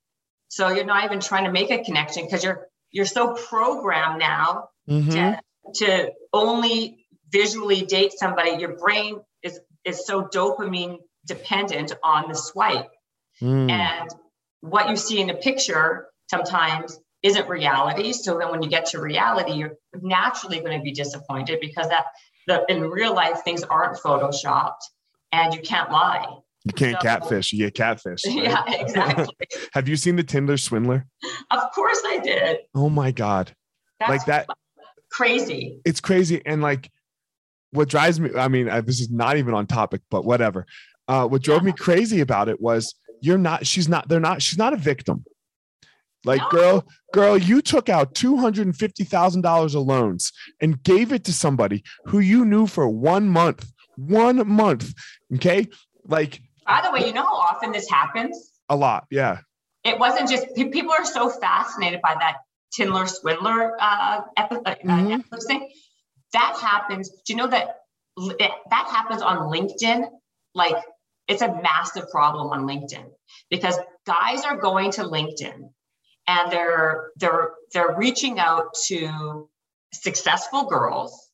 So 0.48 0.68
you're 0.68 0.84
not 0.84 1.04
even 1.04 1.20
trying 1.20 1.44
to 1.44 1.52
make 1.52 1.70
a 1.70 1.84
connection 1.84 2.24
because 2.24 2.42
you're 2.42 2.68
you're 2.90 3.06
so 3.06 3.34
programmed 3.34 4.18
now 4.18 4.68
mm-hmm. 4.88 5.10
to 5.10 5.40
to 5.74 6.10
only 6.32 7.06
visually 7.30 7.82
date 7.82 8.12
somebody, 8.12 8.52
your 8.60 8.76
brain 8.76 9.20
is 9.42 9.60
is 9.84 10.06
so 10.06 10.22
dopamine 10.22 10.98
dependent 11.26 11.92
on 12.02 12.28
the 12.28 12.34
swipe. 12.34 12.90
Mm. 13.40 13.70
And 13.70 14.10
what 14.60 14.88
you 14.88 14.96
see 14.96 15.20
in 15.20 15.30
a 15.30 15.34
picture 15.34 16.08
sometimes 16.30 16.98
isn't 17.22 17.48
reality. 17.48 18.12
So 18.12 18.38
then 18.38 18.50
when 18.50 18.62
you 18.62 18.68
get 18.68 18.86
to 18.86 19.00
reality, 19.00 19.52
you're 19.52 19.74
naturally 20.00 20.60
going 20.60 20.78
to 20.78 20.82
be 20.82 20.92
disappointed 20.92 21.60
because 21.60 21.88
that 21.88 22.04
the 22.46 22.64
in 22.68 22.82
real 22.82 23.14
life 23.14 23.42
things 23.44 23.62
aren't 23.62 23.98
photoshopped 23.98 24.82
and 25.30 25.54
you 25.54 25.60
can't 25.60 25.90
lie. 25.90 26.26
You 26.64 26.72
can't 26.72 26.96
so, 27.00 27.02
catfish. 27.02 27.52
You 27.52 27.66
get 27.66 27.74
catfish. 27.74 28.20
Right? 28.26 28.44
Yeah, 28.44 28.62
exactly. 28.68 29.34
Have 29.72 29.88
you 29.88 29.96
seen 29.96 30.16
the 30.16 30.22
Tinder 30.22 30.56
Swindler? 30.56 31.06
Of 31.50 31.60
course 31.74 32.00
I 32.06 32.18
did. 32.18 32.58
Oh 32.74 32.88
my 32.88 33.10
god. 33.10 33.54
That's 33.98 34.10
like 34.10 34.24
that 34.26 34.46
crazy. 35.12 35.80
It's 35.84 36.00
crazy. 36.00 36.42
And 36.44 36.62
like 36.62 36.90
what 37.72 37.88
drives 37.88 38.20
me, 38.20 38.30
I 38.36 38.48
mean, 38.48 38.66
this 38.84 39.00
is 39.00 39.10
not 39.10 39.36
even 39.36 39.54
on 39.54 39.66
topic, 39.66 40.02
but 40.10 40.24
whatever. 40.24 40.66
Uh, 41.08 41.26
what 41.26 41.42
drove 41.42 41.62
yeah. 41.62 41.66
me 41.66 41.72
crazy 41.72 42.20
about 42.20 42.48
it 42.48 42.60
was 42.60 42.94
you're 43.20 43.38
not, 43.38 43.66
she's 43.66 43.88
not, 43.88 44.08
they're 44.08 44.20
not, 44.20 44.42
she's 44.42 44.58
not 44.58 44.72
a 44.72 44.76
victim. 44.76 45.24
Like, 46.24 46.40
no. 46.40 46.48
girl, 46.50 46.86
girl, 47.12 47.36
you 47.36 47.62
took 47.62 47.88
out 47.88 48.14
$250,000 48.14 49.74
of 49.74 49.82
loans 49.82 50.32
and 50.60 50.82
gave 50.82 51.12
it 51.12 51.24
to 51.24 51.32
somebody 51.32 51.82
who 52.04 52.20
you 52.20 52.44
knew 52.44 52.66
for 52.66 52.88
one 52.88 53.28
month. 53.28 53.72
One 53.96 54.46
month. 54.48 54.94
Okay. 55.34 55.66
Like, 56.06 56.40
by 56.66 56.80
the 56.82 56.92
way, 56.92 57.06
you 57.06 57.12
know 57.12 57.24
how 57.24 57.36
often 57.36 57.72
this 57.72 57.90
happens? 57.90 58.52
A 58.68 58.76
lot. 58.76 59.06
Yeah. 59.10 59.38
It 59.84 59.98
wasn't 59.98 60.30
just 60.30 60.46
people 60.54 60.92
are 60.92 61.04
so 61.04 61.28
fascinated 61.28 62.00
by 62.02 62.14
that 62.20 62.36
Tinder 62.72 63.06
Swindler 63.06 63.76
uh, 63.80 64.22
epi- 64.36 64.56
uh, 64.56 64.74
mm-hmm. 64.84 65.38
thing. 65.46 65.70
That 66.32 66.58
happens. 66.60 67.10
Do 67.10 67.32
you 67.32 67.36
know 67.36 67.48
that 67.48 67.76
that 68.16 68.88
happens 68.90 69.22
on 69.22 69.38
LinkedIn? 69.50 70.08
Like 70.54 70.76
it's 71.28 71.42
a 71.42 71.60
massive 71.62 72.10
problem 72.10 72.48
on 72.48 72.66
LinkedIn 72.66 73.06
because 73.50 73.78
guys 74.06 74.44
are 74.44 74.56
going 74.56 74.90
to 74.92 75.02
LinkedIn 75.02 75.70
and 76.26 76.52
they're 76.52 77.10
they're 77.16 77.50
they're 77.72 77.94
reaching 77.96 78.38
out 78.38 78.74
to 78.86 79.48
successful 79.92 80.64
girls 80.64 81.30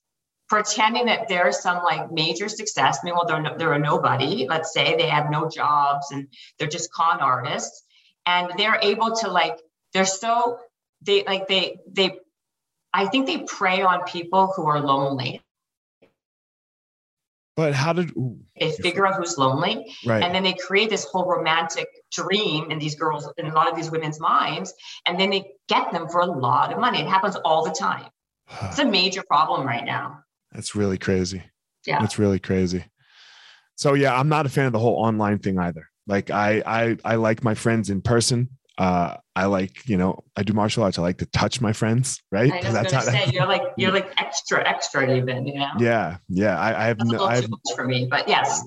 pretending 0.48 1.06
that 1.06 1.28
there's 1.28 1.60
some 1.60 1.82
like 1.84 2.10
major 2.10 2.48
success 2.48 2.98
meanwhile 3.04 3.26
they're, 3.26 3.42
no, 3.42 3.56
they're 3.56 3.74
a 3.74 3.78
nobody 3.78 4.46
let's 4.48 4.72
say 4.72 4.96
they 4.96 5.08
have 5.08 5.30
no 5.30 5.48
jobs 5.48 6.10
and 6.10 6.28
they're 6.58 6.68
just 6.68 6.92
con 6.92 7.20
artists 7.20 7.84
and 8.26 8.50
they're 8.56 8.78
able 8.82 9.14
to 9.14 9.30
like 9.30 9.58
they're 9.92 10.06
so 10.06 10.58
they 11.02 11.24
like 11.24 11.48
they 11.48 11.78
they 11.90 12.18
I 12.92 13.06
think 13.06 13.26
they 13.26 13.38
prey 13.38 13.82
on 13.82 14.02
people 14.04 14.52
who 14.54 14.66
are 14.66 14.80
lonely. 14.80 15.42
But 17.54 17.74
how 17.74 17.92
did 17.92 18.10
ooh, 18.16 18.38
they 18.58 18.70
figure 18.70 19.04
out 19.04 19.16
who's 19.16 19.36
lonely, 19.36 19.92
right. 20.06 20.22
and 20.22 20.32
then 20.32 20.44
they 20.44 20.52
create 20.52 20.90
this 20.90 21.04
whole 21.04 21.26
romantic 21.26 21.88
dream 22.12 22.70
in 22.70 22.78
these 22.78 22.94
girls 22.94 23.28
in 23.36 23.46
a 23.46 23.52
lot 23.52 23.68
of 23.68 23.74
these 23.74 23.90
women's 23.90 24.20
minds, 24.20 24.72
and 25.06 25.18
then 25.18 25.30
they 25.30 25.44
get 25.68 25.90
them 25.90 26.08
for 26.08 26.20
a 26.20 26.26
lot 26.26 26.72
of 26.72 26.78
money. 26.78 27.00
It 27.00 27.08
happens 27.08 27.34
all 27.44 27.64
the 27.64 27.72
time. 27.72 28.06
it's 28.62 28.78
a 28.78 28.84
major 28.84 29.24
problem 29.26 29.66
right 29.66 29.84
now. 29.84 30.20
That's 30.52 30.76
really 30.76 30.98
crazy. 30.98 31.42
Yeah, 31.84 31.98
that's 32.00 32.18
really 32.18 32.38
crazy. 32.38 32.84
So 33.74 33.94
yeah, 33.94 34.16
I'm 34.16 34.28
not 34.28 34.46
a 34.46 34.48
fan 34.48 34.66
of 34.66 34.72
the 34.72 34.78
whole 34.78 34.96
online 34.96 35.40
thing 35.40 35.58
either. 35.58 35.88
Like 36.06 36.30
I 36.30 36.62
I 36.64 36.96
I 37.04 37.14
like 37.16 37.42
my 37.42 37.54
friends 37.54 37.90
in 37.90 38.02
person 38.02 38.50
uh, 38.78 39.16
I 39.34 39.46
like, 39.46 39.88
you 39.88 39.96
know, 39.96 40.22
I 40.36 40.44
do 40.44 40.52
martial 40.52 40.84
arts. 40.84 40.98
I 40.98 41.02
like 41.02 41.18
to 41.18 41.26
touch 41.26 41.60
my 41.60 41.72
friends, 41.72 42.22
right? 42.30 42.52
I 42.52 42.70
that's 42.70 42.92
how, 42.92 43.00
say 43.00 43.28
you're 43.32 43.46
like 43.46 43.62
you're 43.76 43.92
like 43.98 44.12
extra, 44.16 44.66
extra 44.66 45.16
even, 45.16 45.46
you 45.46 45.58
know. 45.58 45.70
Yeah, 45.78 46.18
yeah. 46.28 46.58
I, 46.58 46.84
I 46.84 46.86
have 46.86 46.98
no, 47.00 47.24
I 47.24 47.36
have, 47.36 47.50
for 47.74 47.84
me, 47.84 48.06
but 48.08 48.28
yes. 48.28 48.62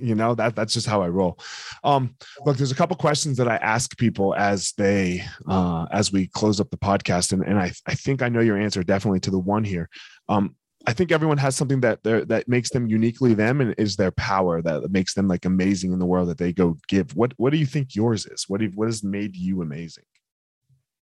You 0.00 0.14
know 0.14 0.34
that 0.34 0.56
that's 0.56 0.72
just 0.72 0.86
how 0.86 1.02
I 1.02 1.08
roll. 1.08 1.38
Um, 1.84 2.16
look, 2.44 2.56
there's 2.56 2.72
a 2.72 2.74
couple 2.74 2.96
questions 2.96 3.36
that 3.36 3.48
I 3.48 3.56
ask 3.56 3.96
people 3.98 4.34
as 4.34 4.72
they 4.78 5.24
uh, 5.46 5.86
as 5.92 6.10
we 6.10 6.26
close 6.26 6.58
up 6.58 6.70
the 6.70 6.78
podcast, 6.78 7.32
and 7.32 7.42
and 7.42 7.58
I 7.58 7.72
I 7.86 7.94
think 7.94 8.22
I 8.22 8.30
know 8.30 8.40
your 8.40 8.56
answer 8.56 8.82
definitely 8.82 9.20
to 9.20 9.30
the 9.30 9.38
one 9.38 9.64
here. 9.64 9.90
Um, 10.28 10.56
I 10.86 10.92
think 10.94 11.12
everyone 11.12 11.38
has 11.38 11.56
something 11.56 11.80
that 11.80 12.02
that 12.04 12.48
makes 12.48 12.70
them 12.70 12.88
uniquely 12.88 13.34
them 13.34 13.60
and 13.60 13.74
is 13.76 13.96
their 13.96 14.10
power 14.12 14.62
that 14.62 14.90
makes 14.90 15.14
them 15.14 15.28
like 15.28 15.44
amazing 15.44 15.92
in 15.92 15.98
the 15.98 16.06
world 16.06 16.28
that 16.28 16.38
they 16.38 16.52
go 16.52 16.78
give. 16.88 17.14
What 17.14 17.34
what 17.36 17.50
do 17.50 17.58
you 17.58 17.66
think 17.66 17.94
yours 17.94 18.26
is? 18.26 18.46
What 18.48 18.60
have, 18.62 18.76
what 18.76 18.88
has 18.88 19.04
made 19.04 19.36
you 19.36 19.60
amazing? 19.60 20.04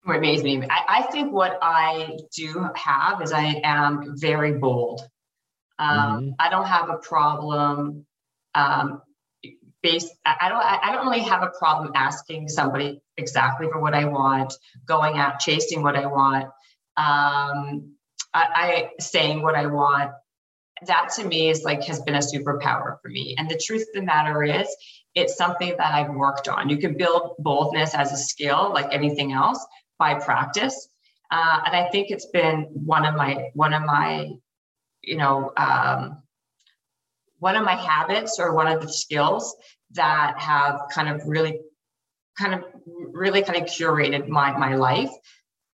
What 0.04 0.18
amazed 0.18 0.44
me? 0.44 0.64
I, 0.70 0.82
I 0.88 1.02
think 1.12 1.32
what 1.32 1.60
I 1.62 2.18
do 2.36 2.68
have 2.76 3.22
is 3.22 3.32
I 3.32 3.62
am 3.64 4.16
very 4.18 4.54
bold. 4.54 5.08
Um, 5.78 5.98
mm-hmm. 5.98 6.30
I 6.40 6.50
don't 6.50 6.66
have 6.66 6.90
a 6.90 6.98
problem 6.98 8.06
um, 8.56 9.02
based. 9.84 10.12
I 10.26 10.50
don't. 10.50 10.64
I 10.64 10.92
don't 10.94 11.06
really 11.06 11.24
have 11.24 11.44
a 11.44 11.52
problem 11.60 11.92
asking 11.96 12.50
somebody 12.50 13.02
exactly 13.18 13.68
for 13.72 13.80
what 13.80 13.94
I 13.94 14.06
want, 14.06 14.54
going 14.88 15.18
out 15.20 15.40
chasing 15.40 15.84
what 15.84 15.96
I 15.96 16.08
want. 16.08 16.50
Um, 16.98 17.94
I, 18.34 18.46
I 18.56 18.90
saying 19.00 19.42
what 19.42 19.56
I 19.56 19.66
want, 19.66 20.12
that 20.86 21.10
to 21.16 21.26
me 21.26 21.50
is 21.50 21.64
like 21.64 21.84
has 21.84 22.02
been 22.02 22.16
a 22.16 22.20
superpower 22.20 22.98
for 23.02 23.10
me. 23.10 23.36
And 23.38 23.50
the 23.50 23.58
truth 23.58 23.82
of 23.82 23.94
the 23.94 24.02
matter 24.02 24.44
is, 24.44 24.68
it's 25.16 25.36
something 25.36 25.76
that 25.78 25.94
I've 25.94 26.14
worked 26.14 26.48
on. 26.48 26.70
You 26.70 26.78
can 26.78 26.96
build 26.96 27.36
boldness 27.40 27.96
as 27.96 28.14
a 28.14 28.18
skill, 28.18 28.72
like 28.74 28.94
anything 28.94 29.34
else, 29.34 29.66
by 29.98 30.14
practice. 30.14 30.88
Uh, 31.32 31.62
and 31.66 31.76
I 31.76 31.90
think 31.90 32.10
it's 32.10 32.28
been 32.28 32.68
one 32.74 33.06
of 33.06 33.16
my 33.16 33.50
one 33.54 33.74
of 33.74 33.84
my, 33.84 34.32
you 35.04 35.18
know, 35.18 35.52
um, 35.58 36.24
one 37.40 37.56
of 37.56 37.64
my 37.64 37.76
habits 37.76 38.40
or 38.40 38.54
one 38.54 38.68
of 38.68 38.82
the 38.82 38.92
skills 38.92 39.56
that 39.92 40.40
have 40.40 40.82
kind 40.92 41.10
of 41.10 41.22
really, 41.28 41.60
kind 42.38 42.54
of 42.54 42.64
really 43.12 43.42
kind 43.42 43.62
of 43.62 43.68
curated 43.68 44.28
my 44.28 44.58
my 44.58 44.76
life 44.76 45.12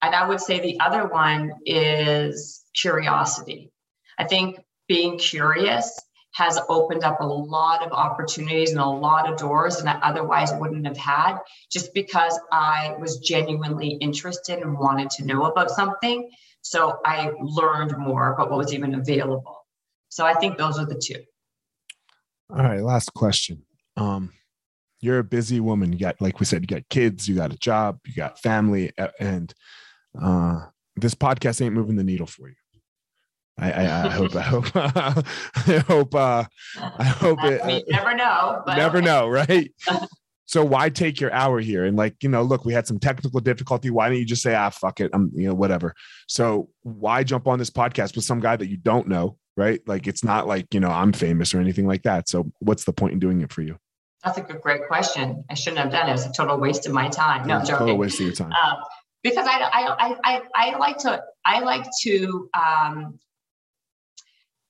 and 0.07 0.15
I 0.15 0.29
would 0.29 0.41
say 0.41 0.61
the 0.61 0.79
other 0.81 1.07
one 1.07 1.53
is 1.65 2.65
curiosity. 2.75 3.73
I 4.19 4.25
think 4.25 4.59
being 4.89 5.19
curious 5.19 6.01
has 6.35 6.59
opened 6.69 7.05
up 7.05 7.21
a 7.21 7.27
lot 7.27 7.87
of 7.87 7.93
opportunities 7.93 8.73
and 8.73 8.81
a 8.81 8.87
lot 8.87 9.31
of 9.31 9.39
doors 9.39 9.79
that 9.79 10.03
I 10.03 10.09
otherwise 10.09 10.53
wouldn't 10.55 10.87
have 10.87 10.97
had 10.97 11.39
just 11.71 11.95
because 11.95 12.39
I 12.51 12.95
was 12.99 13.19
genuinely 13.19 13.91
interested 14.01 14.59
and 14.59 14.77
wanted 14.77 15.11
to 15.11 15.25
know 15.25 15.45
about 15.45 15.71
something. 15.71 16.29
So 16.63 16.99
I 17.05 17.31
learned 17.41 17.97
more 17.99 18.33
about 18.33 18.51
what 18.51 18.59
was 18.59 18.75
even 18.75 18.95
available. 18.95 19.65
So 20.09 20.27
I 20.27 20.35
think 20.35 20.59
those 20.59 20.79
are 20.79 20.87
the 20.87 21.01
two. 21.01 21.23
All 22.51 22.63
right, 22.63 22.83
last 22.83 23.15
question. 23.15 23.63
Um, 23.97 24.33
you're 25.01 25.21
a 25.21 25.25
busy 25.25 25.61
woman. 25.61 25.93
You 25.93 25.99
got, 26.01 26.21
like 26.21 26.41
we 26.41 26.47
said, 26.47 26.63
you 26.63 26.67
got 26.67 26.89
kids, 26.89 27.29
you 27.29 27.37
got 27.37 27.53
a 27.53 27.59
job, 27.59 28.01
you 28.07 28.15
got 28.15 28.41
family, 28.41 28.91
and 29.21 29.55
uh, 30.21 30.67
this 30.97 31.15
podcast 31.15 31.61
ain't 31.65 31.75
moving 31.75 31.97
the 31.97 32.05
needle 32.05 32.27
for 32.27 32.49
you. 32.49 32.55
I, 33.59 33.71
I, 33.71 34.07
I 34.07 34.09
hope, 34.09 34.35
I 34.35 34.41
hope, 34.43 34.67
I 34.75 35.85
hope, 35.87 36.15
uh, 36.15 36.45
I 36.99 37.05
hope 37.05 37.39
I 37.41 37.49
it. 37.53 37.65
mean, 37.67 37.83
never 37.89 38.15
know. 38.15 38.63
But 38.67 38.77
never 38.77 38.99
okay. 38.99 39.07
know, 39.07 39.29
right? 39.29 39.71
so 40.47 40.65
why 40.65 40.89
take 40.89 41.21
your 41.21 41.33
hour 41.33 41.61
here? 41.61 41.85
And 41.85 41.97
like, 41.97 42.17
you 42.23 42.29
know, 42.29 42.43
look, 42.43 42.65
we 42.65 42.73
had 42.73 42.87
some 42.87 42.99
technical 42.99 43.39
difficulty. 43.41 43.91
Why 43.91 44.09
don't 44.09 44.19
you 44.19 44.25
just 44.25 44.43
say, 44.43 44.55
ah, 44.55 44.71
fuck 44.71 45.01
it, 45.01 45.11
I'm, 45.15 45.31
you 45.35 45.49
know, 45.49 45.55
whatever. 45.55 45.95
So 46.27 46.69
why 46.83 47.23
jump 47.23 47.47
on 47.47 47.61
this 47.61 47.71
podcast 47.71 48.17
with 48.17 48.25
some 48.25 48.41
guy 48.41 48.57
that 48.57 48.69
you 48.69 48.77
don't 48.77 49.07
know, 49.07 49.39
right? 49.57 49.81
Like, 49.87 50.09
it's 50.09 50.25
not 50.25 50.49
like 50.49 50.75
you 50.75 50.81
know 50.81 50.91
I'm 50.91 51.13
famous 51.13 51.55
or 51.55 51.61
anything 51.61 51.87
like 51.87 52.03
that. 52.03 52.29
So 52.29 52.51
what's 52.59 52.85
the 52.85 52.93
point 52.93 53.13
in 53.13 53.19
doing 53.21 53.41
it 53.41 53.53
for 53.53 53.63
you? 53.63 53.79
That's 54.25 54.39
a 54.39 54.41
good, 54.41 54.63
great 54.63 54.89
question. 54.89 55.45
I 55.51 55.55
shouldn't 55.55 55.79
have 55.81 55.93
done 55.93 56.07
it. 56.09 56.11
It 56.11 56.13
was 56.13 56.27
a 56.27 56.33
total 56.33 56.59
waste 56.59 56.87
of 56.87 56.93
my 56.93 57.09
time. 57.09 57.47
No, 57.47 57.61
joking. 57.61 57.77
total 57.77 57.99
waste 57.99 58.19
of 58.21 58.27
your 58.27 58.35
time. 58.35 58.53
um, 58.53 58.77
because 59.25 59.47
I, 59.49 59.59
I, 59.73 60.17
I, 60.23 60.43
I, 60.55 60.77
like 60.77 60.99
to, 60.99 61.21
I 61.45 61.61
like 61.61 61.87
to, 62.03 62.49
um, 62.55 63.19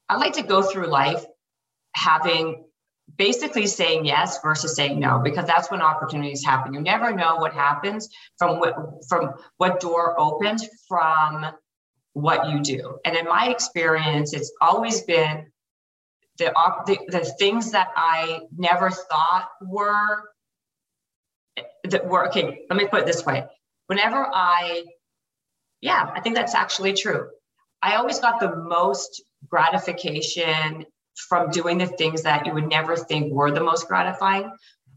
I 0.09 0.17
like 0.17 0.35
to 0.35 0.43
go 0.43 0.63
through 0.63 0.87
life 0.87 1.25
having 1.95 2.65
basically 3.17 3.67
saying 3.67 4.07
yes 4.07 4.41
versus 4.43 4.75
saying 4.75 4.99
no, 4.99 5.21
because 5.23 5.47
that's 5.47 5.71
when 5.71 5.83
opportunities 5.83 6.45
happen. 6.45 6.73
You 6.73 6.81
never 6.81 7.13
know 7.13 7.37
what 7.37 7.53
happens 7.53 8.09
from 8.39 8.61
what, 8.61 8.77
from 9.09 9.35
what 9.59 9.81
door 9.81 10.19
opens 10.19 10.67
from 10.89 11.47
what 12.15 12.49
you 12.49 12.61
do. 12.61 12.99
And 13.05 13.17
in 13.17 13.27
my 13.27 13.49
experience, 13.49 14.33
it's 14.33 14.53
always 14.61 15.03
been 15.03 15.47
the, 16.39 16.53
the, 16.87 16.99
the 17.09 17.25
things 17.39 17.73
that 17.73 17.89
I 17.97 18.41
never 18.57 18.91
thought 18.91 19.49
were 19.61 20.31
that 21.85 22.07
were 22.07 22.29
okay. 22.29 22.63
Let 22.69 22.77
me 22.77 22.87
put 22.87 23.01
it 23.01 23.07
this 23.07 23.25
way: 23.25 23.45
whenever 23.87 24.28
I, 24.32 24.85
yeah, 25.80 26.11
I 26.14 26.20
think 26.20 26.35
that's 26.35 26.55
actually 26.55 26.93
true. 26.95 27.28
I 27.82 27.97
always 27.97 28.18
got 28.18 28.41
the 28.41 28.57
most 28.57 29.22
gratification 29.49 30.87
from 31.28 31.51
doing 31.51 31.78
the 31.78 31.87
things 31.87 32.22
that 32.22 32.47
you 32.47 32.55
would 32.55 32.68
never 32.68 32.97
think 32.97 33.32
were 33.32 33.51
the 33.51 33.62
most 33.62 33.87
gratifying 33.87 34.51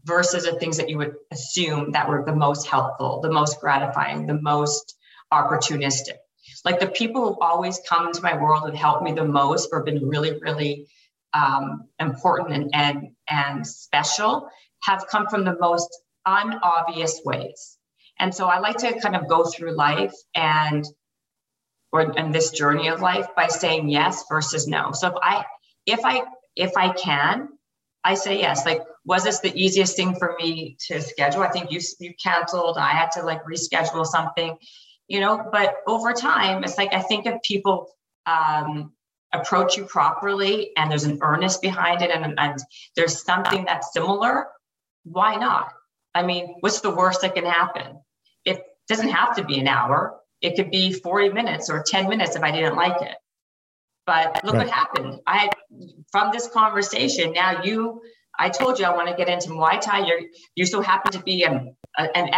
versus 0.04 0.44
the 0.44 0.58
things 0.58 0.76
that 0.78 0.88
you 0.88 0.98
would 0.98 1.14
assume 1.30 1.92
that 1.92 2.08
were 2.08 2.24
the 2.24 2.34
most 2.34 2.66
helpful, 2.66 3.20
the 3.20 3.30
most 3.30 3.60
gratifying, 3.60 4.26
the 4.26 4.40
most 4.40 4.96
opportunistic. 5.32 6.16
Like 6.64 6.80
the 6.80 6.88
people 6.88 7.34
who 7.34 7.40
always 7.40 7.80
come 7.88 8.06
into 8.06 8.22
my 8.22 8.36
world 8.36 8.64
and 8.68 8.76
help 8.76 9.02
me 9.02 9.12
the 9.12 9.24
most 9.24 9.68
or 9.70 9.82
been 9.82 10.08
really, 10.08 10.38
really 10.40 10.86
um, 11.34 11.88
important 12.00 12.52
and, 12.52 12.70
and, 12.72 13.10
and 13.28 13.66
special 13.66 14.48
have 14.82 15.06
come 15.08 15.26
from 15.28 15.44
the 15.44 15.56
most 15.60 15.88
unobvious 16.26 17.20
ways. 17.24 17.77
And 18.18 18.34
so 18.34 18.46
I 18.46 18.58
like 18.58 18.78
to 18.78 18.98
kind 19.00 19.16
of 19.16 19.28
go 19.28 19.44
through 19.44 19.72
life 19.72 20.14
and 20.34 20.86
or 21.92 22.12
in 22.18 22.32
this 22.32 22.50
journey 22.50 22.88
of 22.88 23.00
life 23.00 23.26
by 23.34 23.46
saying 23.46 23.88
yes 23.88 24.24
versus 24.28 24.66
no. 24.66 24.92
So 24.92 25.08
if 25.08 25.14
I 25.22 25.44
if 25.86 26.00
I 26.04 26.22
if 26.56 26.76
I 26.76 26.92
can, 26.92 27.48
I 28.04 28.14
say 28.14 28.38
yes. 28.38 28.66
Like, 28.66 28.82
was 29.04 29.24
this 29.24 29.40
the 29.40 29.54
easiest 29.54 29.96
thing 29.96 30.14
for 30.14 30.36
me 30.38 30.76
to 30.86 31.00
schedule? 31.00 31.42
I 31.42 31.48
think 31.48 31.70
you 31.70 31.80
you 32.00 32.12
canceled. 32.22 32.76
I 32.78 32.90
had 32.90 33.10
to 33.12 33.22
like 33.22 33.42
reschedule 33.44 34.04
something, 34.04 34.56
you 35.06 35.20
know. 35.20 35.48
But 35.50 35.76
over 35.86 36.12
time, 36.12 36.64
it's 36.64 36.76
like 36.76 36.92
I 36.92 37.00
think 37.00 37.26
if 37.26 37.42
people 37.42 37.90
um, 38.26 38.92
approach 39.32 39.76
you 39.76 39.84
properly 39.84 40.70
and 40.76 40.90
there's 40.90 41.04
an 41.04 41.18
earnest 41.22 41.62
behind 41.62 42.02
it, 42.02 42.10
and, 42.10 42.38
and 42.38 42.58
there's 42.96 43.22
something 43.22 43.64
that's 43.64 43.92
similar, 43.92 44.48
why 45.04 45.36
not? 45.36 45.72
I 46.14 46.22
mean, 46.22 46.56
what's 46.60 46.80
the 46.80 46.94
worst 46.94 47.22
that 47.22 47.34
can 47.34 47.44
happen? 47.44 48.00
It 48.88 48.94
doesn't 48.94 49.08
have 49.10 49.36
to 49.36 49.44
be 49.44 49.58
an 49.58 49.68
hour. 49.68 50.18
It 50.40 50.56
could 50.56 50.70
be 50.70 50.92
40 50.92 51.30
minutes 51.30 51.68
or 51.68 51.82
10 51.86 52.08
minutes 52.08 52.36
if 52.36 52.42
I 52.42 52.50
didn't 52.50 52.76
like 52.76 53.00
it. 53.02 53.16
But 54.06 54.42
look 54.44 54.54
Right. 54.54 54.66
what 54.66 54.70
happened. 54.74 55.20
I 55.26 55.36
had 55.38 55.50
from 56.10 56.30
this 56.32 56.48
conversation. 56.48 57.32
Now 57.32 57.62
you, 57.62 58.00
I 58.38 58.48
told 58.48 58.78
you 58.78 58.86
I 58.86 58.94
want 58.96 59.08
to 59.08 59.14
get 59.14 59.28
into 59.28 59.50
Muay 59.50 59.80
Thai. 59.80 60.06
You're 60.06 60.20
you 60.54 60.64
so 60.64 60.80
happen 60.80 61.12
to 61.12 61.22
be 61.22 61.42
a, 61.44 61.66
a- 61.98 62.16
an 62.16 62.30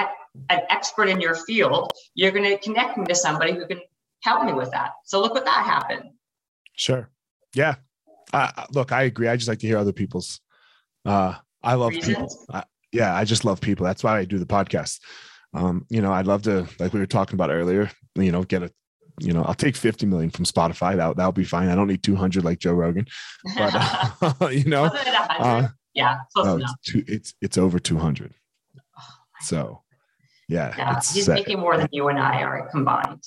an 0.48 0.60
expert 0.68 1.08
in 1.08 1.20
your 1.20 1.34
field. 1.34 1.92
You're 2.14 2.30
going 2.32 2.44
to 2.44 2.58
connect 2.58 2.96
me 2.98 3.04
to 3.06 3.14
somebody 3.14 3.52
who 3.52 3.66
can 3.66 3.80
help 4.22 4.44
me 4.44 4.52
with 4.52 4.70
that. 4.72 4.90
So 5.04 5.20
look 5.20 5.34
what 5.34 5.44
that 5.44 5.64
happened. 5.64 6.10
Sure. 6.76 7.08
Yeah. 7.54 7.76
Uh, 8.32 8.50
look, 8.72 8.90
I 8.92 9.02
agree. 9.04 9.28
I 9.28 9.36
just 9.36 9.48
like 9.48 9.58
to 9.60 9.66
hear 9.66 9.78
other 9.78 9.92
people's. 9.92 10.40
Uh, 11.04 11.34
I 11.62 11.74
love 11.74 11.92
people. 11.92 12.28
I, 12.50 12.64
yeah, 12.92 13.14
I 13.14 13.24
just 13.24 13.44
love 13.44 13.60
people. 13.60 13.84
That's 13.86 14.02
why 14.04 14.18
I 14.18 14.24
do 14.24 14.38
the 14.38 14.46
podcast. 14.46 15.00
Um, 15.52 15.84
you 15.88 16.00
know, 16.00 16.12
I'd 16.12 16.26
love 16.26 16.42
to, 16.42 16.66
like 16.78 16.92
we 16.92 17.00
were 17.00 17.06
talking 17.06 17.34
about 17.34 17.50
earlier, 17.50 17.90
you 18.14 18.30
know, 18.30 18.44
get 18.44 18.62
a, 18.62 18.70
you 19.20 19.32
know, 19.32 19.42
I'll 19.42 19.54
take 19.54 19.76
50 19.76 20.06
million 20.06 20.30
from 20.30 20.44
Spotify. 20.44 20.96
That, 20.96 21.16
that'll 21.16 21.32
be 21.32 21.44
fine. 21.44 21.68
I 21.68 21.74
don't 21.74 21.88
need 21.88 22.02
200 22.02 22.44
like 22.44 22.58
Joe 22.60 22.72
Rogan, 22.72 23.06
but, 23.56 23.72
uh, 24.42 24.48
you 24.48 24.64
know, 24.64 24.82
Wasn't 24.82 25.06
it 25.06 25.12
100? 25.12 25.42
uh, 25.44 25.68
yeah, 25.94 26.18
close 26.34 26.46
no, 26.46 26.56
it's, 26.58 26.74
two, 26.86 27.04
it's, 27.08 27.34
it's 27.42 27.58
over 27.58 27.78
200. 27.80 28.32
So 29.42 29.82
yeah, 30.48 30.74
Yeah, 30.76 30.96
it's 30.98 31.12
he's 31.14 31.24
set 31.26 31.34
making 31.34 31.58
more 31.58 31.76
than 31.76 31.88
you 31.92 32.08
and 32.08 32.18
I 32.18 32.42
are 32.42 32.68
combined. 32.70 33.22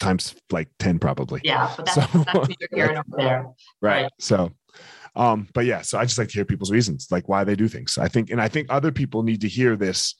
times 0.00 0.34
like 0.50 0.68
10 0.78 0.98
probably. 0.98 1.40
Yeah, 1.44 1.72
but 1.76 1.86
that's, 1.86 2.12
So- 2.12 2.24
that's 2.24 2.54
hearing 2.74 2.98
over 2.98 3.04
there. 3.16 3.46
right. 3.80 4.02
Right. 4.02 4.12
So, 4.18 4.50
um, 5.14 5.48
but 5.54 5.64
yeah, 5.64 5.82
so 5.82 5.98
I 5.98 6.04
just 6.04 6.18
like 6.18 6.28
to 6.28 6.34
hear 6.34 6.44
people's 6.44 6.70
reasons, 6.72 7.08
like 7.10 7.28
why 7.28 7.44
they 7.44 7.54
do 7.56 7.68
things. 7.68 7.98
I 7.98 8.08
think, 8.08 8.30
and 8.30 8.40
I 8.40 8.48
think 8.48 8.66
other 8.70 8.90
people 8.92 9.22
need 9.22 9.40
to 9.42 9.48
hear 9.48 9.76
this. 9.76 10.14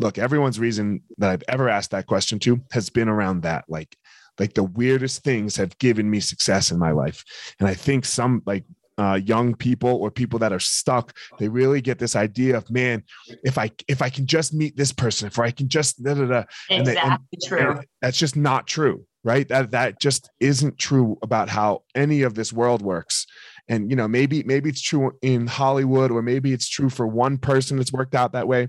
Look, 0.00 0.18
everyone's 0.18 0.58
reason 0.58 1.02
that 1.18 1.30
I've 1.30 1.42
ever 1.48 1.68
asked 1.68 1.90
that 1.92 2.06
question 2.06 2.38
to 2.40 2.60
has 2.72 2.88
been 2.90 3.08
around 3.08 3.42
that. 3.42 3.64
Like, 3.68 3.96
like 4.38 4.54
the 4.54 4.64
weirdest 4.64 5.22
things 5.22 5.56
have 5.56 5.76
given 5.78 6.08
me 6.10 6.20
success 6.20 6.70
in 6.70 6.78
my 6.78 6.90
life. 6.92 7.24
And 7.58 7.68
I 7.68 7.74
think 7.74 8.04
some 8.06 8.42
like 8.46 8.64
uh, 8.98 9.14
young 9.24 9.54
people 9.54 9.90
or 9.96 10.10
people 10.10 10.38
that 10.38 10.52
are 10.52 10.60
stuck, 10.60 11.16
they 11.38 11.48
really 11.48 11.80
get 11.80 11.98
this 11.98 12.16
idea 12.16 12.56
of, 12.56 12.70
man, 12.70 13.02
if 13.44 13.58
I 13.58 13.70
if 13.88 14.02
I 14.02 14.08
can 14.10 14.26
just 14.26 14.52
meet 14.54 14.76
this 14.76 14.92
person, 14.92 15.26
if 15.26 15.38
I 15.38 15.50
can 15.50 15.68
just 15.68 16.02
da, 16.02 16.14
da, 16.14 16.24
da, 16.26 16.44
And 16.70 16.86
they- 16.86 16.96
and- 16.96 17.18
Exactly 17.32 17.38
true. 17.46 17.70
and 17.72 17.86
that's 18.02 18.18
just 18.18 18.36
not 18.36 18.66
true, 18.66 19.04
right? 19.24 19.46
That 19.48 19.70
that 19.72 20.00
just 20.00 20.30
isn't 20.40 20.78
true 20.78 21.18
about 21.22 21.48
how 21.48 21.82
any 21.94 22.22
of 22.22 22.34
this 22.34 22.52
world 22.52 22.82
works. 22.82 23.26
And 23.68 23.88
you 23.90 23.96
know, 23.96 24.08
maybe 24.08 24.42
maybe 24.42 24.68
it's 24.68 24.82
true 24.82 25.12
in 25.22 25.46
Hollywood, 25.46 26.10
or 26.10 26.22
maybe 26.22 26.52
it's 26.52 26.68
true 26.68 26.90
for 26.90 27.06
one 27.06 27.38
person 27.38 27.76
that's 27.76 27.92
worked 27.92 28.14
out 28.14 28.32
that 28.32 28.48
way. 28.48 28.68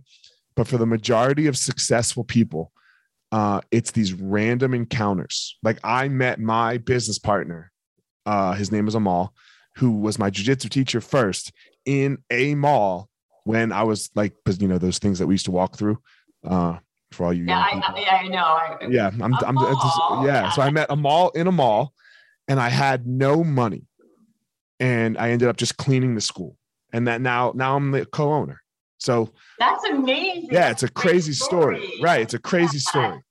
But 0.55 0.67
for 0.67 0.77
the 0.77 0.85
majority 0.85 1.47
of 1.47 1.57
successful 1.57 2.23
people, 2.23 2.71
uh, 3.31 3.61
it's 3.71 3.91
these 3.91 4.13
random 4.13 4.73
encounters. 4.73 5.57
Like 5.63 5.79
I 5.83 6.07
met 6.09 6.39
my 6.39 6.77
business 6.77 7.17
partner, 7.19 7.71
uh, 8.25 8.53
his 8.53 8.71
name 8.71 8.87
is 8.87 8.95
Amal, 8.95 9.33
who 9.77 9.91
was 9.91 10.19
my 10.19 10.29
jujitsu 10.29 10.69
teacher 10.69 10.99
first 11.01 11.51
in 11.85 12.17
a 12.29 12.55
mall 12.55 13.09
when 13.45 13.71
I 13.71 13.83
was 13.83 14.09
like, 14.15 14.33
'cause, 14.45 14.61
you 14.61 14.67
know, 14.67 14.77
those 14.77 14.99
things 14.99 15.17
that 15.19 15.27
we 15.27 15.33
used 15.35 15.45
to 15.45 15.51
walk 15.51 15.77
through. 15.77 15.99
Uh, 16.45 16.77
for 17.11 17.25
all 17.25 17.33
you 17.33 17.43
Yeah, 17.45 17.59
I, 17.59 17.73
people 17.73 17.95
I, 17.95 18.17
I 18.23 18.27
know. 18.29 18.37
I, 18.37 18.77
yeah 18.89 19.07
i'm, 19.21 19.33
I'm 19.45 19.57
just- 19.57 19.99
yeah 20.23 20.23
yeah. 20.23 20.49
so 20.51 20.61
i 20.61 20.69
met 20.69 20.87
Amal 20.89 21.29
in 21.31 21.45
a 21.45 21.51
mall 21.51 21.91
and 22.47 22.57
i 22.57 22.69
had 22.69 23.05
no 23.05 23.43
money 23.43 23.83
and 24.79 25.17
i 25.17 25.29
ended 25.31 25.49
up 25.49 25.57
just 25.57 25.75
cleaning 25.75 26.15
the 26.15 26.21
school 26.21 26.55
and 26.93 27.07
that 27.09 27.19
now 27.19 27.51
now 27.53 27.75
i'm 27.75 27.91
the 27.91 28.05
co-owner 28.05 28.61
so 29.01 29.33
That's 29.59 29.83
amazing. 29.85 30.49
yeah 30.51 30.69
it's 30.69 30.83
a 30.83 30.87
crazy 30.89 31.33
story 31.33 31.91
right 32.01 32.21
it's 32.21 32.33
a 32.35 32.39
crazy 32.39 32.77
Yeah. 32.77 32.89
story 32.91 33.23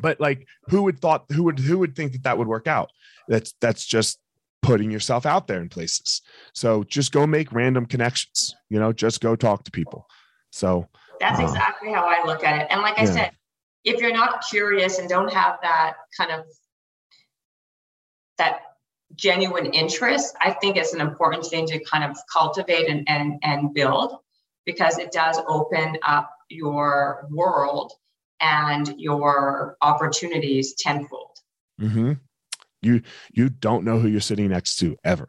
but 0.00 0.20
like 0.20 0.46
who 0.68 0.82
would 0.82 1.00
thought 1.00 1.24
who 1.32 1.42
would 1.44 1.58
who 1.58 1.78
would 1.78 1.96
think 1.96 2.12
that 2.12 2.22
that 2.24 2.36
would 2.38 2.46
work 2.48 2.66
out 2.66 2.90
that's 3.28 3.54
that's 3.60 3.84
just 3.86 4.18
putting 4.62 4.90
yourself 4.90 5.24
out 5.26 5.46
there 5.46 5.60
in 5.60 5.68
places 5.68 6.20
so 6.52 6.84
just 6.84 7.12
go 7.12 7.26
make 7.26 7.52
random 7.52 7.86
connections 7.86 8.54
you 8.70 8.78
know 8.78 8.92
just 8.92 9.20
go 9.20 9.34
talk 9.36 9.64
to 9.64 9.70
people 9.70 10.06
so 10.50 10.86
That's 11.20 11.40
Uh, 11.40 11.44
exactly 11.44 11.92
how 11.92 12.04
I 12.06 12.24
look 12.26 12.44
at 12.44 12.60
it. 12.60 12.66
And 12.70 12.80
like 12.82 12.98
I 12.98 13.04
yeah. 13.04 13.12
said, 13.12 13.30
if 13.84 14.00
you're 14.00 14.12
not 14.12 14.44
curious 14.50 14.98
and 14.98 15.08
don't 15.08 15.32
have 15.32 15.58
that 15.62 15.94
kind 16.16 16.30
of 16.30 16.44
that 18.38 18.60
genuine 19.16 19.66
interest, 19.66 20.36
I 20.40 20.50
think 20.52 20.76
it's 20.76 20.92
an 20.94 21.00
important 21.00 21.44
thing 21.46 21.66
to 21.68 21.78
kind 21.84 22.04
of 22.04 22.16
cultivate 22.32 22.88
and 22.88 23.08
and, 23.08 23.38
and 23.42 23.74
build 23.74 24.10
because 24.66 24.98
it 24.98 25.12
does 25.12 25.40
open 25.48 25.96
up 26.02 26.30
your 26.48 27.26
world 27.30 27.92
and 28.40 28.94
your 28.98 29.76
opportunities 29.82 30.74
tenfold. 30.74 31.38
mhm. 31.80 32.18
you 32.82 33.02
you 33.32 33.48
don't 33.48 33.84
know 33.84 33.98
who 33.98 34.08
you're 34.08 34.20
sitting 34.20 34.48
next 34.48 34.76
to 34.76 34.96
ever 35.04 35.28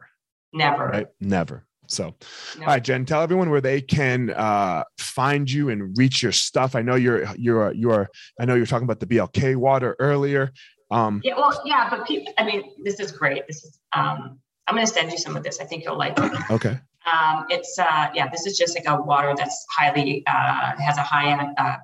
Never. 0.52 0.86
right 0.86 1.06
never 1.20 1.66
so 1.88 2.14
No. 2.58 2.62
All 2.62 2.66
right, 2.66 2.82
Jen, 2.82 3.04
tell 3.04 3.22
everyone 3.22 3.50
where 3.50 3.60
they 3.60 3.80
can 3.80 4.30
uh, 4.30 4.82
find 4.98 5.50
you 5.50 5.68
and 5.70 5.96
reach 5.96 6.22
your 6.22 6.32
stuff. 6.32 6.74
I 6.74 6.82
know 6.82 6.96
you're 6.96 7.26
you're 7.36 7.72
you're 7.72 8.08
I 8.40 8.44
know 8.44 8.54
you're 8.56 8.66
talking 8.66 8.84
about 8.84 9.00
the 9.00 9.06
BLK 9.06 9.56
water 9.56 9.94
earlier. 9.98 10.52
Um, 10.90 11.20
Yeah, 11.24 11.34
well, 11.36 11.62
yeah, 11.64 11.88
but 11.90 12.06
people, 12.06 12.32
I 12.38 12.44
mean, 12.44 12.72
this 12.84 13.00
is 13.00 13.10
great. 13.12 13.46
This 13.46 13.64
is, 13.64 13.78
um, 13.92 14.38
I'm 14.66 14.74
going 14.74 14.86
to 14.86 14.92
send 14.92 15.12
you 15.12 15.18
some 15.18 15.36
of 15.36 15.42
this. 15.42 15.60
I 15.60 15.64
think 15.64 15.84
you'll 15.84 15.98
like 15.98 16.18
it. 16.18 16.32
okay. 16.50 16.78
Um, 17.06 17.46
it's 17.50 17.78
uh, 17.78 18.08
yeah, 18.14 18.28
this 18.28 18.46
is 18.46 18.58
just 18.58 18.76
like 18.76 18.86
a 18.88 19.00
water 19.00 19.32
that's 19.36 19.64
highly 19.70 20.24
uh, 20.26 20.72
has 20.78 20.98
a 20.98 21.02
high 21.02 21.32
uh, 21.56 21.76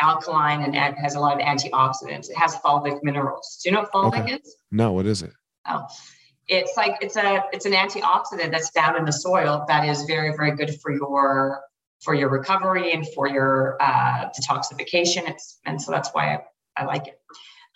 alkaline 0.00 0.62
and 0.62 0.96
has 0.96 1.14
a 1.14 1.20
lot 1.20 1.40
of 1.40 1.46
antioxidants. 1.46 2.28
It 2.28 2.36
has 2.36 2.56
fulvic 2.56 2.98
minerals. 3.02 3.60
Do 3.62 3.68
you 3.68 3.74
know 3.74 3.82
what 3.82 3.92
fulvic 3.92 4.24
okay. 4.24 4.34
is? 4.34 4.56
No, 4.72 4.92
what 4.92 5.06
is 5.06 5.22
it? 5.22 5.32
Oh, 5.68 5.86
it's 6.48 6.76
like 6.76 6.96
it's 7.00 7.16
a 7.16 7.44
it's 7.52 7.64
an 7.64 7.72
antioxidant 7.72 8.50
that's 8.50 8.70
found 8.70 8.96
in 8.96 9.04
the 9.04 9.12
soil 9.12 9.64
that 9.68 9.88
is 9.88 10.02
very 10.02 10.36
very 10.36 10.56
good 10.56 10.78
for 10.80 10.92
your 10.92 11.60
for 12.02 12.12
your 12.14 12.28
recovery 12.28 12.92
and 12.92 13.06
for 13.14 13.28
your 13.28 13.76
uh, 13.80 14.30
detoxification. 14.30 15.28
It's 15.28 15.60
and 15.64 15.80
so 15.80 15.92
that's 15.92 16.10
why 16.10 16.34
I, 16.34 16.40
I 16.76 16.84
like 16.86 17.06
it. 17.06 17.20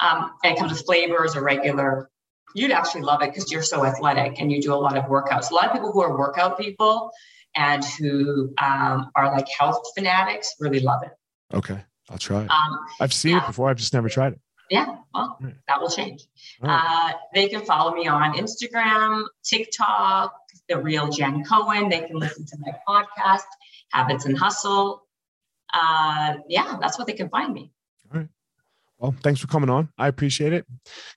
Um, 0.01 0.33
and 0.45 0.55
it 0.55 0.59
comes 0.59 0.73
with 0.73 0.85
flavors, 0.85 1.35
a 1.35 1.41
regular 1.41 2.11
you'd 2.55 2.71
actually 2.71 3.03
love 3.03 3.23
it 3.23 3.33
because 3.33 3.51
you're 3.53 3.63
so 3.63 3.85
athletic 3.85 4.41
and 4.41 4.51
you 4.51 4.61
do 4.61 4.73
a 4.73 4.77
lot 4.77 4.97
of 4.97 5.05
workouts. 5.05 5.51
A 5.51 5.55
lot 5.55 5.67
of 5.67 5.73
people 5.73 5.93
who 5.93 6.01
are 6.01 6.17
workout 6.17 6.59
people 6.59 7.11
and 7.55 7.85
who 7.85 8.53
um, 8.59 9.11
are 9.15 9.33
like 9.33 9.49
health 9.49 9.83
fanatics 9.97 10.55
really 10.61 10.81
love 10.81 11.03
it. 11.03 11.11
Okay, 11.55 11.83
I'll 12.11 12.19
try 12.19 12.43
it. 12.43 12.51
Um, 12.51 12.79
I've 13.01 13.13
seen 13.13 13.33
yeah. 13.33 13.45
it 13.45 13.47
before. 13.47 13.71
I've 13.71 13.77
just 13.77 13.95
never 13.95 14.09
tried 14.09 14.35
it. 14.35 14.41
Yeah, 14.71 14.97
well, 15.15 15.39
right. 15.41 15.55
that 15.67 15.81
will 15.81 15.89
change. 15.89 16.25
Right. 16.61 16.81
Uh, 16.85 17.17
they 17.35 17.49
can 17.49 17.65
follow 17.65 17.95
me 17.95 18.07
on 18.07 18.35
Instagram, 18.35 19.25
TikTok, 19.43 20.35
the 20.69 20.79
real 20.79 21.09
Jen 21.09 21.43
Cohen. 21.45 21.89
They 21.89 22.01
can 22.01 22.17
listen 22.17 22.45
to 22.45 22.57
my 22.61 22.73
podcast, 22.87 23.47
Habits 23.93 24.27
and 24.27 24.37
Hustle. 24.37 25.07
Uh, 25.73 26.35
yeah, 26.49 26.77
that's 26.81 26.99
what 26.99 27.07
they 27.07 27.15
can 27.15 27.31
find 27.31 27.55
me. 27.55 27.73
Well, 28.99 29.15
thanks 29.23 29.41
for 29.41 29.47
coming 29.47 29.71
on. 29.71 29.89
I 29.97 30.09
appreciate 30.09 30.53
it. 30.53 30.67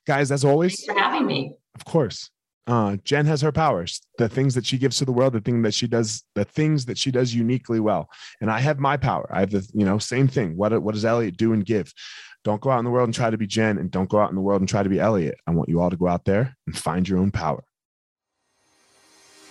Guys, 0.06 0.30
as 0.30 0.44
always. 0.44 0.76
Thanks 0.76 0.92
for 0.92 0.98
having 0.98 1.26
me. 1.26 1.54
Of 1.74 1.84
course. 1.84 2.30
Uh, 2.68 2.96
Jen 3.02 3.26
has 3.26 3.40
her 3.40 3.50
powers, 3.50 4.00
the 4.18 4.28
things 4.28 4.54
that 4.54 4.64
she 4.64 4.78
gives 4.78 4.96
to 4.98 5.04
the 5.04 5.12
world, 5.12 5.32
the 5.32 5.40
thing 5.40 5.62
that 5.62 5.74
she 5.74 5.88
does, 5.88 6.22
the 6.36 6.44
things 6.44 6.84
that 6.86 6.96
she 6.96 7.10
does 7.10 7.34
uniquely 7.34 7.80
well. 7.80 8.08
And 8.40 8.50
I 8.50 8.60
have 8.60 8.78
my 8.78 8.96
power. 8.96 9.28
I 9.32 9.40
have 9.40 9.50
the, 9.50 9.68
you 9.74 9.84
know, 9.84 9.98
same 9.98 10.28
thing. 10.28 10.56
What, 10.56 10.80
what 10.80 10.94
does 10.94 11.04
Elliot 11.04 11.36
do 11.36 11.52
and 11.52 11.66
give? 11.66 11.92
Don't 12.44 12.60
go 12.60 12.70
out 12.70 12.78
in 12.78 12.84
the 12.84 12.90
world 12.90 13.08
and 13.08 13.14
try 13.14 13.30
to 13.30 13.38
be 13.38 13.48
Jen 13.48 13.78
and 13.78 13.90
don't 13.90 14.08
go 14.08 14.20
out 14.20 14.30
in 14.30 14.36
the 14.36 14.42
world 14.42 14.60
and 14.60 14.68
try 14.68 14.84
to 14.84 14.88
be 14.88 15.00
Elliot. 15.00 15.38
I 15.46 15.50
want 15.50 15.68
you 15.68 15.80
all 15.80 15.90
to 15.90 15.96
go 15.96 16.06
out 16.06 16.24
there 16.24 16.56
and 16.66 16.78
find 16.78 17.08
your 17.08 17.18
own 17.18 17.32
power. 17.32 17.64